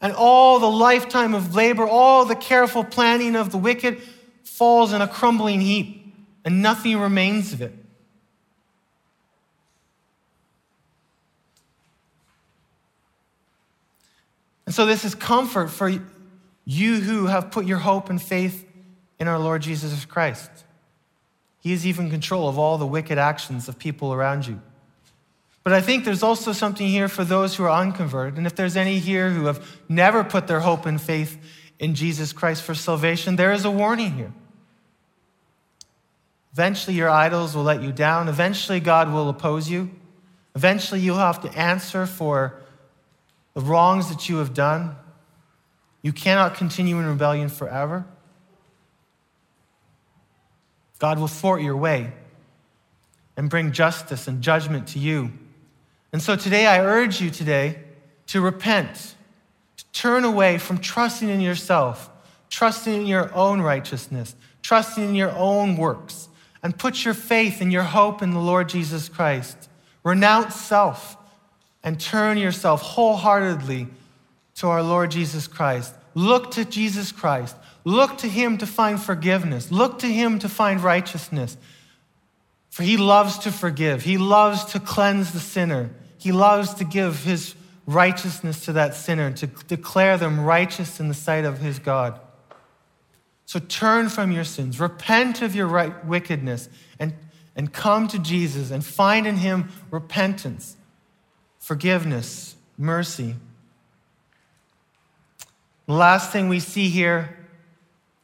and 0.00 0.14
all 0.14 0.58
the 0.58 0.70
lifetime 0.70 1.34
of 1.34 1.54
labor, 1.54 1.86
all 1.86 2.24
the 2.24 2.34
careful 2.34 2.82
planning 2.82 3.36
of 3.36 3.52
the 3.52 3.58
wicked 3.58 4.00
falls 4.42 4.94
in 4.94 5.02
a 5.02 5.06
crumbling 5.06 5.60
heap, 5.60 6.14
and 6.46 6.62
nothing 6.62 6.98
remains 6.98 7.52
of 7.52 7.60
it. 7.60 7.74
And 14.64 14.74
so, 14.74 14.86
this 14.86 15.04
is 15.04 15.14
comfort 15.14 15.68
for 15.68 15.92
you 16.64 17.00
who 17.00 17.26
have 17.26 17.50
put 17.50 17.66
your 17.66 17.78
hope 17.78 18.10
and 18.10 18.20
faith 18.20 18.66
in 19.18 19.28
our 19.28 19.38
Lord 19.38 19.62
Jesus 19.62 20.04
Christ. 20.04 20.50
He 21.60 21.72
is 21.72 21.86
even 21.86 22.10
control 22.10 22.48
of 22.48 22.58
all 22.58 22.78
the 22.78 22.86
wicked 22.86 23.18
actions 23.18 23.68
of 23.68 23.78
people 23.78 24.12
around 24.12 24.46
you. 24.46 24.60
But 25.64 25.72
I 25.72 25.80
think 25.80 26.04
there's 26.04 26.24
also 26.24 26.52
something 26.52 26.88
here 26.88 27.08
for 27.08 27.24
those 27.24 27.54
who 27.54 27.64
are 27.64 27.70
unconverted. 27.70 28.36
And 28.36 28.46
if 28.46 28.56
there's 28.56 28.76
any 28.76 28.98
here 28.98 29.30
who 29.30 29.46
have 29.46 29.64
never 29.88 30.24
put 30.24 30.48
their 30.48 30.60
hope 30.60 30.86
and 30.86 31.00
faith 31.00 31.38
in 31.78 31.94
Jesus 31.94 32.32
Christ 32.32 32.62
for 32.62 32.74
salvation, 32.74 33.36
there 33.36 33.52
is 33.52 33.64
a 33.64 33.70
warning 33.70 34.12
here. 34.12 34.32
Eventually, 36.52 36.96
your 36.96 37.08
idols 37.08 37.54
will 37.54 37.62
let 37.62 37.82
you 37.82 37.92
down. 37.92 38.28
Eventually, 38.28 38.80
God 38.80 39.12
will 39.12 39.28
oppose 39.28 39.70
you. 39.70 39.90
Eventually, 40.54 41.00
you'll 41.00 41.16
have 41.16 41.40
to 41.42 41.58
answer 41.58 42.06
for 42.06 42.60
the 43.54 43.60
wrongs 43.60 44.08
that 44.08 44.28
you 44.28 44.36
have 44.38 44.52
done. 44.52 44.96
You 46.02 46.12
cannot 46.12 46.56
continue 46.56 46.98
in 46.98 47.06
rebellion 47.06 47.48
forever. 47.48 48.04
God 50.98 51.18
will 51.18 51.28
thwart 51.28 51.62
your 51.62 51.76
way 51.76 52.12
and 53.36 53.48
bring 53.48 53.72
justice 53.72 54.28
and 54.28 54.42
judgment 54.42 54.88
to 54.88 54.98
you. 54.98 55.32
And 56.12 56.20
so 56.20 56.36
today, 56.36 56.66
I 56.66 56.84
urge 56.84 57.20
you 57.20 57.30
today 57.30 57.80
to 58.28 58.40
repent, 58.40 59.14
to 59.76 59.84
turn 59.92 60.24
away 60.24 60.58
from 60.58 60.78
trusting 60.78 61.28
in 61.28 61.40
yourself, 61.40 62.10
trusting 62.50 62.92
in 62.92 63.06
your 63.06 63.34
own 63.34 63.60
righteousness, 63.60 64.36
trusting 64.60 65.02
in 65.02 65.14
your 65.14 65.32
own 65.32 65.76
works, 65.76 66.28
and 66.62 66.76
put 66.76 67.04
your 67.04 67.14
faith 67.14 67.60
and 67.60 67.72
your 67.72 67.82
hope 67.82 68.22
in 68.22 68.30
the 68.30 68.38
Lord 68.38 68.68
Jesus 68.68 69.08
Christ. 69.08 69.68
Renounce 70.04 70.54
self 70.54 71.16
and 71.82 71.98
turn 71.98 72.38
yourself 72.38 72.82
wholeheartedly 72.82 73.88
to 74.56 74.68
our 74.68 74.82
Lord 74.82 75.10
Jesus 75.10 75.46
Christ. 75.46 75.94
Look 76.14 76.52
to 76.52 76.64
Jesus 76.64 77.12
Christ. 77.12 77.56
Look 77.84 78.18
to 78.18 78.28
him 78.28 78.58
to 78.58 78.66
find 78.66 79.00
forgiveness. 79.00 79.72
Look 79.72 79.98
to 80.00 80.06
him 80.06 80.38
to 80.40 80.48
find 80.48 80.80
righteousness. 80.80 81.56
For 82.70 82.82
he 82.82 82.96
loves 82.96 83.38
to 83.40 83.52
forgive, 83.52 84.02
he 84.02 84.16
loves 84.16 84.64
to 84.66 84.80
cleanse 84.80 85.32
the 85.32 85.40
sinner, 85.40 85.90
he 86.16 86.32
loves 86.32 86.72
to 86.74 86.84
give 86.84 87.22
his 87.22 87.54
righteousness 87.86 88.64
to 88.64 88.72
that 88.72 88.94
sinner, 88.94 89.30
to 89.32 89.46
declare 89.46 90.16
them 90.16 90.40
righteous 90.40 90.98
in 90.98 91.08
the 91.08 91.14
sight 91.14 91.44
of 91.44 91.58
his 91.58 91.78
God. 91.78 92.18
So 93.44 93.58
turn 93.58 94.08
from 94.08 94.32
your 94.32 94.44
sins, 94.44 94.80
repent 94.80 95.42
of 95.42 95.54
your 95.54 95.66
right 95.66 96.02
wickedness, 96.06 96.70
and, 96.98 97.12
and 97.54 97.70
come 97.70 98.08
to 98.08 98.18
Jesus 98.18 98.70
and 98.70 98.82
find 98.82 99.26
in 99.26 99.36
him 99.36 99.68
repentance, 99.90 100.76
forgiveness, 101.58 102.56
mercy. 102.78 103.34
The 105.86 105.94
last 105.94 106.30
thing 106.30 106.48
we 106.48 106.60
see 106.60 106.88
here 106.88 107.36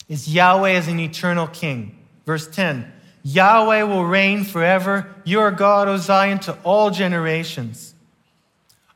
is 0.09 0.32
Yahweh 0.32 0.72
as 0.72 0.88
an 0.88 1.00
eternal 1.00 1.46
king. 1.46 1.98
Verse 2.24 2.46
10 2.48 2.92
Yahweh 3.24 3.82
will 3.82 4.04
reign 4.04 4.44
forever. 4.44 5.14
Your 5.24 5.50
God, 5.50 5.88
O 5.88 5.96
Zion, 5.96 6.38
to 6.40 6.56
all 6.62 6.90
generations. 6.90 7.94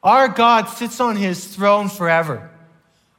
Our 0.03 0.29
God 0.29 0.69
sits 0.69 1.01
on 1.01 1.17
his 1.17 1.55
throne 1.55 1.89
forever. 1.89 2.51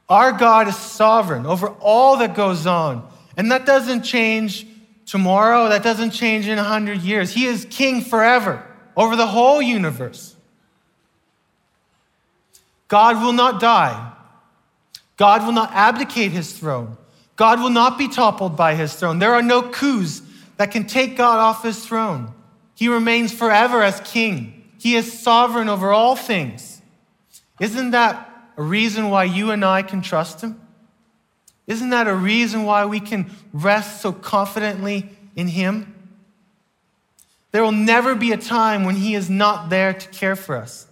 Our 0.08 0.32
God 0.32 0.68
is 0.68 0.76
sovereign 0.76 1.46
over 1.46 1.68
all 1.68 2.18
that 2.18 2.34
goes 2.34 2.66
on. 2.66 3.08
And 3.36 3.50
that 3.52 3.64
doesn't 3.64 4.02
change 4.02 4.66
tomorrow, 5.06 5.68
that 5.68 5.82
doesn't 5.82 6.10
change 6.10 6.48
in 6.48 6.58
a 6.58 6.64
hundred 6.64 7.00
years. 7.00 7.32
He 7.32 7.46
is 7.46 7.66
king 7.70 8.00
forever 8.02 8.64
over 8.96 9.16
the 9.16 9.26
whole 9.26 9.60
universe. 9.60 10.36
God 12.88 13.22
will 13.22 13.32
not 13.32 13.60
die. 13.60 14.13
God 15.16 15.44
will 15.44 15.52
not 15.52 15.72
abdicate 15.72 16.32
his 16.32 16.52
throne. 16.52 16.96
God 17.36 17.60
will 17.60 17.70
not 17.70 17.98
be 17.98 18.08
toppled 18.08 18.56
by 18.56 18.74
his 18.74 18.94
throne. 18.94 19.18
There 19.18 19.34
are 19.34 19.42
no 19.42 19.62
coups 19.62 20.22
that 20.56 20.70
can 20.70 20.86
take 20.86 21.16
God 21.16 21.38
off 21.38 21.62
his 21.62 21.84
throne. 21.84 22.32
He 22.74 22.88
remains 22.88 23.32
forever 23.32 23.82
as 23.82 24.00
king. 24.00 24.64
He 24.78 24.96
is 24.96 25.20
sovereign 25.20 25.68
over 25.68 25.92
all 25.92 26.16
things. 26.16 26.82
Isn't 27.60 27.92
that 27.92 28.30
a 28.56 28.62
reason 28.62 29.10
why 29.10 29.24
you 29.24 29.50
and 29.50 29.64
I 29.64 29.82
can 29.82 30.02
trust 30.02 30.40
him? 30.40 30.60
Isn't 31.66 31.90
that 31.90 32.08
a 32.08 32.14
reason 32.14 32.64
why 32.64 32.84
we 32.84 33.00
can 33.00 33.30
rest 33.52 34.02
so 34.02 34.12
confidently 34.12 35.08
in 35.34 35.48
him? 35.48 35.94
There 37.52 37.62
will 37.62 37.72
never 37.72 38.14
be 38.14 38.32
a 38.32 38.36
time 38.36 38.84
when 38.84 38.96
he 38.96 39.14
is 39.14 39.30
not 39.30 39.70
there 39.70 39.94
to 39.94 40.08
care 40.08 40.36
for 40.36 40.56
us. 40.56 40.86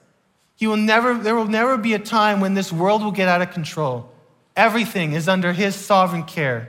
He 0.57 0.67
will 0.67 0.77
never, 0.77 1.15
there 1.15 1.35
will 1.35 1.49
never 1.49 1.77
be 1.77 1.93
a 1.93 1.99
time 1.99 2.41
when 2.41 2.55
this 2.55 2.73
world 2.73 3.03
will 3.03 3.11
get 3.11 3.29
out 3.29 3.43
of 3.43 3.51
control. 3.51 4.12
Everything 4.57 5.13
is 5.13 5.29
under 5.29 5.53
his 5.53 5.75
sovereign 5.75 6.25
care. 6.25 6.69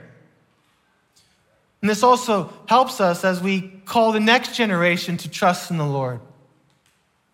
And 1.80 1.90
this 1.90 2.02
also 2.02 2.52
helps 2.66 3.00
us 3.00 3.24
as 3.24 3.42
we 3.42 3.60
call 3.84 4.12
the 4.12 4.20
next 4.20 4.56
generation 4.56 5.16
to 5.18 5.28
trust 5.28 5.70
in 5.70 5.76
the 5.76 5.86
Lord. 5.86 6.20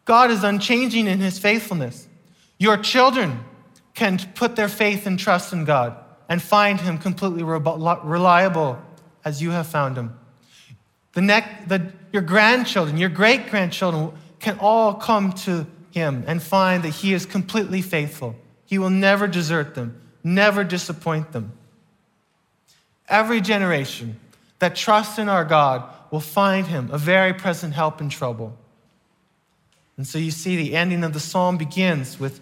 God 0.05 0.31
is 0.31 0.43
unchanging 0.43 1.07
in 1.07 1.21
his 1.21 1.39
faithfulness. 1.39 2.09
Your 2.59 2.77
children 2.77 3.45
can 3.95 4.19
put 4.35 4.57
their 4.57 4.69
faith 4.69 5.07
and 5.07 5.19
trust 5.19 5.53
in 5.53 5.65
God 5.65 5.97
and 6.29 6.43
find 6.43 6.81
him 6.81 6.99
completely 6.99 7.43
reliable 7.43 8.81
as 9.25 9.41
you 9.41 9.51
have 9.51 9.67
found 9.67 9.97
him. 9.97 10.19
The 11.13 11.45
the, 11.67 11.93
your 12.13 12.23
grandchildren, 12.23 12.97
your 12.97 13.09
great 13.09 13.51
grandchildren 13.51 14.13
can 14.39 14.59
all 14.59 14.95
come 14.95 15.33
to 15.33 15.67
him 15.91 16.25
and 16.27 16.43
find 16.43 16.83
that 16.85 16.91
he 16.91 17.13
is 17.13 17.27
completely 17.27 17.83
faithful. 17.83 18.37
He 18.65 18.79
will 18.79 18.91
never 18.91 19.27
desert 19.27 19.75
them, 19.75 20.01
never 20.23 20.65
disappoint 20.65 21.33
them. 21.33 21.53
Every 23.09 23.41
generation 23.41 24.19
that 24.59 24.77
trusts 24.77 25.19
in 25.19 25.29
our 25.29 25.45
God 25.45 25.89
will 26.11 26.21
find 26.21 26.67
him 26.67 26.91
a 26.93 26.99
very 26.99 27.33
present 27.33 27.75
help 27.75 28.01
in 28.01 28.09
trouble. 28.09 28.57
And 29.97 30.07
so 30.07 30.19
you 30.19 30.31
see, 30.31 30.57
the 30.57 30.77
ending 30.77 31.05
of 31.05 31.13
the 31.13 31.21
psalm 31.21 31.57
begins 31.57 32.19
with 32.19 32.41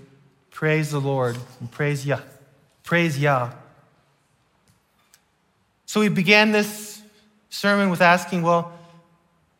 praise 0.50 0.90
the 0.90 1.00
Lord 1.00 1.36
and 1.60 1.70
praise 1.70 2.06
Yah. 2.06 2.20
Praise 2.84 3.18
Yah. 3.18 3.52
So 5.86 6.00
we 6.00 6.08
began 6.08 6.52
this 6.52 7.00
sermon 7.50 7.90
with 7.90 8.00
asking, 8.02 8.42
well, 8.42 8.72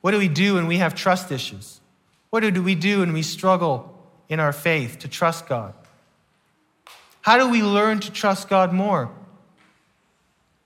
what 0.00 0.10
do 0.10 0.18
we 0.18 0.28
do 0.28 0.54
when 0.54 0.66
we 0.66 0.78
have 0.78 0.94
trust 0.94 1.32
issues? 1.32 1.80
What 2.30 2.40
do 2.40 2.62
we 2.62 2.74
do 2.74 3.00
when 3.00 3.12
we 3.12 3.22
struggle 3.22 3.94
in 4.28 4.40
our 4.40 4.52
faith 4.52 4.98
to 5.00 5.08
trust 5.08 5.48
God? 5.48 5.74
How 7.28 7.36
do 7.36 7.50
we 7.50 7.62
learn 7.62 8.00
to 8.00 8.10
trust 8.10 8.48
God 8.48 8.72
more? 8.72 9.10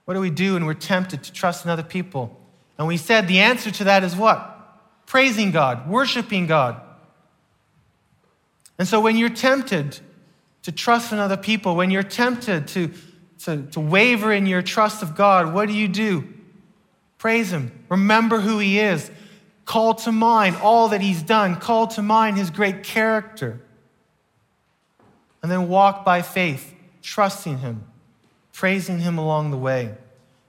What 0.05 0.13
do 0.13 0.21
we 0.21 0.29
do 0.29 0.53
when 0.53 0.65
we're 0.65 0.73
tempted 0.73 1.21
to 1.23 1.33
trust 1.33 1.65
in 1.65 1.69
other 1.69 1.83
people? 1.83 2.39
And 2.77 2.87
we 2.87 2.95
said 2.95 3.27
the 3.27 3.39
answer 3.39 3.69
to 3.69 3.83
that 3.83 4.05
is 4.05 4.15
what? 4.15 5.05
Praising 5.05 5.51
God, 5.51 5.89
worshiping 5.89 6.47
God. 6.47 6.79
And 8.79 8.87
so 8.87 9.01
when 9.01 9.17
you're 9.17 9.27
tempted 9.27 9.99
to 10.61 10.71
trust 10.71 11.11
in 11.11 11.19
other 11.19 11.35
people, 11.35 11.75
when 11.75 11.91
you're 11.91 12.01
tempted 12.01 12.69
to, 12.69 12.91
to, 13.39 13.63
to 13.71 13.81
waver 13.81 14.31
in 14.31 14.45
your 14.45 14.61
trust 14.61 15.03
of 15.03 15.17
God, 15.17 15.53
what 15.53 15.67
do 15.67 15.73
you 15.73 15.89
do? 15.89 16.25
Praise 17.17 17.51
Him. 17.51 17.77
Remember 17.89 18.39
who 18.39 18.59
He 18.59 18.79
is. 18.79 19.11
Call 19.65 19.95
to 19.95 20.13
mind 20.13 20.55
all 20.63 20.87
that 20.87 21.01
He's 21.01 21.23
done. 21.23 21.57
Call 21.57 21.87
to 21.87 22.01
mind 22.01 22.37
His 22.37 22.49
great 22.51 22.83
character. 22.83 23.59
And 25.43 25.51
then 25.51 25.69
walk 25.69 26.03
by 26.03 26.23
faith, 26.23 26.73
trusting 27.03 27.59
Him 27.59 27.83
praising 28.53 28.99
Him 28.99 29.17
along 29.17 29.51
the 29.51 29.57
way. 29.57 29.93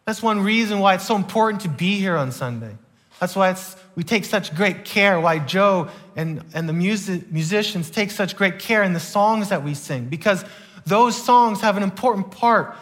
That's 0.04 0.22
one 0.22 0.40
reason 0.40 0.78
why 0.78 0.94
it's 0.94 1.06
so 1.06 1.16
important 1.16 1.62
to 1.62 1.68
be 1.68 1.98
here 1.98 2.16
on 2.16 2.30
Sunday. 2.30 2.76
That's 3.18 3.34
why 3.34 3.56
we 3.96 4.04
take 4.04 4.24
such 4.24 4.54
great 4.54 4.84
care, 4.84 5.18
why 5.18 5.38
Joe 5.38 5.88
and, 6.14 6.44
and 6.52 6.68
the 6.68 6.72
music, 6.72 7.32
musicians 7.32 7.90
take 7.90 8.10
such 8.10 8.36
great 8.36 8.58
care 8.58 8.82
in 8.82 8.92
the 8.92 9.00
songs 9.00 9.48
that 9.48 9.64
we 9.64 9.72
sing, 9.74 10.08
because 10.08 10.44
those 10.84 11.20
songs 11.20 11.62
have 11.62 11.76
an 11.76 11.82
important 11.82 12.30
part 12.30 12.76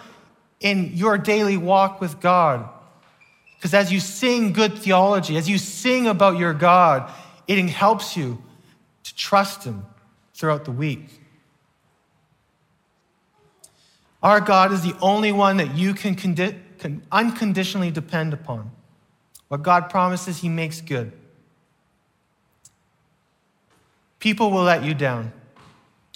in 0.59 0.91
your 0.95 1.17
daily 1.17 1.57
walk 1.57 2.01
with 2.01 2.21
God. 2.21 2.69
Because 3.57 3.75
as 3.75 3.93
you 3.93 4.01
sing 4.01 4.53
good 4.53 4.77
theology, 4.77 5.37
as 5.37 5.49
you 5.49 5.59
sing 5.59 6.09
about 6.09 6.39
your 6.39 6.53
God, 6.53 7.09
it 7.47 7.65
helps 7.69 8.17
you 8.17 8.43
to 9.05 9.15
trust 9.15 9.63
Him 9.63 9.85
throughout 10.35 10.65
the 10.65 10.73
week. 10.73 11.22
Our 14.23 14.41
God 14.41 14.73
is 14.73 14.83
the 14.83 14.97
only 15.01 15.33
one 15.33 15.57
that 15.57 15.75
you 15.75 15.95
can, 15.95 16.15
condi- 16.15 16.57
can 16.79 17.03
unconditionally 17.11 17.91
depend 17.91 18.33
upon. 18.33 18.71
What 19.49 19.63
God 19.63 19.91
promises, 19.91 20.39
He 20.39 20.49
makes 20.49 20.81
good. 20.81 21.13
People 24.21 24.51
will 24.51 24.63
let 24.63 24.85
you 24.85 24.95
down. 24.95 25.33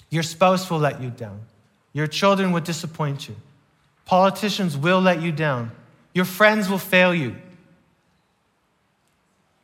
Your 0.09 0.23
spouse 0.23 0.69
will 0.69 0.79
let 0.79 1.01
you 1.01 1.09
down. 1.09 1.41
Your 1.91 2.07
children 2.07 2.51
will 2.51 2.61
disappoint 2.61 3.27
you. 3.27 3.35
Politicians 4.05 4.77
will 4.77 5.01
let 5.01 5.21
you 5.21 5.33
down. 5.33 5.71
Your 6.13 6.23
friends 6.23 6.69
will 6.69 6.77
fail 6.77 7.13
you. 7.13 7.35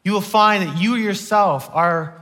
You 0.04 0.12
will 0.12 0.22
find 0.22 0.68
that 0.68 0.82
you 0.82 0.96
yourself 0.96 1.70
are 1.72 2.20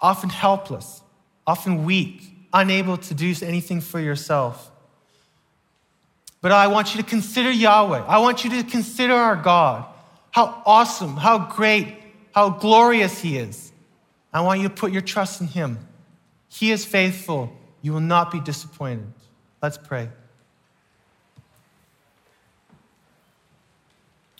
often 0.00 0.28
helpless, 0.28 1.00
often 1.46 1.84
weak, 1.84 2.34
unable 2.52 2.98
to 2.98 3.14
do 3.14 3.34
anything 3.42 3.80
for 3.80 3.98
yourself. 4.00 4.71
But 6.42 6.52
I 6.52 6.66
want 6.66 6.94
you 6.94 7.00
to 7.00 7.08
consider 7.08 7.50
Yahweh. 7.50 8.04
I 8.06 8.18
want 8.18 8.44
you 8.44 8.50
to 8.50 8.64
consider 8.64 9.14
our 9.14 9.36
God. 9.36 9.86
How 10.32 10.62
awesome, 10.66 11.16
how 11.16 11.50
great, 11.50 11.96
how 12.34 12.50
glorious 12.50 13.18
He 13.20 13.38
is. 13.38 13.72
I 14.34 14.42
want 14.42 14.60
you 14.60 14.68
to 14.68 14.74
put 14.74 14.92
your 14.92 15.02
trust 15.02 15.40
in 15.40 15.46
Him. 15.46 15.78
He 16.48 16.70
is 16.70 16.84
faithful. 16.84 17.56
You 17.80 17.92
will 17.92 18.00
not 18.00 18.30
be 18.30 18.40
disappointed. 18.40 19.06
Let's 19.62 19.78
pray. 19.78 20.10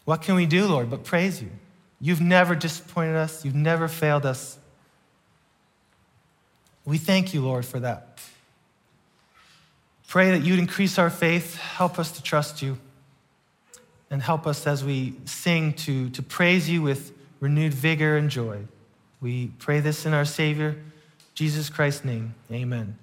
What 0.05 0.23
can 0.23 0.35
we 0.35 0.47
do, 0.47 0.67
Lord, 0.67 0.91
but 0.91 1.05
praise 1.05 1.41
you? 1.41 1.51
You've 2.01 2.21
never 2.21 2.57
disappointed 2.57 3.15
us, 3.15 3.45
you've 3.45 3.55
never 3.55 3.87
failed 3.87 4.27
us. 4.27 4.59
We 6.85 6.99
thank 6.99 7.33
you, 7.33 7.43
Lord, 7.43 7.65
for 7.65 7.79
that. 7.79 8.19
Pray 10.13 10.33
that 10.33 10.43
you'd 10.43 10.59
increase 10.59 10.99
our 10.99 11.09
faith, 11.09 11.57
help 11.57 11.99
us 11.99 12.13
to 12.13 12.23
trust 12.23 12.61
you, 12.61 12.77
and 14.11 14.21
help 14.21 14.47
us 14.47 14.67
as 14.67 14.85
we 14.85 15.15
sing 15.25 15.73
to, 15.73 16.11
to 16.11 16.23
praise 16.23 16.69
you 16.69 16.83
with 16.83 17.13
renewed 17.41 17.73
vigor 17.73 18.19
and 18.19 18.29
joy. 18.29 18.59
We 19.23 19.53
pray 19.59 19.81
this 19.81 20.05
in 20.05 20.13
our 20.13 20.27
Savior, 20.27 20.77
Jesus 21.33 21.71
Christ's 21.71 22.05
name. 22.05 22.35
Amen. 22.53 22.99